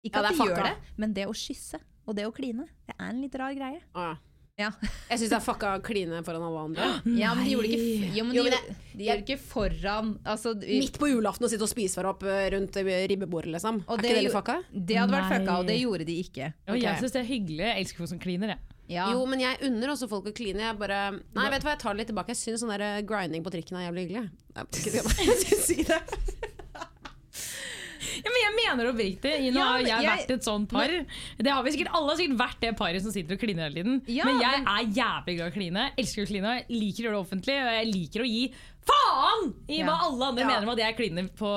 Ikke 0.04 0.20
Ja, 0.20 0.28
at 0.28 0.36
de 0.36 0.50
gjør 0.50 0.64
det, 0.66 0.76
men 1.00 1.14
det 1.16 1.30
å 1.30 1.34
kysse 1.38 1.80
og 2.04 2.18
det 2.18 2.26
å 2.28 2.34
kline, 2.36 2.66
det 2.90 2.96
er 3.00 3.06
en 3.14 3.22
litt 3.24 3.36
rar 3.40 3.54
greie. 3.56 3.80
ah. 3.96 4.18
Ja, 4.54 4.68
Jeg 5.10 5.18
syns 5.18 5.32
det 5.32 5.38
er 5.40 5.42
fucka 5.42 5.70
å 5.74 5.82
kline 5.82 6.20
foran 6.22 6.44
alle 6.46 6.60
andre. 6.68 6.90
ja 7.18 7.32
men 7.34 7.48
de 7.48 7.54
gjorde 7.56 7.70
det 7.72 7.78
ikke, 7.80 8.10
jo, 8.14 8.26
men 8.28 8.36
Jo, 8.38 8.44
men 8.46 8.54
det, 8.54 8.76
de 9.00 9.08
gjorde 9.08 9.24
ikke 9.24 9.38
foran 9.42 10.12
altså, 10.30 10.52
vi- 10.62 10.78
Midt 10.84 11.00
på 11.02 11.10
julaften 11.10 11.48
og 11.48 11.50
sitte 11.50 11.66
og 11.66 11.72
spise 11.72 11.98
hverandre 11.98 12.12
opp 12.14 12.28
eh, 12.30 12.44
rundt 12.54 12.78
eh, 12.78 13.08
ribbebordet, 13.10 13.50
liksom. 13.56 13.80
Og 13.88 13.96
er 13.98 14.04
det 14.04 14.12
ikke 14.12 14.20
det 14.20 14.26
litt 14.28 14.36
fucka? 14.36 14.58
Det 14.92 15.00
hadde 15.00 15.16
vært 15.18 15.32
fucka, 15.34 15.56
og 15.58 15.66
det 15.72 15.78
gjorde 15.80 16.06
de 16.12 16.18
ikke. 16.22 16.52
Og 16.70 16.78
jeg 16.84 17.02
syns 17.02 17.16
det 17.16 17.22
er 17.24 17.30
hyggelig. 17.32 17.66
Jeg 17.66 17.82
elsker 17.82 18.04
folk 18.04 18.12
som 18.14 18.22
kliner. 18.22 18.54
Jeg. 18.54 18.73
Ja. 18.94 19.10
Jo, 19.12 19.26
men 19.30 19.42
jeg 19.42 19.58
unner 19.68 19.94
også 19.96 20.08
folk 20.12 20.30
å 20.30 20.36
kline. 20.38 20.62
Jeg 20.64 20.78
bare 20.80 21.02
Nei, 21.18 21.50
vet 21.50 21.64
du 21.64 21.68
hva, 21.68 21.74
jeg 21.76 21.82
tar 21.84 21.94
det 21.96 22.04
litt 22.04 22.12
tilbake. 22.14 22.36
Jeg 22.36 22.42
syns 22.44 22.62
sånn 22.64 22.74
der 22.76 22.86
eh, 22.88 23.02
grinding 23.10 23.44
på 23.46 23.52
trikken 23.54 23.80
er 23.82 23.88
jævlig 23.90 24.08
hyggelig. 24.08 24.30
Ikke. 24.64 25.04
Jeg 25.24 25.38
syns 25.48 25.66
si 25.72 25.80
det. 25.88 26.02
Ja, 28.24 28.30
men 28.30 28.40
jeg 28.44 28.54
mener 28.56 28.88
oppriktig. 28.92 29.32
Nå 29.52 29.58
Ja, 29.60 29.66
har 29.74 29.80
jeg 29.82 29.90
jeg- 29.90 30.06
vært 30.12 30.32
et 30.36 30.44
sånt 30.46 30.70
par. 30.70 30.92
Det 31.40 31.52
har 31.52 31.64
vi 31.64 31.72
sikkert, 31.74 31.90
alle 31.98 32.12
har 32.12 32.18
sikkert 32.20 32.38
vært 32.40 32.60
det 32.62 32.72
paret 32.78 33.02
som 33.02 33.12
sitter 33.12 33.36
og 33.36 33.40
kliner 33.42 33.64
hele 33.70 33.80
tiden. 33.80 33.96
Ja, 34.08 34.26
men 34.28 34.40
jeg 34.44 34.60
men- 34.60 34.68
er 34.68 34.84
jævlig 35.00 35.36
glad 35.38 35.48
i 35.48 35.50
å 35.50 35.54
kline. 35.56 35.86
Elsker 35.98 36.24
å 36.24 36.28
kline. 36.30 36.54
Liker 36.70 37.04
å 37.04 37.06
gjøre 37.08 37.16
det 37.18 37.24
offentlig. 37.26 37.56
Og 37.64 37.72
jeg 37.74 37.88
liker 37.94 38.22
å 38.22 38.28
gi 38.30 38.44
faen 38.86 39.54
i 39.68 39.82
hva 39.82 39.96
alle 40.08 40.26
andre 40.30 40.46
mener 40.46 40.64
om 40.68 40.70
at 40.76 40.78
jeg 40.84 40.98
kliner 41.00 41.30
på 41.40 41.52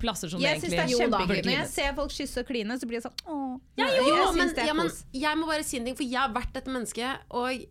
plasser 0.00 0.30
som 0.32 0.42
Jeg 0.42 0.56
det 0.56 0.64
syns 0.64 0.72
det 0.72 0.78
er 0.78 0.82
egentlig 0.86 1.08
burde 1.10 1.18
kjempehyggelig. 1.18 1.52
Når 1.52 1.62
jeg 1.62 1.70
ser 1.72 1.94
folk 1.98 2.14
kysse 2.16 2.42
og 2.42 2.48
kline, 2.50 2.78
så 2.80 2.88
blir 2.88 2.98
det 2.98 3.04
sånn 3.06 3.22
åh. 3.32 3.52
Ja, 3.80 3.86
jeg 3.90 4.02
jo, 4.06 4.16
synes 4.16 4.38
men, 4.40 4.50
er 4.56 4.68
ja, 4.70 4.74
men 4.76 4.90
jeg 5.22 5.40
må 5.40 5.48
bare 5.50 5.66
si 5.66 5.78
en 5.80 5.88
ting, 5.88 5.98
for 5.98 6.06
jeg 6.06 6.20
har 6.20 6.34
vært 6.34 6.52
dette 6.56 6.72
mennesket. 6.72 7.28
Og 7.36 7.64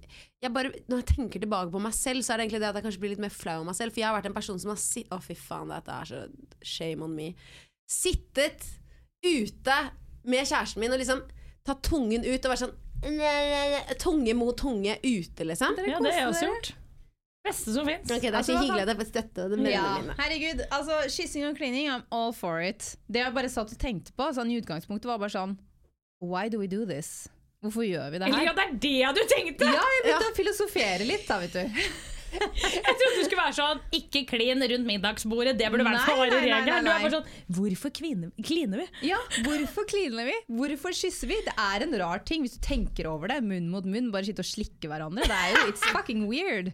jeg 0.45 0.53
bare, 0.55 0.71
når 0.91 1.01
jeg 1.01 1.09
tenker 1.11 1.43
tilbake 1.43 1.73
på 1.73 1.81
meg 1.85 1.97
selv, 1.97 2.25
så 2.25 2.33
er 2.33 2.41
det 2.41 2.47
egentlig 2.47 2.63
det 2.63 2.69
at 2.71 2.79
jeg 2.79 2.87
kanskje 2.87 3.03
blir 3.03 3.13
litt 3.15 3.25
mer 3.25 3.33
flau 3.33 3.59
om 3.61 3.69
meg 3.71 3.77
selv. 3.79 3.95
For 3.95 4.03
jeg 4.03 4.09
har 4.09 4.17
vært 4.17 4.29
en 4.31 4.37
person 4.37 4.61
som 4.61 4.73
har 4.73 4.81
sittet 4.81 5.15
Å, 5.15 5.21
fy 5.25 5.37
faen, 5.39 5.73
dette 5.73 5.99
er 5.99 6.11
så 6.11 6.23
shame 6.75 7.05
on 7.05 7.15
me. 7.17 7.31
Sittet 7.89 8.65
ute 9.25 9.77
med 10.25 10.45
kjæresten 10.45 10.81
min 10.81 10.93
og 10.93 11.01
liksom 11.01 11.21
tatt 11.65 11.85
tungen 11.85 12.25
ut 12.25 12.45
og 12.45 12.51
vært 12.51 12.65
sånn 12.65 12.75
Tunge 14.01 14.33
mot 14.37 14.55
tunge 14.57 14.95
ute, 15.03 15.45
liksom. 15.45 15.77
Ja, 15.77 15.99
det 16.01 16.09
har 16.09 16.19
jeg 16.23 16.29
også 16.31 16.49
gjort. 16.49 16.71
Beste 17.45 17.73
som 17.75 17.85
fins. 17.85 18.09
Okay, 18.09 18.31
Det 18.31 18.33
er 18.33 18.39
Altså, 18.41 18.55
ikke 18.55 18.63
hyggelig 18.65 18.81
at 18.85 18.91
jeg 18.91 18.99
får 19.01 19.09
støtte 19.11 19.45
det 19.51 19.71
Ja, 19.71 19.83
mine. 20.01 20.15
herregud. 20.17 20.65
Altså, 20.71 20.97
kyssing 21.15 21.45
og 21.49 21.55
cleaning, 21.59 21.87
I'm 21.93 22.03
all 22.11 22.33
for 22.33 22.59
it. 22.65 22.95
Det 23.07 23.21
jeg 23.21 23.33
bare 23.37 23.49
satt 23.53 23.71
og 23.71 23.77
tenkte 23.81 24.15
på 24.17 24.31
sånn, 24.33 24.51
i 24.51 24.59
utgangspunktet, 24.61 25.05
var 25.05 25.21
bare 25.21 25.33
sånn 25.35 25.57
Why 26.25 26.49
do 26.49 26.57
we 26.59 26.67
do 26.67 26.85
this? 26.89 27.27
Hvorfor 27.63 27.85
gjør 27.85 28.11
vi 28.11 28.19
det 28.19 28.27
Eller 28.27 28.37
her? 28.37 28.45
ja, 28.49 28.53
det 28.57 28.65
er 28.65 29.13
det 29.13 29.21
du 29.21 29.23
tenkte! 29.29 29.65
Ja, 29.69 29.85
jeg 29.95 30.03
begynte 30.05 30.31
å 30.31 30.35
filosofere 30.37 31.05
litt, 31.07 31.27
da, 31.27 31.39
vet 31.39 31.53
du. 31.53 31.81
Jeg 32.35 32.95
trodde 32.99 33.15
du 33.15 33.21
skulle 33.23 33.39
være 33.39 33.55
sånn 33.55 33.81
Ikke 33.95 34.21
klin 34.27 34.59
rundt 34.67 34.87
middagsbordet, 34.89 35.53
det 35.59 35.69
burde 35.71 35.85
vært 35.87 36.01
nei, 36.03 36.25
regelen. 36.33 36.65
Du 36.67 36.89
er 36.91 37.03
bare 37.05 37.11
sånn 37.13 37.29
Hvorfor 37.57 37.93
kliner 37.95 38.81
vi? 38.81 38.87
Ja, 39.07 39.19
hvorfor 39.45 39.87
kliner 39.87 40.27
vi? 40.27 40.35
Hvorfor 40.51 40.91
kysser 40.97 41.31
vi? 41.31 41.37
Det 41.45 41.53
er 41.55 41.85
en 41.85 41.95
rar 42.01 42.19
ting 42.27 42.43
hvis 42.43 42.57
du 42.57 42.61
tenker 42.65 43.07
over 43.07 43.31
det. 43.31 43.39
Munn 43.45 43.69
mot 43.71 43.87
munn, 43.87 44.11
bare 44.11 44.27
sitte 44.27 44.43
og 44.43 44.49
slikke 44.49 44.91
hverandre. 44.91 45.23
Det 45.29 45.37
er 45.37 45.55
jo, 45.55 45.63
It's 45.71 45.85
fucking 45.95 46.25
weird. 46.27 46.73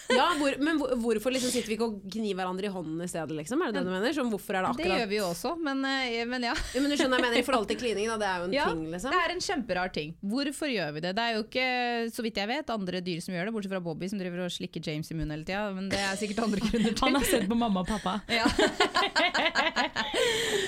Ja, 0.11 0.27
hvor, 0.39 0.55
men 0.59 0.79
hvor, 0.81 0.93
hvorfor 1.03 1.33
liksom 1.33 1.51
sitter 1.53 1.71
vi 1.71 1.77
ikke 1.77 1.87
og 1.87 1.99
gnir 2.11 2.35
hverandre 2.37 2.67
i 2.67 2.71
hånden 2.73 3.01
i 3.03 3.07
stedet, 3.09 3.35
liksom? 3.37 3.61
Er 3.63 3.71
det 3.71 3.79
det 3.81 3.85
du 3.87 3.91
mener? 3.93 4.13
Som, 4.15 4.31
hvorfor 4.33 4.57
er 4.57 4.65
det 4.65 4.71
akkurat 4.71 4.91
Det 4.91 4.99
gjør 4.99 5.09
vi 5.11 5.19
jo 5.19 5.27
også, 5.31 5.53
men, 5.63 5.83
eh, 5.87 6.23
men 6.29 6.47
ja. 6.49 6.55
Ja, 6.75 6.83
men 6.83 6.91
du 6.91 6.97
skjønner 6.99 7.19
jeg 7.21 7.25
mener 7.27 7.41
i 7.41 7.45
forhold 7.47 7.69
til 7.71 7.79
klining, 7.81 8.09
da. 8.11 8.17
Det 8.21 8.29
er 8.31 8.43
jo 8.43 8.49
en 8.49 8.55
Ja, 8.57 8.67
ting, 8.71 8.83
liksom. 8.91 9.15
Det 9.15 9.21
er 9.23 9.35
en 9.35 9.43
kjemperar 9.47 9.93
ting. 9.95 10.13
Hvorfor 10.21 10.71
gjør 10.71 10.93
vi 10.97 11.05
det? 11.07 11.13
Det 11.17 11.25
er 11.27 11.37
jo 11.37 11.45
ikke, 11.47 11.67
så 12.15 12.25
vidt 12.25 12.41
jeg 12.41 12.51
vet, 12.51 12.73
andre 12.75 13.03
dyr 13.05 13.21
som 13.23 13.35
gjør 13.35 13.49
det, 13.49 13.55
bortsett 13.55 13.73
fra 13.75 13.83
Bobby 13.87 14.11
som 14.11 14.21
driver 14.21 14.45
og 14.45 14.51
slikker 14.53 14.83
James 14.91 15.11
i 15.11 15.17
munnen 15.17 15.35
hele 15.37 15.47
tida. 15.47 15.63
Men 15.75 15.89
det 15.93 16.01
er 16.01 16.19
sikkert 16.19 16.43
andre 16.47 16.63
grunner 16.65 16.95
til. 16.95 17.05
Han 17.07 17.19
har 17.19 17.27
sett 17.29 17.47
på 17.51 17.57
mamma 17.57 17.85
og 17.85 17.91
pappa. 17.91 18.19
Ja. 18.31 18.47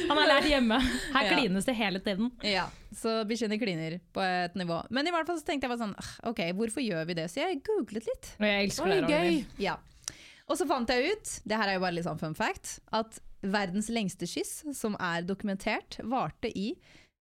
Han 0.10 0.18
har 0.20 0.28
lært 0.30 0.48
hjemme. 0.50 0.78
Her 1.14 1.24
Ja. 1.24 1.30
klines 1.38 1.66
det 1.66 1.74
hele 1.76 2.00
tiden. 2.04 2.32
ja, 2.44 2.66
så 2.94 3.24
bikkjene 3.26 3.58
kliner 3.58 3.96
på 4.14 4.22
et 4.22 4.54
nivå. 4.56 4.84
Men 4.94 5.08
i 5.08 5.12
hvert 5.12 5.26
fall 5.26 5.40
så 5.40 5.46
tenkte 5.48 5.66
jeg 5.66 5.72
bare 5.74 5.82
sånn, 5.82 5.96
«Ah, 5.98 6.30
ok, 6.30 6.40
hvorfor 6.54 6.82
gjør 6.84 7.06
vi 7.10 7.14
det? 7.18 7.26
Så 7.32 7.40
jeg 7.42 7.62
googlet 7.66 8.06
litt. 8.06 8.28
Og 8.40 8.46
jeg 8.46 8.64
elsker 8.68 8.86
Oi, 8.86 9.00
det. 9.02 9.08
Ragnhild. 9.34 9.60
Ja. 9.64 9.76
Og 10.52 10.58
så 10.60 10.66
fant 10.70 10.90
jeg 10.92 11.14
ut, 11.14 11.26
det 11.48 11.58
her 11.58 11.68
er 11.72 11.74
jo 11.78 11.84
bare 11.86 11.96
litt 11.96 12.06
sånn 12.08 12.20
fun 12.22 12.36
fact, 12.38 12.78
at 12.94 13.20
verdens 13.44 13.90
lengste 13.92 14.28
kyss, 14.30 14.64
som 14.76 14.96
er 15.00 15.24
dokumentert, 15.28 15.98
varte 16.08 16.52
i 16.52 16.74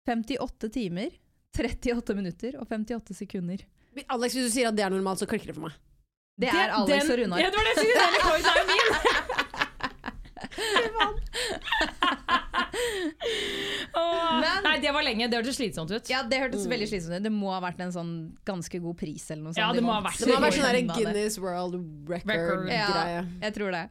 58 0.10 0.70
timer, 0.74 1.10
38 1.58 2.16
minutter 2.18 2.56
og 2.62 2.70
58 2.70 3.14
sekunder. 3.18 3.66
Alex, 4.08 4.34
hvis 4.38 4.48
du 4.48 4.54
sier 4.54 4.70
at 4.70 4.78
det 4.78 4.84
er 4.86 4.94
normalt, 4.94 5.20
så 5.22 5.28
klikker 5.30 5.48
det 5.52 5.56
for 5.58 5.66
meg. 5.68 5.74
Det 6.40 6.50
er 6.54 6.70
Alex 6.78 7.04
den- 7.04 7.12
og 7.12 7.18
Runar. 7.20 7.40
Ja, 7.44 7.50
det 7.52 7.58
var 7.58 7.66
det 7.68 7.74
jeg 7.74 7.80
skulle 7.84 7.94
si! 7.94 8.00
Den 8.00 8.14
rekorden 8.16 8.46
er 8.50 8.56
jo 8.60 8.66
min! 8.70 8.86
Men- 14.56 14.64
Nei, 14.64 14.80
det 14.80 14.92
var 14.94 15.04
lenge. 15.04 15.30
Det 15.30 15.38
hørtes 15.40 15.58
slitsomt 15.60 15.92
ut. 15.92 16.10
Ja, 16.10 16.24
det 16.24 16.40
hørtes 16.42 16.66
veldig 16.68 16.88
slitsomt 16.90 17.16
ut. 17.20 17.24
Det 17.24 17.32
må 17.32 17.52
ha 17.54 17.60
vært 17.62 17.80
en 17.80 17.92
sånn 17.92 18.12
ganske 18.46 18.82
god 18.82 18.98
pris 18.98 19.30
eller 19.32 19.44
noe 19.44 19.54
sånt. 19.54 19.58
Ja, 19.64 19.72
det 19.74 19.84
må 19.84 19.94
ha 19.94 20.02
vært 20.02 20.18
Det 20.20 20.28
må 20.28 20.36
ha 20.36 20.42
vært 20.48 20.58
sånn 20.60 20.88
der. 20.88 20.96
Guinness 20.96 21.38
World 21.40 21.76
Record. 22.10 22.34
Record-greie. 22.34 22.72
Ja, 22.72 23.24
jeg 23.42 23.54
tror 23.56 23.72
det. 23.72 23.90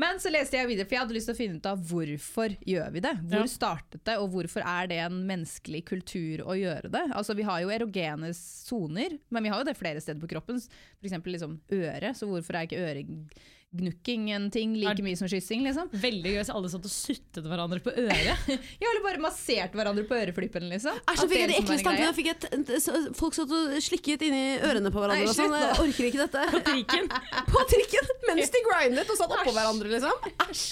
Men 0.00 0.16
så 0.18 0.30
leste 0.32 0.56
jeg 0.56 0.66
videre, 0.68 0.86
for 0.88 0.94
jeg 0.96 1.00
hadde 1.04 1.14
lyst 1.16 1.26
til 1.28 1.34
å 1.34 1.38
finne 1.38 1.56
ut 1.60 1.66
av 1.66 1.78
hvorfor 1.78 2.56
gjør 2.64 2.92
vi 2.92 3.00
det? 3.00 3.14
Hvor 3.28 3.44
Ja. 3.44 3.50
startet 3.52 4.04
det, 4.04 4.16
og 4.18 4.30
hvorfor 4.32 4.62
er 4.64 4.86
det 4.88 4.98
en 4.98 5.26
menneskelig 5.28 5.84
kultur 5.84 6.38
å 6.46 6.56
gjøre 6.56 6.90
det? 6.90 7.04
Altså, 7.12 7.34
Vi 7.36 7.42
har 7.42 7.60
jo 7.60 7.68
erogene 7.68 8.34
soner, 8.34 9.18
men 9.30 9.42
vi 9.42 9.48
har 9.50 9.58
jo 9.58 9.64
det 9.64 9.76
flere 9.76 10.00
steder 10.00 10.20
på 10.20 10.28
kroppen. 10.28 10.56
F.eks. 11.02 11.12
Liksom 11.24 11.60
øre, 11.70 12.10
så 12.14 12.26
hvorfor 12.26 12.54
er 12.56 12.66
ikke 12.66 13.28
øregnukking 13.70 14.30
en 14.32 14.50
ting 14.50 14.74
like 14.74 15.02
mye 15.02 15.16
som 15.16 15.28
kyssing? 15.28 15.62
liksom? 15.64 15.88
Veldig 15.92 16.32
gøy 16.32 16.38
hvis 16.40 16.50
alle 16.50 16.70
satt 16.70 16.84
og 16.84 16.90
suttet 16.90 17.44
hverandre 17.46 17.80
på 17.80 17.90
øret. 17.90 18.48
Ja, 18.80 18.88
eller 18.90 19.02
bare 19.04 19.20
massert 19.22 19.74
hverandre 19.74 20.04
på 20.08 20.14
øreflippen, 20.16 20.68
liksom. 20.70 20.96
Æsj, 21.06 21.20
så 21.20 21.28
fikk 21.28 21.40
jeg 21.40 21.48
de 21.48 21.54
det 21.54 21.60
liksom 21.60 21.74
en 21.74 21.80
standet. 21.80 22.00
greie. 22.00 22.06
Jeg 22.06 22.16
fikk 22.18 22.30
et, 22.32 22.78
et, 22.80 23.16
folk 23.16 23.36
satt 23.36 23.54
og 23.54 23.76
slikket 23.84 24.24
inni 24.26 24.58
ørene 24.66 24.90
på 24.92 25.02
hverandre. 25.02 25.24
Nei, 25.24 25.30
og 25.30 25.36
sånn. 25.36 25.54
Jeg 25.54 25.78
orker 25.84 26.08
ikke 26.10 26.22
dette. 26.24 26.44
På 26.54 26.62
trikken. 26.66 27.10
På 27.52 27.64
trikken! 27.70 28.12
Mens 28.30 28.54
de 28.54 28.64
grindet 28.66 29.12
og 29.14 29.20
satt 29.20 29.36
oppå 29.38 29.54
hverandre, 29.54 29.92
liksom. 29.94 30.28
Æsj. 30.46 30.66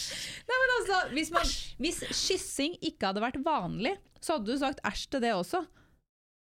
Nei, 0.48 0.60
men 0.62 0.74
altså, 0.78 1.00
hvis, 1.14 1.32
man, 1.34 1.56
hvis 1.84 2.02
kyssing 2.08 2.78
ikke 2.80 3.10
hadde 3.10 3.24
vært 3.24 3.42
vanlig, 3.44 3.98
så 4.24 4.38
hadde 4.38 4.50
du 4.50 4.60
sagt 4.60 4.82
æsj 4.88 5.08
til 5.12 5.22
det 5.26 5.34
også. 5.36 5.62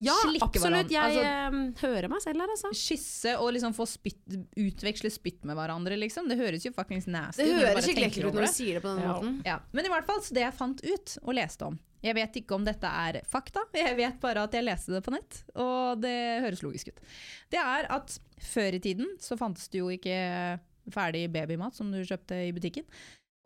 Ja, 0.04 0.12
Slikke 0.26 0.44
absolutt. 0.44 0.90
hverandre. 0.90 0.92
Jeg 0.92 1.02
Altså- 1.02 1.80
eh, 1.80 1.88
hører 1.88 2.10
meg 2.12 2.22
selv 2.22 2.42
her, 2.42 2.48
altså. 2.52 2.70
Kysse 2.76 3.40
og 3.40 3.54
liksom 3.54 3.74
få 3.74 3.86
spytt, 3.88 4.48
utveksle 4.60 5.10
spytt 5.10 5.46
med 5.46 5.56
hverandre, 5.56 5.96
liksom. 5.98 6.28
Det 6.28 6.38
høres 6.38 6.66
jo 6.66 6.72
fuckings 6.72 7.08
nasty 7.08 7.44
Det 7.44 7.54
ut. 7.54 7.60
Det 7.62 7.70
høres 7.70 7.86
skikkelig 7.88 8.10
ekkelt 8.12 8.26
ut 8.28 8.34
når 8.36 8.46
du 8.46 8.52
sier 8.52 8.74
det 8.76 8.84
på 8.84 8.96
den 8.96 9.04
Ja. 9.06 9.14
måten. 9.14 9.46
Ja, 9.46 9.60
men 9.72 9.86
i 9.86 9.90
hvert 9.90 10.06
fall, 10.06 10.20
så 10.20 10.34
det 10.34 10.44
jeg 10.44 10.54
fant 10.54 10.84
ut 10.84 11.18
og 11.24 11.34
leste 11.34 11.62
om 11.66 11.80
Jeg 12.04 12.14
vet 12.14 12.34
ikke 12.36 12.52
om 12.54 12.64
dette 12.64 12.84
er 12.86 13.22
fakta, 13.26 13.64
jeg 13.74 13.96
vet 13.98 14.20
bare 14.22 14.44
at 14.44 14.52
jeg 14.52 14.64
leste 14.64 14.94
det 14.94 15.02
på 15.04 15.12
nett, 15.12 15.44
og 15.56 16.02
det 16.02 16.44
høres 16.44 16.62
logisk 16.62 16.90
ut. 16.90 17.00
Det 17.50 17.58
er 17.58 17.88
at 17.90 18.20
før 18.40 18.76
i 18.76 18.80
tiden 18.80 19.08
så 19.18 19.36
fantes 19.36 19.68
det 19.70 19.80
jo 19.80 19.88
ikke 19.88 20.60
ferdig 20.92 21.32
babymat 21.34 21.74
som 21.74 21.90
du 21.92 21.98
kjøpte 22.04 22.48
i 22.48 22.52
butikken. 22.52 22.84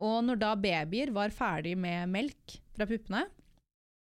Og 0.02 0.22
når 0.24 0.38
da 0.38 0.54
babyer 0.56 1.10
var 1.10 1.30
ferdig 1.30 1.74
med 1.78 2.06
melk 2.10 2.58
fra 2.76 2.84
puppene, 2.84 3.24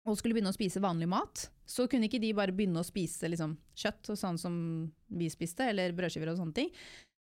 og 0.03 0.17
skulle 0.19 0.35
begynne 0.35 0.51
å 0.51 0.55
spise 0.55 0.81
vanlig 0.83 1.07
mat, 1.11 1.45
så 1.65 1.85
kunne 1.87 2.09
ikke 2.09 2.21
de 2.21 2.33
bare 2.35 2.55
begynne 2.55 2.81
å 2.81 2.87
spise 2.87 3.29
liksom, 3.31 3.55
kjøtt 3.79 4.11
og 4.11 4.19
sånn 4.19 4.39
som 4.41 4.55
vi 5.07 5.29
spiste, 5.31 5.69
eller 5.71 5.95
brødskiver 5.95 6.33
og 6.33 6.41
sånne 6.41 6.57
ting. 6.57 6.71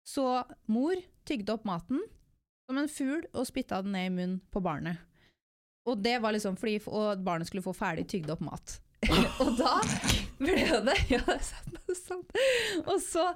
Så 0.07 0.25
mor 0.71 0.97
tygde 1.29 1.53
opp 1.53 1.67
maten 1.69 2.01
som 2.65 2.79
en 2.81 2.89
fugl 2.89 3.25
og 3.35 3.45
spytta 3.45 3.83
den 3.85 3.93
ned 3.93 4.09
i 4.09 4.13
munnen 4.15 4.39
på 4.49 4.63
barnet. 4.65 4.97
Og 5.89 5.97
det 6.01 6.19
var 6.21 6.33
liksom 6.33 6.57
fordi 6.61 6.79
og 6.89 7.21
barnet 7.25 7.49
skulle 7.49 7.65
få 7.65 7.73
ferdig 7.75 8.07
tygd 8.09 8.33
opp 8.33 8.41
mat. 8.45 8.79
og 9.41 9.55
da 9.57 9.79
ble 10.37 10.55
det 10.85 10.95
Ja, 11.13 11.21
det 11.25 11.95
sant. 11.97 12.33
Og 12.85 12.97
så 13.01 13.31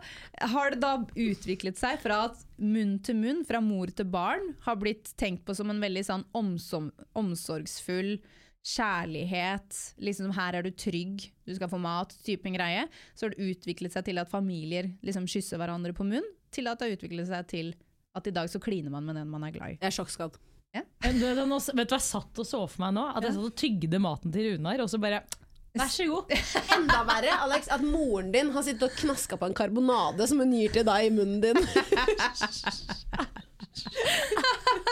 har 0.53 0.73
det 0.73 0.81
da 0.83 0.93
utviklet 1.01 1.79
seg 1.81 2.01
fra 2.03 2.25
at 2.29 2.41
munn 2.61 2.99
til 3.05 3.17
munn, 3.17 3.41
fra 3.47 3.61
mor 3.65 3.89
til 3.93 4.09
barn, 4.09 4.53
har 4.65 4.77
blitt 4.81 5.13
tenkt 5.19 5.45
på 5.45 5.57
som 5.57 5.73
en 5.73 5.81
veldig 5.81 6.05
sånn 6.05 6.25
omsorgsfull 7.17 8.17
kjærlighet, 8.65 9.77
liksom 10.01 10.31
her 10.33 10.57
er 10.57 10.65
du 10.65 10.71
trygg, 10.73 11.27
du 11.45 11.53
skal 11.53 11.69
få 11.69 11.77
mat, 11.81 12.15
typen 12.25 12.55
greie. 12.57 12.87
Så 13.13 13.27
har 13.27 13.35
det 13.35 13.51
utviklet 13.51 13.93
seg 13.93 14.07
til 14.07 14.21
at 14.21 14.31
familier 14.31 14.89
liksom 15.05 15.27
kysser 15.29 15.61
hverandre 15.61 15.93
på 15.95 16.07
munn, 16.07 16.25
til 16.55 16.71
at 16.71 16.79
det 16.79 16.89
har 16.89 16.97
utviklet 16.97 17.29
seg 17.29 17.47
til 17.51 17.73
at 18.15 18.27
i 18.29 18.33
dag 18.33 18.49
så 18.49 18.61
kliner 18.63 18.93
man 18.93 19.05
med 19.05 19.19
den 19.19 19.29
man 19.29 19.45
er 19.45 19.53
glad 19.53 19.75
i. 19.75 19.77
Jeg 19.77 19.91
er 19.91 19.97
sjokkskadd. 19.99 20.39
Ja. 20.75 20.81
du, 21.05 21.23
vet 21.23 21.37
du, 21.39 21.55
vet 21.55 21.87
du 21.87 21.93
hva 21.93 22.01
jeg 22.01 22.03
satt 22.03 22.39
og 22.41 22.47
så 22.47 22.59
for 22.67 22.81
meg 22.83 22.95
nå? 22.97 23.03
At 23.15 23.23
jeg 23.23 23.37
satt 23.37 23.47
og 23.47 23.59
tygde 23.59 23.99
maten 24.03 24.33
til 24.33 24.55
Runar, 24.55 24.81
og 24.83 24.91
så 24.91 24.99
bare 25.01 25.23
Vær 25.75 25.89
så 25.91 26.05
god. 26.07 26.31
Enda 26.75 27.01
verre, 27.03 27.33
Alex, 27.43 27.67
at 27.67 27.81
moren 27.83 28.31
din 28.31 28.53
har 28.55 28.63
sittet 28.63 28.85
og 28.87 28.95
knaska 28.95 29.35
på 29.39 29.49
en 29.49 29.57
karbonade 29.57 30.27
som 30.31 30.39
hun 30.39 30.53
gir 30.55 30.71
til 30.71 30.85
deg 30.87 31.09
i 31.09 31.11
munnen 31.11 31.41
din. 31.43 31.59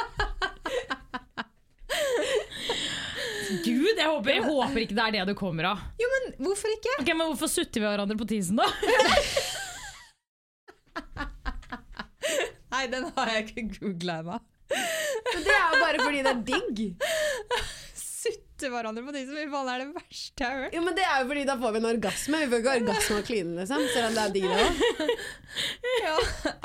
Gud, 3.62 3.98
jeg 4.00 4.08
håper, 4.10 4.30
jeg 4.34 4.44
håper 4.48 4.80
ikke 4.86 4.96
det 4.98 5.04
er 5.06 5.12
det 5.18 5.26
du 5.30 5.34
kommer 5.38 5.68
av. 5.74 5.78
Jo, 6.02 6.08
men 6.16 6.24
hvorfor 6.48 6.72
ikke? 6.74 6.94
Ok, 7.04 7.10
Men 7.14 7.28
hvorfor 7.30 7.52
sutter 7.52 7.84
vi 7.84 7.88
hverandre 7.90 8.18
på 8.18 8.28
tisen, 8.30 8.58
da? 8.58 8.68
Nei, 12.74 12.88
den 12.90 13.06
har 13.16 13.30
jeg 13.36 13.46
ikke 13.48 13.64
googla 13.78 14.20
ennå. 14.24 14.40
Men 14.74 15.44
det 15.46 15.54
er 15.54 15.66
jo 15.70 15.82
bare 15.84 16.00
fordi 16.02 16.22
det 16.26 16.32
er 16.32 16.44
digg. 16.48 16.78
Sutte 18.00 18.70
hverandre 18.72 19.04
på 19.06 19.14
tisen, 19.14 19.36
fy 19.38 19.46
faen, 19.52 19.68
det 19.68 19.74
er 19.76 19.82
det 19.84 19.90
verste 19.98 20.44
jeg 20.46 20.50
har 20.50 20.62
hørt. 20.64 20.76
Jo, 20.78 20.82
men 20.88 20.96
Det 20.98 21.04
er 21.06 21.16
jo 21.22 21.28
fordi 21.30 21.44
da 21.50 21.56
får 21.62 21.74
vi 21.76 21.82
en 21.84 21.90
orgasme. 21.92 22.40
Vi 22.42 22.50
får 22.54 22.62
ikke 22.64 22.76
orgasme 22.80 23.18
av 23.20 23.26
kline, 23.30 23.52
liksom. 23.60 23.82
Selv 23.94 24.06
om 24.10 24.14
det 24.18 24.24
er 24.24 24.32
digg, 24.38 24.46
det 24.50 24.56
òg. 24.64 24.70
Ja, 26.04 26.16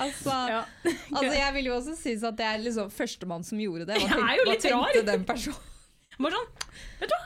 altså, 0.00 0.36
Ja. 0.54 0.60
altså, 0.88 1.32
jeg 1.36 1.50
vil 1.58 1.66
jo 1.68 1.74
også 1.76 1.94
synes 2.00 2.22
at 2.30 2.38
det 2.38 2.46
er 2.48 2.62
liksom 2.64 2.88
førstemann 2.94 3.44
som 3.44 3.60
gjorde 3.60 3.84
det. 3.90 3.98
Hva 3.98 4.06
Jeg 4.06 4.08
er 4.08 4.14
tenk- 4.14 4.38
jo 4.38 4.44
hva 4.46 4.52
litt 4.54 4.64
rar. 4.70 4.92
tenkte 4.94 5.10
den 5.12 5.26
personen? 5.28 5.74
Bare 6.18 6.34
sånn, 6.34 6.48
vet 7.00 7.10
du 7.10 7.14
hva? 7.14 7.24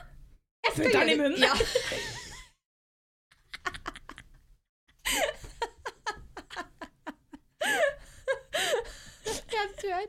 Jeg 0.63 0.75
putter 0.77 0.99
den 0.99 1.09
i 1.13 1.15
munnen. 1.19 1.43
Ja. 1.43 1.55
Jeg 9.53 9.69
dør. 9.79 10.05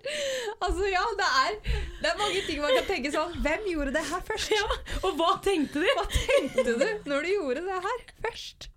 Altså, 0.64 0.86
ja, 0.90 1.02
det 1.18 1.26
er, 1.40 1.56
det 2.02 2.10
er 2.10 2.18
mange 2.18 2.42
ting 2.46 2.60
man 2.62 2.72
kan 2.74 2.86
tenke 2.88 3.10
sånn 3.14 3.34
Hvem 3.44 3.66
gjorde 3.70 3.92
det 3.94 4.02
her 4.08 4.22
først? 4.26 4.52
Ja, 4.54 4.78
og 5.04 5.18
hva 5.18 5.30
tenkte 5.44 5.82
de? 5.82 5.90
Hva 5.98 6.04
tenkte 6.10 6.64
du 6.80 7.10
når 7.10 7.26
du 7.26 7.30
gjorde 7.34 7.64
det 7.66 7.80
her 7.86 8.04
først? 8.24 8.68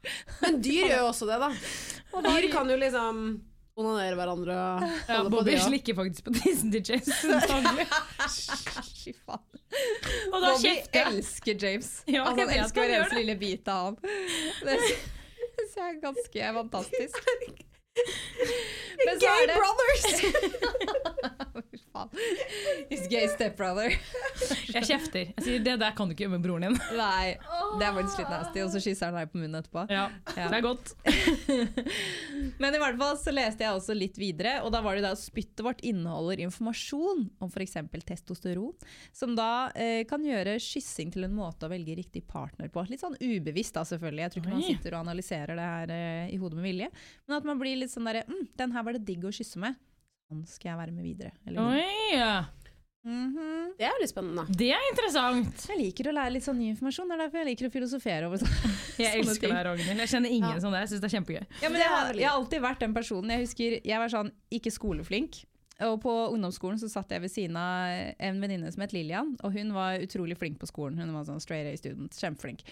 Men 0.44 0.60
dyr 0.64 0.84
gjør 0.92 1.02
jo 1.02 1.10
også 1.12 1.30
det, 1.30 1.40
da. 1.44 1.52
Dyr 2.28 2.50
kan 2.54 2.72
jo 2.72 2.78
liksom 2.82 3.24
onanere 3.78 4.18
hverandre 4.18 4.56
Ja, 5.08 5.20
Bobby 5.30 5.52
det 5.52 5.58
ja. 5.60 5.66
slikker 5.68 5.98
faktisk 5.98 6.26
på 6.26 6.34
tissen 6.38 6.72
til 6.74 6.82
James. 6.92 7.12
antagelig. 7.38 7.86
Fy 9.04 9.14
faen. 9.22 9.46
Og 10.32 10.42
da 10.42 10.50
Bobby 10.50 10.74
elsker 11.04 11.62
James. 11.62 11.92
Ja, 12.08 12.26
altså, 12.26 12.48
han 12.48 12.56
elsker 12.58 12.84
hver 12.84 12.96
eneste 12.98 13.22
lille 13.22 13.38
bit 13.40 13.70
av 13.72 13.92
ham. 13.92 13.98
Det 14.02 14.80
syns 14.82 15.78
jeg 15.78 15.88
er 15.88 16.02
ganske 16.04 16.52
fantastisk. 16.62 17.16
Men 19.06 19.20
det 19.22 19.30
Fy 19.30 19.54
faen. 21.98 22.10
His 22.90 23.08
gay 23.12 23.28
stepbrother. 23.32 23.96
Jeg 24.74 24.86
kjefter. 24.88 25.32
Jeg 25.34 25.46
sier 25.46 25.64
det 25.66 25.76
der 25.82 25.96
kan 25.98 26.10
du 26.10 26.16
ikke 26.16 26.26
gjøre 26.26 26.36
med 26.36 26.46
broren 26.46 26.68
din. 26.68 26.78
Nei, 26.98 27.36
det 27.80 27.88
er 27.88 27.96
faktisk 27.96 28.22
litt 28.22 28.32
nasty. 28.34 28.64
Og 28.64 28.72
så 28.74 28.82
kysser 28.84 29.10
han 29.10 29.18
deg 29.20 29.32
på 29.32 29.42
munnen 29.42 29.60
etterpå. 29.60 29.86
Ja, 29.92 30.08
det 30.36 30.48
er 30.48 30.66
godt. 30.66 30.94
Men 32.62 32.78
i 32.78 32.82
hvert 32.82 33.00
fall 33.00 33.18
så 33.22 33.34
leste 33.36 33.66
jeg 33.66 33.78
også 33.78 33.96
litt 33.98 34.20
videre, 34.20 34.60
og 34.66 34.72
da 34.76 34.82
var 34.86 34.98
det 34.98 35.06
da 35.06 35.14
spyttet 35.18 35.66
vårt 35.66 35.84
inneholder 35.88 36.44
informasjon 36.46 37.26
om 37.44 37.52
f.eks. 37.52 37.78
testosteron, 38.08 38.76
som 39.16 39.36
da 39.38 39.70
eh, 39.76 40.04
kan 40.10 40.24
gjøre 40.26 40.58
kyssing 40.64 41.12
til 41.14 41.28
en 41.28 41.36
måte 41.38 41.68
å 41.68 41.72
velge 41.72 41.98
riktig 41.98 42.26
partner 42.30 42.72
på. 42.74 42.86
Litt 42.92 43.04
sånn 43.04 43.18
ubevisst 43.20 43.78
da, 43.78 43.86
selvfølgelig. 43.88 44.26
Jeg 44.26 44.36
tror 44.36 44.44
ikke 44.44 44.56
man 44.56 44.68
sitter 44.68 44.96
og 44.96 45.04
analyserer 45.06 45.58
det 45.58 45.68
her 45.74 45.96
eh, 45.98 46.34
i 46.34 46.40
hodet 46.42 46.60
med 46.60 46.70
vilje. 46.70 46.92
Men 47.28 47.40
at 47.40 47.48
man 47.48 47.62
blir 47.62 47.80
litt 47.80 47.94
sånn 47.94 48.08
derre 48.08 48.26
mm, 48.28 48.48
Den 48.58 48.74
her 48.76 48.86
var 48.86 48.98
det 48.98 49.06
digg 49.08 49.26
å 49.28 49.34
kysse 49.34 49.60
med. 49.62 49.78
Han 50.30 50.46
skal 50.46 50.72
jeg 50.74 50.78
være 50.82 50.92
med 50.92 51.04
videre. 51.04 51.32
Oi, 51.48 52.46
Mhm. 53.08 53.78
Det 53.78 53.86
er 53.88 53.94
jo 53.96 54.00
litt 54.02 54.12
spennende. 54.12 54.44
det 54.58 54.68
er 54.76 54.82
interessant. 54.92 55.62
Jeg 55.70 55.78
liker 55.80 56.10
å 56.10 56.14
lære 56.18 56.32
litt 56.34 56.44
sånn 56.44 56.58
ny 56.60 56.74
informasjon. 56.74 57.08
Det 57.08 57.16
er 57.16 57.22
derfor 57.22 57.38
jeg 57.40 57.48
liker 57.48 57.68
å 57.70 57.72
filosofere 57.72 58.26
over 58.28 58.38
sånn. 58.42 58.50
Jeg 58.98 59.14
sånne 59.14 59.22
elsker 59.22 59.48
deg, 59.54 59.66
Ragnhild. 59.68 60.00
Jeg 60.02 60.10
kjenner 60.12 60.30
ingen 60.34 60.50
Ja. 60.56 60.60
som 60.60 60.72
det. 60.74 60.80
Jeg 60.82 60.90
syns 60.92 61.02
det 61.06 61.08
er 61.14 61.16
kjempegøy. 61.22 61.46
Ja, 61.62 61.70
men 61.70 61.78
Det 61.78 61.86
jeg, 61.86 61.92
har, 61.94 62.14
jeg 62.18 62.28
har 62.28 62.36
alltid 62.42 62.62
vært 62.66 62.80
den 62.84 62.94
personen. 62.98 63.30
Jeg 63.30 63.40
husker 63.46 63.78
jeg 63.86 64.00
var 64.02 64.10
sånn 64.12 64.32
ikke 64.52 64.72
skoleflink. 64.74 65.46
Og 65.80 66.02
på 66.02 66.14
ungdomsskolen 66.34 66.80
så 66.82 66.90
satt 66.90 67.10
jeg 67.14 67.22
ved 67.22 67.30
siden 67.32 67.56
av 67.56 68.16
en 68.20 68.42
venninne 68.42 68.74
som 68.74 68.82
het 68.82 68.92
Lillian, 68.92 69.38
og 69.44 69.54
hun 69.54 69.72
var 69.72 70.00
utrolig 70.02 70.36
flink 70.36 70.58
på 70.60 70.66
skolen. 70.68 70.98
Hun 70.98 71.14
var 71.14 71.24
sånn 71.24 71.40
straight 71.40 71.70
A 71.72 71.78
student, 71.78 72.12
kjempeflink. 72.18 72.66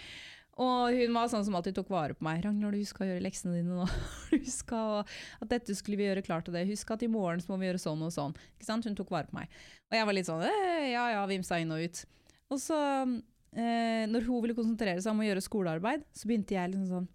Og 0.56 0.96
hun 0.96 1.12
var 1.12 1.28
sånn 1.28 1.44
som 1.44 1.56
alltid 1.58 1.76
tok 1.76 1.90
vare 1.92 2.14
på 2.16 2.24
meg. 2.24 2.40
'Ragnar, 2.40 2.72
du 2.72 2.80
huska 2.80 3.04
å 3.04 3.08
gjøre 3.10 3.24
leksene 3.26 3.58
dine 3.58 3.76
nå.' 3.76 3.88
Husk 4.32 4.72
at 4.72 5.50
dette 5.50 5.76
skulle 5.76 6.00
vi 6.00 6.06
gjøre 6.08 6.24
klart 6.24 6.46
til 6.48 6.56
det. 6.56 6.64
Husk 6.70 6.94
at 6.94 7.04
i 7.04 7.10
morgen 7.12 7.44
må 7.50 7.58
vi 7.60 7.68
gjøre 7.68 7.82
sånn 7.82 8.04
og 8.06 8.14
sånn. 8.14 8.36
Hun 8.64 8.96
tok 8.96 9.12
vare 9.12 9.28
på 9.28 9.36
meg. 9.36 9.52
Og 9.90 9.98
jeg 9.98 10.08
var 10.08 10.16
litt 10.16 10.30
sånn 10.30 10.46
eh, 10.48 10.92
ja 10.94 11.04
ja, 11.12 11.26
vimsa 11.28 11.60
inn 11.60 11.74
og 11.76 11.84
ut. 11.84 12.00
Og 12.54 12.62
så, 12.62 12.78
eh, 13.52 14.06
når 14.08 14.24
hun 14.30 14.40
ville 14.46 14.56
konsentrere 14.56 15.02
seg 15.02 15.12
om 15.12 15.20
å 15.20 15.28
gjøre 15.28 15.44
skolearbeid, 15.44 16.08
så 16.16 16.30
begynte 16.30 16.56
jeg 16.56 16.72
liksom 16.72 16.88
sånn 16.94 17.12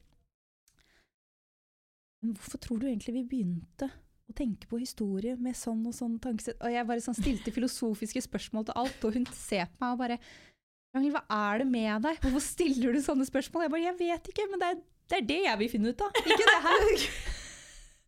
Men 2.22 2.38
hvorfor 2.38 2.62
tror 2.62 2.78
du 2.78 2.86
egentlig 2.86 3.16
vi 3.16 3.28
begynte 3.32 3.90
å 4.32 4.38
tenke 4.38 4.70
på 4.70 4.80
historie 4.80 5.34
med 5.42 5.58
sånn 5.58 5.82
og 5.90 5.96
sånn 5.98 6.20
tankesett. 6.22 6.60
Og 6.62 6.72
jeg 6.72 6.88
bare 6.88 7.04
sånn 7.04 7.18
stilte 7.18 7.54
filosofiske 7.54 8.22
spørsmål 8.24 8.70
til 8.70 8.78
alt, 8.84 9.08
og 9.08 9.18
hun 9.18 9.26
ser 9.34 9.66
på 9.72 9.82
meg 9.82 9.96
og 9.96 10.04
bare 10.04 10.20
Ragnhild, 10.92 11.16
hva 11.16 11.24
er 11.52 11.62
det 11.62 11.68
med 11.72 12.04
deg? 12.04 12.18
Hvorfor 12.24 12.44
stiller 12.44 12.96
du 12.96 13.00
sånne 13.04 13.28
spørsmål? 13.28 13.64
Jeg 13.68 13.72
bare, 13.76 13.86
jeg 13.86 14.00
vet 14.02 14.34
ikke, 14.34 14.48
men 14.52 14.60
det 14.64 14.72
er 14.74 14.82
det, 14.82 15.20
er 15.22 15.28
det 15.30 15.38
jeg 15.46 15.60
vil 15.62 15.70
finne 15.72 15.94
ut 15.94 16.02
av, 16.04 16.18
ikke 16.24 16.50
det 16.50 16.58
her. 16.66 17.06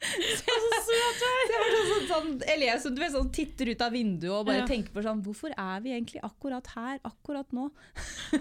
Så 0.04 0.56
søt 0.84 1.22
du 1.22 1.26
er! 1.30 1.52
Sånn, 1.88 2.08
sånn, 2.10 2.32
eller 2.44 2.66
jeg 2.68 2.80
vet, 2.98 3.14
sånn, 3.14 3.30
titter 3.32 3.70
ut 3.72 3.84
av 3.86 3.94
vinduet 3.96 4.34
og 4.36 4.48
bare 4.50 4.58
Ja. 4.60 4.66
tenker 4.68 4.92
på 4.92 5.04
sånn 5.06 5.22
Hvorfor 5.24 5.54
er 5.56 5.80
vi 5.80 5.94
egentlig 5.96 6.20
akkurat 6.28 6.68
her, 6.76 6.98
akkurat 7.08 7.48
nå? 7.56 7.70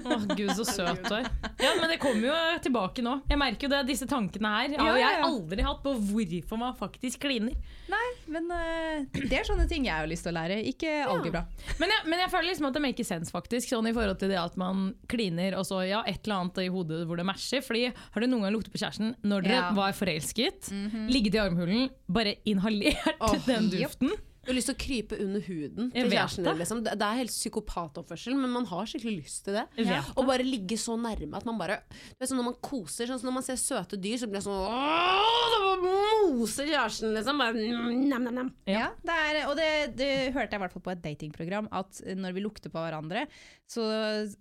Å, 0.01 0.17
gud, 0.35 0.51
så 0.59 0.67
søt 0.67 1.05
du 1.07 1.15
er. 1.21 1.29
Ja, 1.63 1.77
men 1.79 1.87
det 1.93 2.01
kommer 2.03 2.33
jo 2.33 2.41
tilbake 2.67 3.05
nå. 3.07 3.15
Jeg 3.31 3.39
merker 3.39 3.69
jo 3.69 3.73
det, 3.77 3.85
disse 3.93 4.09
tankene 4.11 4.51
her 4.57 4.75
har 4.75 4.99
jeg 4.99 5.07
har 5.07 5.23
aldri 5.29 5.63
hatt 5.69 5.85
på 5.87 5.95
hvorfor 6.11 6.59
man 6.59 6.75
faktisk 6.83 7.23
kliner. 7.23 7.55
Nei, 7.93 8.03
men 8.33 8.49
eh, 8.57 9.21
det 9.29 9.39
er 9.39 9.47
sånne 9.47 9.67
ting 9.71 9.87
jeg 9.87 9.95
har 9.95 10.09
lyst 10.11 10.25
til 10.27 10.33
å 10.33 10.37
lære, 10.39 10.59
ikke 10.73 10.93
algebra. 11.13 11.45
Men 11.81 11.93
jeg, 11.93 12.07
men 12.11 12.23
jeg 12.25 12.33
føler 12.33 12.49
liksom 12.51 12.69
at 12.71 12.77
det 12.79 12.83
makes 12.85 13.11
sense, 13.13 13.33
faktisk. 13.35 13.69
Sånn 13.71 13.89
i 13.91 13.95
forhold 13.97 14.19
til 14.23 14.33
det 14.33 14.41
at 14.41 14.57
man 14.61 14.91
kliner, 15.13 15.57
og 15.61 15.67
så 15.69 15.83
ja, 15.87 16.03
et 16.09 16.23
eller 16.25 16.41
annet 16.41 16.63
i 16.65 16.69
hodet 16.73 17.03
hvor 17.09 17.21
det 17.21 17.29
matcher. 17.29 17.63
Fordi 17.65 17.85
har 17.93 18.25
du 18.25 18.29
noen 18.31 18.47
gang 18.47 18.57
luktet 18.57 18.75
på 18.75 18.81
kjæresten 18.83 19.15
når 19.23 19.47
dere 19.47 19.61
Ja. 19.63 19.71
var 19.77 19.95
forelsket, 19.97 20.73
ligget 21.13 21.37
i 21.39 21.43
armhulen, 21.45 21.89
bare 22.11 22.37
inhalert 22.49 23.21
oh, 23.21 23.37
den 23.47 23.69
duften? 23.73 24.11
duften? 24.13 24.13
Du 24.43 24.51
har 24.51 24.57
lyst 24.57 24.67
til 24.67 24.75
å 24.75 24.81
krype 24.83 25.19
under 25.23 25.41
huden 25.47 25.91
til 25.95 26.09
kjæresten 26.11 26.43
det. 26.43 26.51
din. 26.51 26.59
Liksom. 26.59 26.81
Det 26.83 27.07
er 27.07 27.19
helt 27.21 27.31
psykopatoppførsel, 27.31 28.35
men 28.35 28.51
man 28.51 28.65
har 28.67 28.89
skikkelig 28.91 29.13
lyst 29.23 29.45
til 29.47 29.55
det. 29.55 29.63
Ja. 29.87 30.01
Og 30.17 30.27
bare 30.27 30.43
ligge 30.43 30.75
så 30.83 30.97
nærme 30.99 31.39
at 31.39 31.47
man 31.47 31.61
bare 31.61 31.77
det 31.93 32.25
er 32.27 32.31
sånn 32.31 32.41
Når 32.43 32.49
man 32.51 32.57
koser, 32.65 33.07
sånn 33.07 33.21
som 33.23 33.29
når 33.31 33.37
man 33.39 33.47
ser 33.47 33.61
søte 33.63 33.99
dyr, 34.03 34.19
så 34.19 34.27
blir 34.27 34.41
det 34.41 34.47
sånn 34.49 34.67
Åh, 34.67 35.47
da 35.55 35.61
moser 35.85 36.67
kjæresten, 36.67 37.15
liksom. 37.15 37.39
Bare, 37.39 37.55
nam, 37.55 38.27
nam, 38.27 38.35
nam. 38.35 38.51
Ja, 38.67 38.91
det 39.07 39.15
er, 39.29 39.41
og 39.49 39.57
det, 39.59 39.69
det 39.99 40.11
hørte 40.35 40.51
jeg 40.51 40.59
i 40.59 40.63
hvert 40.65 40.75
fall 40.75 40.85
på 40.91 40.95
et 40.97 41.03
datingprogram, 41.07 41.69
at 41.73 42.03
når 42.19 42.35
vi 42.37 42.43
lukter 42.45 42.73
på 42.75 42.83
hverandre, 42.83 43.25
så 43.71 43.87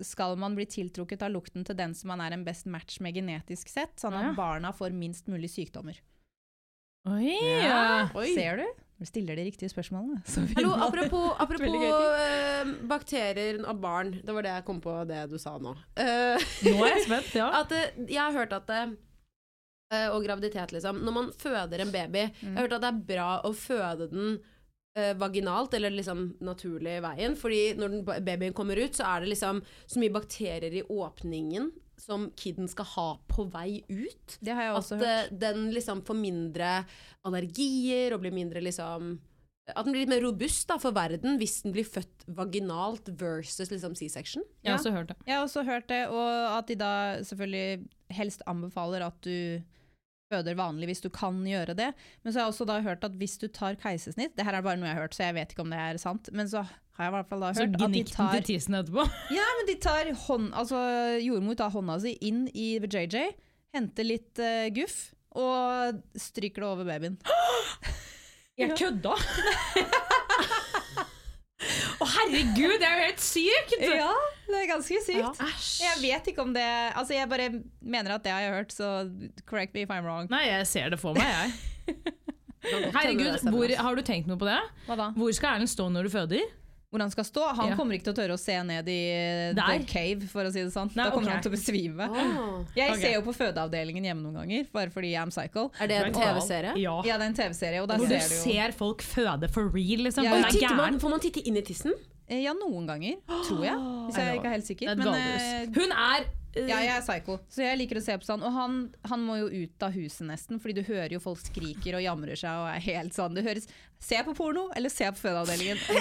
skal 0.01 0.33
man 0.41 0.57
bli 0.57 0.65
tiltrukket 0.69 1.21
av 1.25 1.33
lukten 1.37 1.65
til 1.67 1.77
den 1.77 1.93
som 1.97 2.09
man 2.13 2.21
er 2.25 2.33
en 2.35 2.45
best 2.47 2.65
match 2.65 2.97
med 3.05 3.15
genetisk 3.21 3.69
sett, 3.69 3.95
sånn 4.01 4.17
at 4.17 4.31
Ja. 4.31 4.33
barna 4.37 4.73
får 4.73 4.93
minst 4.97 5.29
mulig 5.31 5.49
sykdommer. 5.53 5.97
Oi! 7.09 7.33
Oi. 8.13 8.27
Ser 8.35 8.57
du? 8.61 8.65
Stiller 9.01 9.35
de 9.35 9.45
riktige 9.47 9.69
spørsmålene. 9.71 10.19
Hallo, 10.55 10.75
apropos, 10.77 11.31
apropos 11.43 11.85
eh, 12.21 12.67
bakterier 12.89 13.63
av 13.65 13.79
barn. 13.81 14.11
Det 14.21 14.35
var 14.35 14.45
det 14.45 14.51
jeg 14.53 14.65
kom 14.67 14.81
på 14.83 14.93
det 15.09 15.23
du 15.31 15.37
sa 15.41 15.55
nå. 15.57 15.73
Eh, 15.97 16.43
Nå 16.67 16.75
er 16.85 16.91
jeg 16.95 17.07
spent, 17.07 17.31
ja. 17.41 17.47
at 17.63 17.73
eh, 17.73 17.95
Jeg 18.05 18.21
har 18.21 18.35
hørt 18.37 18.53
at 18.53 18.69
det 18.69 18.81
Og 20.13 20.23
graviditet, 20.23 20.71
liksom. 20.71 21.01
Når 21.03 21.15
man 21.17 21.31
føder 21.35 21.81
en 21.83 21.91
baby 21.91 22.21
Jeg 22.27 22.53
har 22.53 22.61
hørt 22.67 22.77
at 22.77 22.85
det 22.85 22.91
er 22.93 23.03
bra 23.09 23.29
å 23.47 23.53
føde 23.57 24.07
den 24.13 24.39
vaginalt, 25.15 25.71
eller 25.77 25.93
liksom 25.95 26.33
naturlig 26.43 26.97
veien. 26.99 27.37
Fordi 27.39 27.61
når 27.79 27.93
den, 27.93 28.01
babyen 28.27 28.51
kommer 28.53 28.75
ut, 28.75 28.97
så 28.97 29.05
er 29.07 29.23
det 29.23 29.29
liksom 29.31 29.61
så 29.87 30.01
mye 30.01 30.11
bakterier 30.11 30.73
i 30.75 30.81
åpningen 30.83 31.69
som 31.99 32.29
kiden 32.39 32.69
skal 32.71 32.87
ha 32.95 33.07
på 33.29 33.45
vei 33.53 33.81
ut. 33.89 34.37
Det 34.41 34.53
har 34.55 34.69
jeg 34.69 34.77
også 34.77 34.95
At 34.97 35.01
hørt. 35.01 35.33
At 35.33 35.41
den 35.41 35.67
liksom 35.75 36.01
får 36.07 36.17
mindre 36.17 36.71
allergier 37.27 38.15
og 38.15 38.23
blir 38.23 38.33
mindre 38.35 38.63
liksom 38.63 39.19
At 39.71 39.85
den 39.85 39.93
blir 39.93 40.03
litt 40.03 40.11
mer 40.11 40.23
robust 40.25 40.67
da, 40.67 40.79
for 40.81 40.91
verden 40.95 41.37
hvis 41.39 41.61
den 41.63 41.75
blir 41.75 41.85
født 41.85 42.25
vaginalt 42.27 43.11
versus 43.19 43.69
liksom 43.71 43.93
C-section. 43.95 44.43
Jeg 44.63 44.73
har 44.73 44.79
også 44.79 44.91
hørt 44.95 45.11
det. 45.13 45.17
Jeg 45.27 45.37
har 45.37 45.45
også 45.45 45.63
hørt 45.67 45.87
det, 45.87 46.01
og 46.09 46.57
at 46.57 46.67
de 46.67 46.75
da 46.75 46.93
selvfølgelig 47.27 47.85
helst 48.11 48.41
anbefaler 48.49 49.05
at 49.05 49.21
du 49.23 49.61
føder 50.31 50.57
vanlig 50.59 50.89
hvis 50.91 51.03
du 51.03 51.09
kan 51.13 51.41
gjøre 51.47 51.75
det. 51.77 51.91
Men 52.23 52.31
så 52.31 52.39
har 52.39 52.47
jeg 52.47 52.53
også 52.55 52.67
da 52.69 52.79
hørt 52.85 53.05
at 53.07 53.17
hvis 53.19 53.37
du 53.41 53.47
tar 53.51 53.77
keisersnitt 53.81 54.33
Det 54.37 54.45
her 54.47 54.57
er 54.57 54.65
bare 54.65 54.79
noe 54.79 54.89
jeg 54.89 54.97
har 54.97 55.05
hørt, 55.05 55.17
så 55.17 55.27
jeg 55.27 55.37
vet 55.37 55.53
ikke 55.53 55.65
om 55.65 55.73
det 55.75 55.81
er 55.83 56.01
sant. 56.01 56.31
Men 56.35 56.49
så 56.51 56.63
har 56.65 57.05
jeg 57.07 57.11
i 57.11 57.15
hvert 57.17 57.31
fall 57.31 57.45
da 57.45 57.53
hørt 57.57 57.77
at 57.77 57.95
de 57.95 58.03
tar 58.09 58.35
til 58.37 58.47
tissen 58.51 58.77
etterpå. 58.79 59.07
Ja, 59.37 59.47
men 59.59 59.69
de 59.69 59.77
tar 59.83 60.11
hånd, 60.27 60.51
altså 60.57 60.81
jordmor 61.23 61.57
tar 61.59 61.73
hånda 61.73 61.99
si 62.03 62.15
inn 62.27 62.45
i 62.53 62.73
JJ, 62.81 63.31
henter 63.75 64.07
litt 64.07 64.41
uh, 64.43 64.67
guff 64.75 65.11
og 65.31 66.01
stryker 66.19 66.65
det 66.65 66.69
over 66.73 66.87
babyen. 66.87 67.19
Jeg 68.59 68.75
kødda! 68.77 69.15
Å 72.01 72.07
herregud, 72.15 72.77
det 72.81 72.87
er 72.87 72.95
jo 72.95 73.03
helt 73.05 73.23
sykt! 73.23 73.75
Ja, 73.85 74.11
det 74.47 74.61
er 74.63 74.69
ganske 74.71 75.01
sykt. 75.05 75.41
Ja. 75.41 75.49
Jeg 75.85 75.99
vet 76.01 76.31
ikke 76.31 76.45
om 76.45 76.55
det 76.55 76.65
Altså, 76.65 77.13
jeg 77.15 77.29
bare 77.29 77.49
mener 77.79 78.15
at 78.17 78.25
det 78.25 78.33
har 78.33 78.45
jeg 78.45 78.55
hørt, 78.55 78.73
så 78.75 78.89
correct 79.49 79.75
me 79.77 79.85
if 79.85 79.93
I'm 79.93 80.05
wrong. 80.07 80.29
Nei, 80.33 80.47
jeg 80.49 80.67
ser 80.71 80.93
det 80.93 81.01
for 81.01 81.17
meg, 81.17 81.29
jeg. 81.29 81.95
Herregud, 82.61 83.25
hvor, 83.49 83.65
altså. 83.65 83.81
har 83.81 83.95
du 83.97 84.03
tenkt 84.05 84.27
noe 84.29 84.37
på 84.37 84.45
det? 84.45 84.59
Hva 84.85 84.97
da? 84.99 85.07
Hvor 85.17 85.31
skal 85.33 85.55
Erlend 85.57 85.71
stå 85.71 85.87
når 85.89 86.07
du 86.07 86.13
føder? 86.13 86.49
Hvor 86.91 86.99
han 86.99 87.11
skal 87.11 87.23
stå? 87.23 87.43
Han 87.55 87.69
Ja. 87.69 87.75
kommer 87.79 87.95
ikke 87.95 88.09
til 88.09 88.13
å 88.13 88.17
tørre 88.19 88.35
å 88.35 88.39
se 88.39 88.55
ned 88.67 88.87
i 88.91 89.53
Der? 89.55 89.79
the 89.79 89.85
cave, 89.87 90.27
for 90.27 90.43
å 90.43 90.51
si 90.51 90.59
det 90.59 90.73
sånn. 90.73 90.91
Nei, 90.93 91.05
da 91.05 91.11
kommer 91.11 91.29
okay. 91.29 91.33
han 91.33 91.43
til 91.45 91.51
å 91.51 91.55
besvime. 91.55 92.07
Oh. 92.11 92.65
Jeg 92.75 92.91
okay. 92.91 93.01
ser 93.01 93.13
jo 93.15 93.21
på 93.23 93.33
fødeavdelingen 93.37 94.03
hjemme 94.03 94.25
noen 94.25 94.41
ganger, 94.41 94.67
bare 94.73 94.91
fordi 94.91 95.13
I'm 95.15 95.31
psycho. 95.31 95.69
Er 95.79 95.87
det 95.87 96.01
en 96.01 96.13
TV-serie? 96.13 96.75
Ja. 96.75 96.97
Ja, 97.07 97.17
det 97.17 97.23
er 97.23 97.31
en 97.31 97.39
TV-serie, 97.39 97.85
Hvor 97.85 97.95
ser 97.95 98.27
du 98.27 98.35
jo 98.35 98.43
ser 98.43 98.75
folk 98.75 99.01
føde 99.01 99.49
for 99.49 99.71
real, 99.71 100.03
liksom. 100.03 100.23
Ja, 100.27 100.31
Man 100.31 100.51
ja. 100.51 100.69
er 100.69 100.75
man, 100.75 100.99
får 100.99 101.09
man 101.15 101.23
titte 101.23 101.47
inn 101.47 101.55
i 101.55 101.61
tissen? 101.61 101.95
Eh, 102.27 102.43
Ja, 102.43 102.53
noen 102.53 102.85
ganger, 102.87 103.15
tror 103.47 103.63
jeg. 103.63 103.79
Hvis 104.07 104.19
jeg 104.19 104.35
ikke 104.39 104.51
er 104.51 104.55
helt 104.57 104.67
sikker. 104.67 104.91
er 104.91 104.95
Men 104.95 105.07
eh, 105.15 105.67
Hun 105.75 105.91
er 105.95 106.25
eh, 106.25 106.40
ja, 106.55 106.81
jeg 106.83 106.91
er 106.97 107.05
psycho, 107.05 107.37
så 107.51 107.63
jeg 107.63 107.79
liker 107.79 107.99
å 107.99 108.03
se 108.03 108.17
på 108.19 108.27
sånn. 108.27 108.43
Og 108.43 108.55
han, 108.55 108.81
han 109.07 109.23
må 109.23 109.37
jo 109.39 109.47
ut 109.63 109.85
av 109.87 109.95
huset 109.95 110.27
nesten, 110.27 110.59
fordi 110.59 110.81
du 110.81 110.83
hører 110.89 111.15
jo 111.15 111.21
folk 111.23 111.39
skriker 111.39 111.95
og 111.99 112.03
jamrer 112.03 112.39
seg 112.39 112.63
og 112.63 112.67
er 112.73 112.83
helt 112.89 113.15
sånn. 113.15 113.37
Det 113.37 113.45
høres 113.47 113.69
Se 114.01 114.17
på 114.25 114.33
porno, 114.33 114.63
eller 114.75 114.89
se 114.89 115.05
på 115.13 115.19
fødeavdelingen? 115.21 115.77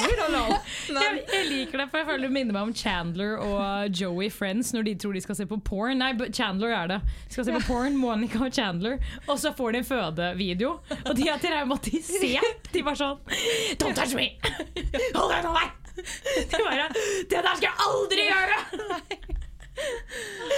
Jeg, 0.91 1.25
jeg 1.29 1.45
liker 1.51 1.83
det, 1.83 1.85
for 1.91 2.01
jeg 2.01 2.07
føler 2.09 2.23
det 2.25 2.31
minner 2.33 2.55
meg 2.57 2.69
om 2.69 2.73
Chandler 2.75 3.37
og 3.45 3.97
Joey 3.97 4.31
Friends 4.33 4.73
når 4.75 4.87
de 4.89 4.95
tror 5.03 5.15
de 5.15 5.21
skal 5.23 5.37
se 5.37 5.47
på 5.49 5.59
porn. 5.65 6.01
Nei, 6.01 6.09
Chandler 6.35 6.73
er 6.75 6.89
det. 6.91 6.99
Skal 7.29 7.47
se 7.47 7.55
på 7.59 7.61
porn, 7.69 7.99
Monica 8.01 8.41
og 8.47 8.57
Chandler. 8.57 8.97
Og 9.27 9.37
så 9.43 9.53
får 9.57 9.77
de 9.77 9.83
en 9.83 9.89
fødevideo, 9.91 10.73
og 10.97 11.13
de 11.19 11.29
er 11.29 11.43
traumatisert. 11.45 12.73
De 12.73 12.85
bare 12.87 12.99
sånn 13.03 13.21
Don't 13.83 13.99
touch 13.99 14.17
me! 14.17 14.31
Hold 15.19 15.35
deg 15.35 15.45
unna 15.45 15.55
meg! 15.59 15.77
De 16.01 16.65
bare 16.65 16.89
Det 16.95 17.37
der 17.37 17.53
skal 17.61 17.69
jeg 17.69 17.79
aldri 17.91 18.27
gjøre! 18.31 19.47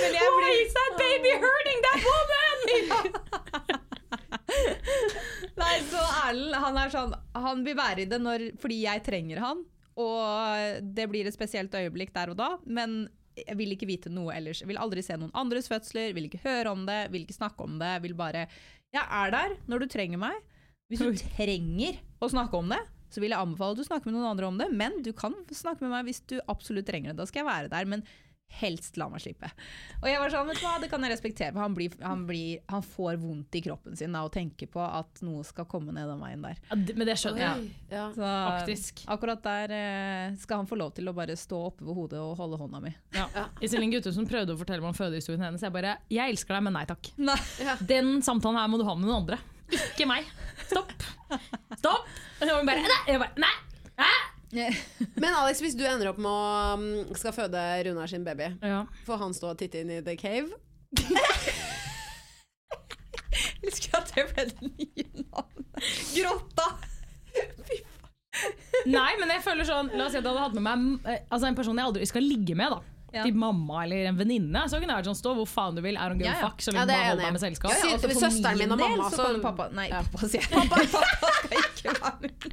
Men 0.02 0.16
jeg 0.16 0.34
Why 0.36 0.52
is 0.60 0.74
that 0.76 0.92
baby 1.00 1.32
hurting 1.42 1.80
that 1.86 1.98
woman? 2.08 2.58
Nei, 5.62 5.74
så 5.88 6.02
Erlend, 6.26 6.56
han 6.64 6.78
er 6.80 6.92
sånn 6.92 7.14
Han 7.44 7.64
vil 7.66 7.76
være 7.78 8.04
i 8.04 8.08
det 8.08 8.18
når, 8.20 8.46
fordi 8.60 8.82
jeg 8.84 9.04
trenger 9.06 9.42
han, 9.42 9.64
og 10.00 10.84
det 10.96 11.08
blir 11.10 11.28
et 11.28 11.36
spesielt 11.36 11.74
øyeblikk 11.76 12.14
der 12.14 12.32
og 12.32 12.38
da, 12.40 12.54
men 12.64 13.04
jeg 13.36 13.56
vil 13.56 13.74
ikke 13.74 13.88
vite 13.88 14.12
noe 14.12 14.34
ellers. 14.34 14.60
Jeg 14.60 14.68
vil 14.68 14.80
aldri 14.80 15.02
se 15.04 15.16
noen 15.16 15.32
andres 15.38 15.68
fødsler, 15.72 16.12
vil 16.16 16.28
ikke 16.28 16.42
høre 16.44 16.72
om 16.72 16.84
det, 16.88 17.06
vil 17.12 17.24
ikke 17.24 17.38
snakke 17.38 17.64
om 17.64 17.78
det. 17.80 17.94
Vil 18.04 18.16
bare 18.16 18.46
Jeg 18.92 19.04
er 19.04 19.32
der 19.32 19.54
når 19.70 19.84
du 19.84 19.92
trenger 19.94 20.20
meg. 20.20 20.36
Hvis 20.92 21.00
du 21.00 21.16
trenger 21.16 22.02
å 22.20 22.28
snakke 22.28 22.58
om 22.58 22.68
det, 22.68 22.80
så 23.12 23.20
vil 23.22 23.32
jeg 23.32 23.40
anbefale 23.40 23.72
at 23.72 23.80
du 23.80 23.86
snakker 23.86 24.08
med 24.08 24.18
noen 24.18 24.30
andre 24.34 24.48
om 24.48 24.58
det, 24.60 24.68
men 24.72 24.98
du 25.04 25.12
kan 25.16 25.34
snakke 25.52 25.84
med 25.84 25.92
meg 25.94 26.10
hvis 26.10 26.20
du 26.28 26.36
absolutt 26.52 26.88
trenger 26.88 27.12
det. 27.12 27.20
Da 27.20 27.28
skal 27.28 27.42
jeg 27.42 27.48
være 27.48 27.72
der, 27.72 27.88
men 27.88 28.04
helst 28.60 28.96
la 29.00 29.06
meg 29.08 29.22
slippe. 29.24 29.48
Og 30.02 30.06
jeg 30.10 30.20
var 30.20 30.32
sånn, 30.34 30.46
vet 30.50 30.58
du 30.60 30.64
hva, 30.66 30.74
det 30.82 30.88
kan 30.92 31.02
jeg 31.06 31.12
respektere, 31.14 31.54
han, 31.56 31.74
blir, 31.76 31.94
han, 32.04 32.26
blir, 32.28 32.60
han 32.68 32.82
får 32.84 33.16
vondt 33.22 33.56
i 33.58 33.62
kroppen 33.64 33.96
sin 33.96 34.14
av 34.18 34.28
å 34.28 34.32
tenke 34.34 34.66
på 34.70 34.82
at 34.84 35.22
noe 35.24 35.44
skal 35.48 35.64
komme 35.70 35.94
ned 35.96 36.08
den 36.10 36.20
veien 36.20 36.42
der. 36.44 36.58
Ja, 36.70 36.76
det- 36.76 36.96
men 36.98 37.08
det 37.08 37.16
skjønner 37.22 37.42
jeg. 37.46 37.70
Ja. 37.90 38.04
Så 38.16 38.22
Faktisk. 38.26 39.04
akkurat 39.16 39.42
der 39.46 39.72
eh, 39.78 40.36
skal 40.42 40.62
han 40.62 40.66
få 40.70 40.76
lov 40.80 40.92
til 40.96 41.08
å 41.08 41.14
bare 41.16 41.36
stå 41.38 41.62
oppe 41.72 41.86
ved 41.88 41.94
hodet 41.96 42.20
og 42.20 42.36
holde 42.40 42.60
hånda 42.60 42.82
mi. 42.84 42.94
Ja. 43.16 43.26
Iselin 43.64 43.90
Guttormsen 43.94 44.28
prøvde 44.28 44.54
å 44.54 44.60
fortelle 44.60 44.84
meg 44.84 44.92
om 44.92 44.98
fødehistorien 45.00 45.42
hennes. 45.48 45.62
Jeg 45.64 45.72
bare 45.72 45.96
Jeg 46.12 46.30
elsker 46.36 46.54
deg, 46.58 46.62
men 46.68 46.76
nei 46.76 46.84
takk. 46.88 47.12
Nei. 47.16 47.38
Den 47.80 48.20
samtalen 48.22 48.58
her 48.60 48.68
må 48.68 48.78
du 48.80 48.84
ha 48.88 48.94
med 48.98 49.08
noen 49.08 49.22
andre. 49.24 49.38
Ikke 49.72 50.04
meg. 50.10 50.26
Stopp. 50.68 50.92
Stopp! 51.78 52.04
Og 52.40 52.42
så 52.44 52.50
var 52.52 52.58
hun 52.60 52.68
bare 52.68 52.82
Nei! 52.84 53.00
Jeg 53.08 53.20
bare, 53.22 53.32
nei. 53.40 53.54
Hæ? 53.96 54.10
Men 55.22 55.32
Alex, 55.32 55.60
hvis 55.64 55.74
du 55.78 55.84
ender 55.88 56.10
opp 56.10 56.18
med 56.20 56.28
å 56.28 56.76
um, 56.76 57.14
skal 57.16 57.32
føde 57.36 57.60
Runar 57.88 58.10
sin 58.10 58.24
baby, 58.26 58.50
Ja. 58.62 58.82
får 59.06 59.18
han 59.24 59.32
stå 59.36 59.52
og 59.54 59.58
titte 59.62 59.80
inn 59.80 59.90
i 59.96 60.00
The 60.04 60.16
Cave? 60.20 60.50
Jeg 63.32 63.70
husker 63.70 63.98
at 64.02 64.10
det 64.12 64.24
ble 64.32 64.44
det 64.50 64.68
nye 64.68 65.04
navnet. 65.22 65.84
Grotta! 66.12 66.66
Nei, 68.88 69.10
men 69.20 69.30
jeg 69.30 69.42
føler 69.44 69.66
sånn 69.68 69.90
La 69.92 70.06
oss 70.06 70.14
si 70.14 70.18
at 70.18 70.24
jeg 70.24 70.32
hadde 70.32 70.40
hatt 70.42 70.54
med 70.56 70.64
meg 70.64 71.04
eh, 71.12 71.18
Altså 71.28 71.46
en 71.50 71.56
person 71.58 71.76
jeg 71.78 71.84
aldri 71.90 72.06
skal 72.08 72.24
ligge 72.24 72.54
med, 72.58 72.72
da. 72.72 72.78
Ja. 73.12 73.26
Til 73.28 73.36
mamma 73.36 73.82
eller 73.84 74.06
en 74.08 74.16
venninne. 74.16 74.62
Så 74.72 74.78
kunne 74.80 74.94
jeg 74.94 75.02
vært 75.02 75.08
sånn 75.10 75.18
Stå 75.20 75.34
hvor 75.36 75.48
faen 75.48 75.76
du 75.76 75.82
vil, 75.84 75.98
er 76.00 76.14
hun 76.14 76.20
give 76.22 76.30
Ja, 76.30 76.38
ja. 76.40 76.46
fuck. 76.48 76.62
Så 76.64 76.72
Ja, 76.72 76.80
lenge 76.80 76.96
er 76.96 76.96
bare 76.96 77.10
holder 77.10 77.24
deg 77.28 77.34
med 77.36 77.42
selskap. 77.44 77.72
Ja, 77.74 77.76
ja. 77.76 77.90
altså, 77.98 78.08
for 78.08 78.24
søsteren 78.24 78.62
min 78.62 78.72
og 78.72 78.80
del 78.80 78.94
mamma, 78.96 79.10
så 79.12 79.16
så- 79.20 79.26
kan 79.34 79.42
pappa 79.44 79.66
Nei, 79.76 79.88
Ja. 79.92 80.00
pappa 80.08 80.30
sier. 80.32 80.48
Pappa, 80.52 80.76
pappa 80.96 81.32
skal 81.38 81.58
ikke 81.60 81.96
være 82.00 82.16
med. 82.24 82.48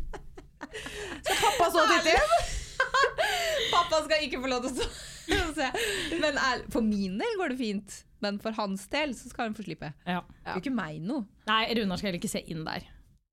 Pappa 1.29 1.69
så 1.73 1.85
titte 1.93 2.15
inn! 2.17 2.35
Pappa 3.73 4.03
skal 4.05 4.25
ikke 4.25 4.41
få 4.43 4.51
lov 4.51 4.65
til 4.65 4.71
å 4.71 4.75
stå 4.77 5.39
og 5.39 5.57
se. 5.57 5.67
Men 6.21 6.37
for 6.73 6.85
min 6.85 7.17
del 7.21 7.35
går 7.39 7.53
det 7.53 7.59
fint. 7.59 7.97
Men 8.23 8.39
for 8.43 8.55
hans 8.57 8.85
del 8.91 9.13
så 9.15 9.29
skal 9.31 9.49
han 9.49 9.57
få 9.57 9.63
slippe. 9.65 9.91
Ja. 10.07 10.21
Det 10.43 10.55
er 10.55 10.61
ikke 10.63 10.75
meg 10.75 11.03
noe. 11.05 11.25
Nei, 11.47 11.61
Runar 11.77 11.99
skal 11.99 12.11
heller 12.11 12.21
ikke 12.21 12.31
se 12.31 12.41
inn 12.51 12.65
der. 12.67 12.87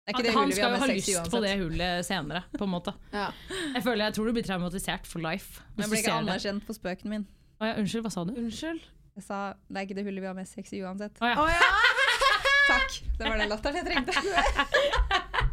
Det 0.06 0.12
er 0.12 0.14
ikke 0.14 0.26
det 0.28 0.34
Han 0.36 0.52
skal 0.54 0.74
jo 0.76 0.78
ha 0.78 0.86
lyst 0.86 1.08
uansett. 1.10 1.32
på 1.32 1.38
det 1.42 1.54
hullet 1.58 2.06
senere, 2.06 2.44
på 2.54 2.62
en 2.68 2.70
måte. 2.70 2.92
Ja. 3.10 3.30
Jeg 3.74 3.82
føler, 3.82 4.04
jeg 4.04 4.14
tror 4.14 4.28
du 4.28 4.36
blir 4.36 4.46
traumatisert 4.46 5.08
for 5.10 5.24
life. 5.24 5.64
Men 5.74 5.86
jeg 5.86 5.90
ble 5.90 6.02
ikke 6.04 6.18
anerkjent 6.20 6.68
på 6.68 6.76
spøken 6.76 7.10
min. 7.10 7.24
Å, 7.58 7.72
ja, 7.72 7.78
unnskyld, 7.80 8.04
hva 8.06 8.12
sa 8.14 8.22
du? 8.28 8.36
Unnskyld? 8.38 8.84
Jeg 9.16 9.24
sa 9.26 9.40
det 9.66 9.80
er 9.80 9.88
ikke 9.88 9.96
det 9.98 10.04
hullet 10.06 10.22
vi 10.22 10.30
har 10.30 10.36
med 10.38 10.46
sex 10.46 10.70
i 10.76 10.84
uansett. 10.84 11.18
Å, 11.18 11.32
ja. 11.32 11.72
Takk! 12.70 13.00
Det 13.18 13.26
var 13.26 13.42
den 13.42 13.50
latteren 13.50 13.82
jeg 13.82 13.88
trengte. 13.90 15.42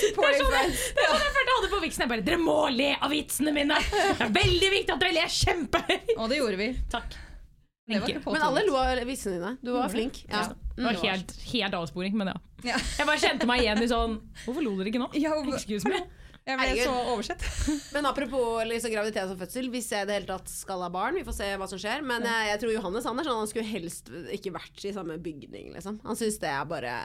Det 0.00 0.10
er 0.10 0.38
sånn 0.38 0.50
friends. 0.52 0.82
det 0.96 1.04
er 1.04 1.12
sånn 1.12 1.22
jeg 1.24 1.34
følte 1.36 1.52
jeg 1.52 1.58
hadde 1.58 1.70
på 1.74 1.82
viksen. 1.84 2.04
Jeg 2.04 2.12
bare, 2.14 2.24
Dere 2.26 2.40
må 2.42 2.56
le 2.74 2.90
av 2.98 3.14
vitsene 3.14 3.54
mine! 3.54 3.78
Det 3.92 4.26
er 4.26 4.34
veldig 4.38 4.72
viktig 4.78 4.96
at 4.96 5.04
dere 5.04 5.16
ler 5.18 5.36
kjempehøyt! 5.38 6.12
Og 6.20 6.26
det 6.32 6.40
gjorde 6.40 6.60
vi. 6.60 6.68
Takk. 6.92 7.20
Det 7.84 8.00
var 8.00 8.08
ikke 8.14 8.32
Men 8.32 8.42
alle 8.46 8.64
lo 8.64 8.76
av 8.80 9.04
vitsene 9.04 9.38
dine. 9.38 9.54
Du 9.60 9.74
var 9.74 9.92
flink. 9.92 10.22
Ja. 10.30 10.46
Det 10.74 10.84
var 10.88 11.00
helt, 11.04 11.34
helt 11.52 11.78
avsporing, 11.78 12.16
men 12.18 12.32
ja. 12.32 12.36
Ja. 12.64 12.78
Jeg 12.98 13.06
bare 13.06 13.20
kjente 13.20 13.46
meg 13.46 13.60
igjen 13.60 13.82
i 13.84 13.88
sånn 13.90 14.14
Hvorfor 14.46 14.64
lo 14.64 14.70
dere 14.78 14.88
ikke 14.88 15.02
nå? 15.02 15.10
Ja, 15.20 15.34
Excuse 15.52 15.84
me. 15.90 16.00
Jeg 16.44 16.58
ble 16.60 16.66
Herregud. 16.66 16.90
så 16.90 17.12
oversett. 17.14 17.44
Men 17.94 18.04
apropos 18.04 18.66
liksom, 18.68 18.92
graviditet 18.92 19.30
og 19.32 19.38
fødsel, 19.40 19.70
hvis 19.72 19.86
jeg 19.94 20.04
i 20.04 20.08
det 20.10 20.16
hele 20.18 20.28
tatt 20.28 20.50
skal 20.52 20.82
ha 20.84 20.90
barn, 20.92 21.16
vi 21.16 21.22
får 21.24 21.36
se 21.38 21.46
hva 21.56 21.68
som 21.70 21.80
skjer. 21.80 22.02
Men 22.04 22.26
jeg, 22.28 22.50
jeg 22.50 22.60
tror 22.60 22.74
Johannes 22.74 23.06
han 23.08 23.20
er 23.22 23.28
sånn 23.30 23.38
han 23.40 23.48
skulle 23.48 23.70
helst 23.70 24.10
ikke 24.36 24.52
vært 24.52 24.84
i 24.84 24.92
samme 24.92 25.16
bygning, 25.24 25.70
liksom. 25.72 26.02
Han 26.04 26.18
syns 26.20 26.36
det 26.42 26.50
er 26.52 26.66
bare 26.68 26.98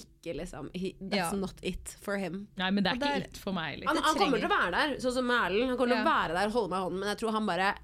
ikke 0.00 0.34
liksom 0.38 0.70
he, 0.74 0.94
That's 1.00 1.16
Ja. 1.16 1.32
not 1.32 1.54
it 1.62 1.96
for 2.00 2.16
him. 2.16 2.48
Nei, 2.56 2.70
men 2.70 2.84
det 2.84 2.90
er 2.92 2.94
Og 2.96 3.02
ikke 3.02 3.12
der- 3.20 3.24
it 3.28 3.36
for 3.36 3.52
meg 3.52 3.78
Liksom. 3.80 3.96
Han, 3.96 4.04
han 4.04 4.14
kommer 4.16 4.38
til 4.38 4.48
å 4.48 4.52
være 4.56 4.70
der, 4.70 4.96
sånn 4.98 5.12
som 5.12 5.30
Erlend. 5.30 5.68
Han 5.68 5.76
kommer 5.76 5.94
til 5.96 6.04
å 6.04 6.08
være 6.08 6.34
der 6.38 6.46
og 6.46 6.52
holde 6.52 6.70
meg 6.70 6.78
i 6.78 6.82
hånden, 6.82 6.98
men 7.00 7.08
jeg 7.08 7.18
tror 7.18 7.32
han 7.32 7.46
bare 7.46 7.74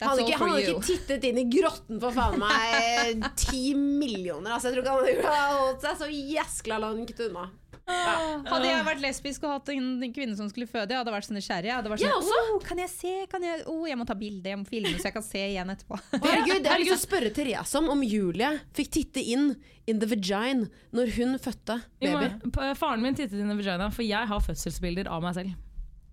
han 0.00 0.12
hadde 0.12 0.26
ikke, 0.26 0.38
han 0.40 0.52
hadde 0.54 0.74
ikke 0.74 0.86
tittet 0.88 1.24
inn 1.28 1.40
i 1.42 1.46
grotten 1.52 2.00
for 2.02 2.16
faen 2.16 2.38
meg 2.40 3.24
ti 3.44 3.72
millioner. 3.76 4.56
Altså, 4.56 4.70
jeg 4.70 4.80
tror 4.80 5.08
ikke 5.10 5.26
han 5.28 5.42
hadde 5.42 5.58
holdt 5.60 5.86
seg 5.86 5.98
så 6.00 6.10
jæskla 6.10 6.80
langt 6.82 7.26
unna. 7.28 7.50
Hadde 7.90 8.68
jeg 8.68 8.84
vært 8.86 9.02
lesbisk 9.02 9.44
og 9.46 9.54
hatt 9.56 9.70
en 9.74 10.12
kvinne 10.14 10.36
som 10.38 10.48
skulle 10.50 10.68
føde, 10.70 10.92
jeg 10.94 11.00
hadde 11.00 11.14
vært 11.14 11.26
så 11.26 11.34
nysgjerrig. 11.34 11.70
Jeg 11.70 11.76
hadde 11.78 11.92
vært 11.92 12.04
Jeg 12.04 12.26
sånn, 12.26 12.50
oh, 12.54 12.60
kan 12.64 12.82
jeg 12.82 12.92
se? 12.92 13.14
Kan 13.30 13.46
jeg, 13.46 13.64
oh, 13.70 13.82
jeg 13.88 13.98
må 13.98 14.06
ta 14.08 14.16
bilde, 14.18 14.52
jeg 14.52 14.60
må 14.60 14.68
filme 14.68 14.92
så 14.98 15.10
jeg 15.10 15.16
kan 15.16 15.26
se 15.26 15.42
igjen 15.42 15.72
etterpå. 15.74 15.98
Herregud, 16.14 16.54
jeg 16.54 16.70
har 16.70 16.82
lyst 16.82 16.92
til 16.92 16.98
å 16.98 17.02
spørre 17.02 17.32
Therese 17.36 17.80
om 17.80 17.90
om 17.94 18.04
Julie 18.06 18.52
fikk 18.76 18.92
titte 18.98 19.24
inn 19.34 19.50
in 19.90 20.02
the 20.02 20.08
vagina 20.10 20.68
når 20.96 21.16
hun 21.16 21.34
fødte 21.42 21.80
baby. 22.02 22.30
Faren 22.78 23.02
min 23.04 23.18
tittet 23.18 23.40
inn 23.40 23.50
i 23.50 23.58
vagina, 23.58 23.90
for 23.94 24.06
jeg 24.06 24.30
har 24.32 24.46
fødselsbilder 24.46 25.10
av 25.10 25.24
meg 25.26 25.36
selv. 25.40 25.58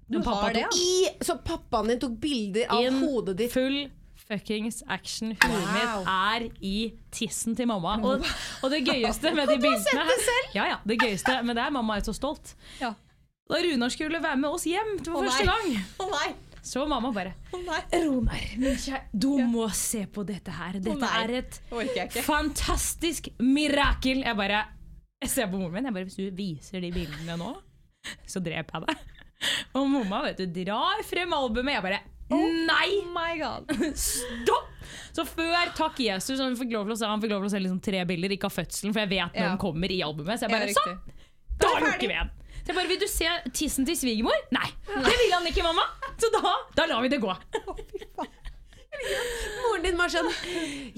Du 0.07 0.21
pappa 0.23 0.47
har 0.47 0.53
det, 0.55 0.65
ja? 0.65 0.69
I, 0.79 1.23
så 1.23 1.37
pappaen 1.43 1.91
din 1.91 1.99
tok 1.99 2.17
bilder 2.21 2.69
av 2.71 2.83
In 2.85 3.01
hodet 3.03 3.37
ditt? 3.41 3.51
full 3.53 3.89
fuckings 4.27 4.81
action. 4.87 5.33
Huet 5.39 5.67
mitt 5.73 6.07
er 6.11 6.47
i 6.63 6.77
tissen 7.15 7.55
til 7.55 7.69
mamma. 7.69 7.97
Og, 8.03 8.25
og 8.63 8.73
det 8.73 8.81
gøyeste 8.87 9.31
med 9.35 9.51
de 9.51 9.59
bildene 9.65 10.07
her 10.07 10.49
Ja, 10.55 10.65
ja, 10.73 10.79
det 10.87 10.99
gøyeste 10.99 11.37
Men 11.47 11.55
det 11.55 11.63
er 11.67 11.75
mamma 11.75 11.99
er 11.99 12.07
så 12.07 12.15
stolt. 12.15 12.55
Ja. 12.81 12.93
Da 13.47 13.61
Runar 13.63 13.91
skulle 13.93 14.19
være 14.23 14.39
med 14.39 14.51
oss 14.51 14.67
hjem 14.67 14.97
for 15.05 15.21
oh, 15.21 15.23
første 15.23 15.45
gang, 15.47 15.77
oh, 16.03 16.09
nei! 16.11 16.33
så 16.67 16.81
mamma 16.83 17.13
bare 17.15 17.31
oh, 17.55 17.61
nei! 17.63 17.77
Runar, 18.03 19.05
du 19.15 19.29
må 19.47 19.69
se 19.71 20.01
på 20.11 20.25
dette 20.27 20.51
her. 20.51 20.81
Dette 20.83 21.11
er 21.21 21.37
et 21.39 22.17
fantastisk 22.27 23.31
mirakel. 23.39 24.25
Jeg 24.27 24.35
bare 24.35 24.65
jeg 25.23 25.31
ser 25.33 25.47
på 25.49 25.57
moren 25.57 25.73
min. 25.73 25.87
Jeg 25.87 25.95
bare, 25.95 26.09
Hvis 26.09 26.19
du 26.19 26.27
viser 26.35 26.83
de 26.83 26.91
bildene 26.93 27.37
nå, 27.39 27.53
så 28.29 28.43
dreper 28.43 28.83
jeg 28.83 28.89
deg. 28.89 29.16
Og 29.77 29.89
mamma 29.89 30.23
vet 30.25 30.39
du, 30.41 30.45
drar 30.63 31.03
frem 31.05 31.33
albumet. 31.37 31.77
Jeg 31.77 31.85
bare 31.85 32.03
Nei! 32.27 32.87
Oh 33.05 33.11
my 33.15 33.37
god. 33.39 33.69
Stopp! 33.95 34.73
Så 35.15 35.23
før 35.25 35.69
Takk 35.77 35.99
Jesus 36.03 36.41
han 36.43 36.57
fikk 36.59 36.73
lov 36.75 36.89
til 36.89 36.95
å 36.95 36.97
se, 36.99 37.07
lov 37.07 37.21
til 37.23 37.47
å 37.47 37.51
se 37.53 37.61
liksom 37.63 37.79
tre 37.83 38.01
bilder, 38.09 38.33
ikke 38.35 38.49
av 38.49 38.55
fødselen, 38.57 38.91
for 38.95 39.05
jeg 39.05 39.11
vet 39.13 39.31
når 39.37 39.45
Ja. 39.45 39.51
den 39.53 39.61
kommer 39.61 39.93
i 39.95 40.01
albumet. 40.03 40.39
Så 40.41 40.47
jeg 40.47 40.53
bare 40.57 40.67
ja, 40.67 40.75
sånn! 40.75 40.99
Da 41.61 41.71
lukker 41.81 42.03
vi 42.03 42.13
igjen. 42.17 42.33
Så 42.57 42.73
jeg 42.73 42.75
bare, 42.81 42.89
Vil 42.91 42.99
du 42.99 43.07
se 43.07 43.29
tissen 43.55 43.87
til 43.87 43.95
svigermor? 43.95 44.43
Nei, 44.51 44.67
det 45.07 45.15
vil 45.23 45.33
han 45.37 45.47
ikke, 45.47 45.63
mamma. 45.63 45.85
Så 46.19 46.29
da, 46.35 46.55
da 46.75 46.89
lar 46.91 47.05
vi 47.05 47.13
det 47.15 47.21
gå. 47.23 47.31
Moren 49.61 49.83
din 49.83 49.97
var 49.99 50.09
sånn 50.09 50.27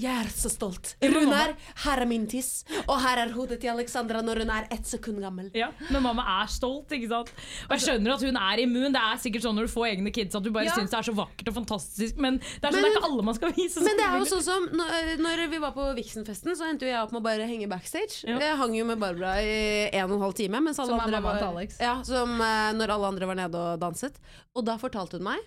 Jeg 0.00 0.08
er 0.22 0.28
så 0.32 0.48
stolt. 0.52 0.92
Runar, 1.02 1.52
her 1.84 2.00
er 2.02 2.08
min 2.08 2.26
tiss, 2.30 2.62
og 2.86 2.94
her 3.02 3.20
er 3.24 3.32
hodet 3.34 3.58
til 3.60 3.72
Alexandra 3.72 4.22
når 4.24 4.40
hun 4.44 4.52
er 4.54 4.68
ett 4.72 4.86
sekund 4.88 5.20
gammel. 5.20 5.50
Ja, 5.58 5.68
Men 5.90 6.04
mamma 6.06 6.24
er 6.40 6.48
stolt, 6.52 6.92
ikke 6.96 7.10
sant. 7.10 7.32
Og 7.66 7.74
jeg 7.76 7.84
skjønner 7.84 8.14
at 8.14 8.24
hun 8.24 8.38
er 8.40 8.62
immun. 8.64 8.94
Det 8.94 9.02
er 9.02 9.20
sikkert 9.20 9.44
sånn 9.44 9.58
når 9.58 9.68
du 9.68 9.72
får 9.74 9.88
egne 9.90 10.12
kids 10.16 10.38
at 10.38 10.46
du 10.46 10.50
bare 10.54 10.70
Ja. 10.70 10.76
syns 10.78 10.94
det 10.94 10.98
er 11.00 11.08
så 11.10 11.14
vakkert 11.18 11.50
og 11.52 11.58
fantastisk. 11.60 12.16
Men 12.16 12.38
det 12.38 12.46
er, 12.46 12.70
sånn, 12.70 12.72
Men- 12.72 12.82
det 12.84 12.90
er 12.90 12.96
ikke 12.96 13.10
alle 13.10 13.22
man 13.30 13.34
skal 13.40 13.52
vise 13.58 13.84
Men 13.84 13.96
det 14.00 14.06
er 14.06 14.18
jo 14.18 14.30
sånn 14.32 14.42
som 14.48 14.68
når, 14.80 15.16
når 15.26 15.44
vi 15.50 15.58
var 15.66 15.72
på 15.76 15.90
Vixen-festen, 16.00 16.56
så 16.56 16.70
endte 16.70 16.86
jo 16.88 16.92
jeg 16.94 17.02
opp 17.02 17.12
med 17.12 17.20
å 17.20 17.24
bare 17.28 17.46
henge 17.50 17.68
backstage. 17.68 18.24
Ja. 18.24 18.38
Jeg 18.38 18.56
hang 18.56 18.74
jo 18.78 18.84
med 18.84 18.98
Barbara 18.98 19.36
i 19.42 19.90
en 19.92 20.08
og 20.10 20.16
en 20.16 20.26
halv 20.28 20.34
time. 20.34 20.60
Mens 20.60 20.78
alle 20.78 20.94
Som 20.94 21.00
er 21.00 21.04
andre 21.10 21.20
mammaen 21.20 21.32
var, 21.32 21.38
til 21.38 21.56
Alex. 21.58 21.78
Ja, 21.80 22.02
som 22.02 22.40
eh, 22.40 22.72
når 22.80 22.96
alle 22.96 23.06
andre 23.14 23.26
var 23.26 23.34
nede 23.34 23.54
og 23.56 23.80
danset. 23.80 24.14
Og 24.56 24.64
da 24.64 24.76
fortalte 24.78 25.18
hun 25.18 25.24
meg 25.24 25.40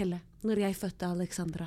Helle, 0.00 0.22
når 0.40 0.62
jeg 0.62 0.76
fødte 0.76 1.08
Alexandra 1.12 1.66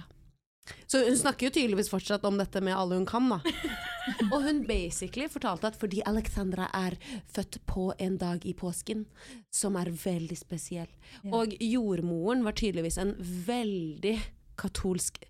Så 0.89 1.03
hun 1.05 1.17
snakker 1.17 1.47
jo 1.47 1.53
tydeligvis 1.53 1.91
fortsatt 1.91 2.23
om 2.25 2.39
dette 2.39 2.61
med 2.63 2.73
alle 2.73 2.97
hun 2.97 3.05
kan, 3.05 3.27
da. 3.29 3.37
og 4.33 4.39
hun 4.47 4.63
basically 4.65 5.27
fortalte 5.29 5.69
at 5.69 5.77
fordi 5.77 6.01
Alexandra 6.09 6.65
er 6.73 6.97
født 7.35 7.59
på 7.69 7.91
en 8.01 8.17
dag 8.17 8.45
i 8.45 8.55
påsken 8.57 9.05
som 9.53 9.77
er 9.77 9.93
veldig 9.93 10.37
spesiell, 10.39 10.89
og 11.29 11.53
jordmoren 11.61 12.41
var 12.45 12.57
tydeligvis 12.57 12.97
en 13.01 13.13
veldig 13.19 14.17
katolsk 14.57 15.21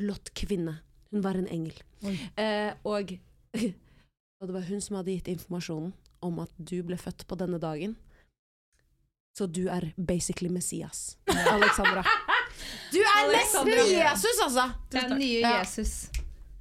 blått 0.00 0.34
kvinne. 0.34 0.80
Hun 1.10 1.22
var 1.22 1.38
en 1.38 1.48
engel. 1.50 1.76
Eh, 2.38 2.72
og, 2.86 3.14
og 4.40 4.48
det 4.48 4.54
var 4.56 4.66
hun 4.70 4.82
som 4.82 4.98
hadde 4.98 5.14
gitt 5.14 5.30
informasjonen 5.30 5.92
om 6.26 6.42
at 6.42 6.52
du 6.58 6.80
ble 6.86 6.98
født 7.00 7.26
på 7.28 7.38
denne 7.38 7.60
dagen. 7.62 7.94
Så 9.40 9.46
du 9.48 9.62
er 9.72 9.88
basically 9.96 10.50
Messias, 10.52 11.16
Alexandra. 11.26 12.04
Du 12.92 12.98
er 13.00 13.28
nesten 13.32 13.68
Jesus, 13.70 14.40
altså! 14.44 14.66
Du 14.92 14.98
er 15.00 15.14
nye 15.16 15.38
Jesus. 15.40 15.92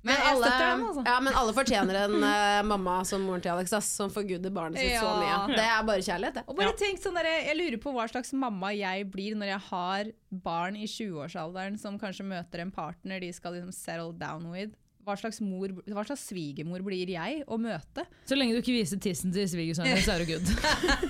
Men 0.01 0.15
Men 0.15 0.27
alle, 0.29 0.51
altså. 0.87 1.03
ja, 1.05 1.15
men 1.19 1.35
alle 1.35 1.53
fortjener 1.53 1.97
en 2.05 2.13
uh, 2.23 2.61
mamma 2.63 3.01
som 3.03 3.25
moren 3.27 3.43
til 3.43 3.51
Alex, 3.51 3.73
ass, 3.75 3.89
som 3.99 4.11
forguder 4.13 4.53
barnet 4.55 4.79
sitt 4.79 4.95
så 4.95 5.09
mye. 5.19 5.57
Det 5.57 5.65
er 5.65 5.81
bare 5.89 6.05
kjærlighet, 6.05 6.37
det. 6.39 6.43
Og 6.47 6.55
bare 6.55 6.75
tenk 6.79 7.01
sånn 7.03 7.19
der, 7.19 7.27
Jeg 7.49 7.57
lurer 7.59 7.81
på 7.83 7.91
hva 7.97 8.05
slags 8.07 8.31
mamma 8.31 8.71
jeg 8.77 9.09
blir 9.11 9.35
når 9.35 9.51
jeg 9.51 9.65
har 9.67 10.11
barn 10.47 10.79
i 10.79 10.87
20-årsalderen 10.87 11.75
som 11.81 11.99
kanskje 11.99 12.29
møter 12.31 12.63
en 12.63 12.71
partner 12.71 13.19
de 13.19 13.33
skal 13.35 13.57
liksom 13.57 13.75
settle 13.75 14.13
down 14.15 14.47
with. 14.53 14.71
Hva 15.09 15.15
slags, 15.17 15.39
mor, 15.41 15.71
hva 15.89 16.03
slags 16.05 16.27
svigermor 16.29 16.83
blir 16.85 17.09
jeg 17.15 17.39
å 17.49 17.57
møte? 17.61 18.03
Så 18.29 18.37
lenge 18.37 18.53
du 18.53 18.61
ikke 18.61 18.75
viser 18.75 19.01
tissen 19.01 19.33
til 19.33 19.47
svigersønnen, 19.49 20.03
så 20.05 20.13
er 20.15 20.21
du 20.21 20.29
good. 20.35 20.51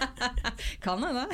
Kan 0.86 1.04
hende. 1.04 1.26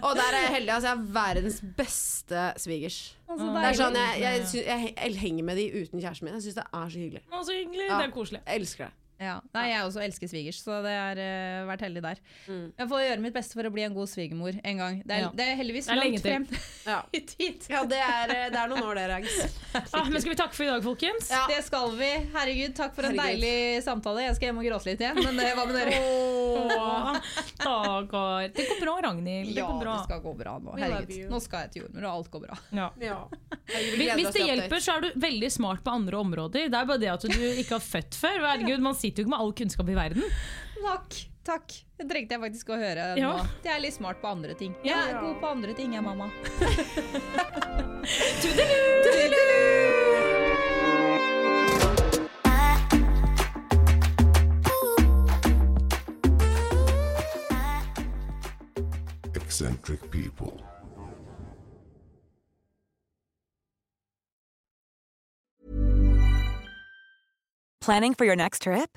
Og 0.00 0.14
der 0.16 0.30
er 0.30 0.46
jeg 0.46 0.54
heldig. 0.56 0.72
Altså, 0.76 0.88
jeg 0.88 0.96
er 0.96 1.04
verdens 1.18 1.60
beste 1.76 2.46
svigers. 2.64 2.98
Altså, 3.28 3.50
Det 3.52 3.68
er 3.68 3.78
sånn, 3.82 4.00
jeg, 4.00 4.24
jeg, 4.24 4.64
jeg, 4.66 4.94
jeg 4.96 5.20
henger 5.22 5.48
med 5.50 5.60
de 5.60 5.68
uten 5.82 6.00
kjæresten 6.02 6.28
min. 6.28 6.38
Jeg 6.38 6.46
syns 6.48 6.58
det 6.62 6.66
er 6.66 6.90
så 6.96 7.04
hyggelig. 7.04 7.22
Å, 7.28 7.44
så 7.44 7.56
hyggelig. 7.60 7.86
Ja. 7.88 8.00
Det 8.00 8.08
er 8.08 8.14
koselig. 8.16 8.42
Jeg 8.46 8.62
elsker 8.64 8.88
det. 8.88 8.96
Ja. 9.22 9.36
Nei, 9.54 9.64
jeg 9.70 9.86
også 9.86 10.02
elsker 10.02 10.30
svigers, 10.32 10.58
så 10.64 10.80
det 10.84 10.92
har 10.96 11.20
uh, 11.22 11.68
vært 11.70 11.84
heldig 11.86 12.02
der. 12.02 12.20
Mm. 12.48 12.64
Jeg 12.80 12.88
får 12.90 13.02
gjøre 13.06 13.22
mitt 13.22 13.36
beste 13.36 13.54
for 13.58 13.68
å 13.68 13.72
bli 13.74 13.84
en 13.86 13.94
god 13.94 14.10
svigermor 14.10 14.58
en 14.62 14.82
gang. 14.82 14.98
Det 15.06 15.14
er, 15.16 15.20
Ja. 15.22 15.30
det 15.38 15.46
er 15.52 15.58
heldigvis 15.60 15.86
Det 15.86 15.94
er 15.94 16.00
langt 16.02 16.24
frem 16.26 16.46
Ja. 16.88 16.98
i 17.18 17.20
tid. 17.30 17.68
Ja, 17.70 17.84
det 17.86 18.00
er, 18.02 18.34
det 18.50 18.58
er 18.64 18.72
noen 18.72 18.82
år, 18.90 18.98
det, 18.98 19.06
Rags. 19.12 19.38
Ah, 19.96 20.04
men 20.10 20.20
skal 20.20 20.32
vi 20.34 20.36
takke 20.36 20.56
for 20.56 20.66
i 20.66 20.68
dag, 20.68 20.82
folkens? 20.84 21.30
Ja. 21.32 21.44
Det 21.48 21.62
skal 21.64 21.94
vi. 21.96 22.08
Herregud, 22.34 22.74
takk 22.76 22.92
for 22.96 23.06
en 23.08 23.14
Herregud. 23.16 23.40
deilig 23.44 23.82
samtale. 23.86 24.26
Jeg 24.26 24.36
skal 24.36 24.50
hjem 24.50 24.58
og 24.60 24.66
gråte 24.68 24.90
litt 24.90 25.00
igjen, 25.04 25.20
men 25.24 25.40
eh, 25.40 25.52
hva 25.56 25.64
med 25.68 25.78
dere? 25.78 26.00
oh. 26.02 27.16
Det 28.52 28.64
går 28.68 28.80
bra, 28.82 28.94
Ragnhild. 29.06 29.54
Det 29.54 29.60
Ja, 29.60 29.66
går 29.70 29.80
bra. 29.84 29.92
det 29.96 30.04
skal 30.08 30.20
gå 30.24 30.32
bra 30.38 30.58
nå. 30.58 30.74
Herregud. 30.78 31.30
Nå 31.30 31.40
skal 31.40 31.64
jeg 31.66 31.70
til 31.74 31.82
jordmor, 31.84 32.04
og 32.08 32.12
alt 32.18 32.30
går 32.32 32.40
bra. 32.46 32.56
Ja. 32.76 32.88
Ja. 33.00 33.18
Hvis, 33.68 34.12
hvis 34.18 34.30
det 34.34 34.44
hjelper, 34.48 34.80
så 34.82 34.96
er 34.98 35.00
du 35.06 35.08
veldig 35.22 35.50
smart 35.54 35.82
på 35.84 35.90
andre 35.94 36.16
områder. 36.20 36.68
Det 36.72 36.78
er 36.80 36.88
bare 36.88 37.00
det 37.02 37.10
at 37.12 37.22
du 37.28 37.32
ikke 37.62 37.76
har 37.78 37.84
født 37.84 38.14
før. 38.18 38.38
Herregud, 38.48 38.80
Man 38.82 38.94
sitter 38.98 39.11
jo 39.18 39.24
ikke 39.26 39.34
med 39.34 39.40
all 39.44 39.52
kunnskap 39.52 39.88
i 39.88 39.94
verden. 39.98 40.22
Takk. 40.82 41.18
takk. 41.44 41.72
Det 41.98 42.06
trengte 42.10 42.34
jeg 42.36 42.40
faktisk 42.42 42.68
å 42.70 42.78
høre 42.78 43.04
Ja. 43.18 43.32
nå. 43.32 43.46
Jeg 43.64 43.74
er 43.76 43.80
litt 43.82 43.94
smart 43.94 44.20
på 44.22 44.28
andre 44.30 44.54
ting. 44.54 44.74
Jeg 44.84 44.96
er 44.96 45.20
god 45.20 45.40
på 45.40 45.46
andre 45.50 45.74
ting, 45.74 45.94
jeg, 45.94 46.02
mamma. 46.02 46.30
Eccentric 59.34 60.10
people. 60.10 60.60
Planning 67.80 68.14
for 68.14 68.24
your 68.24 68.36
next 68.36 68.62
trip? 68.62 68.96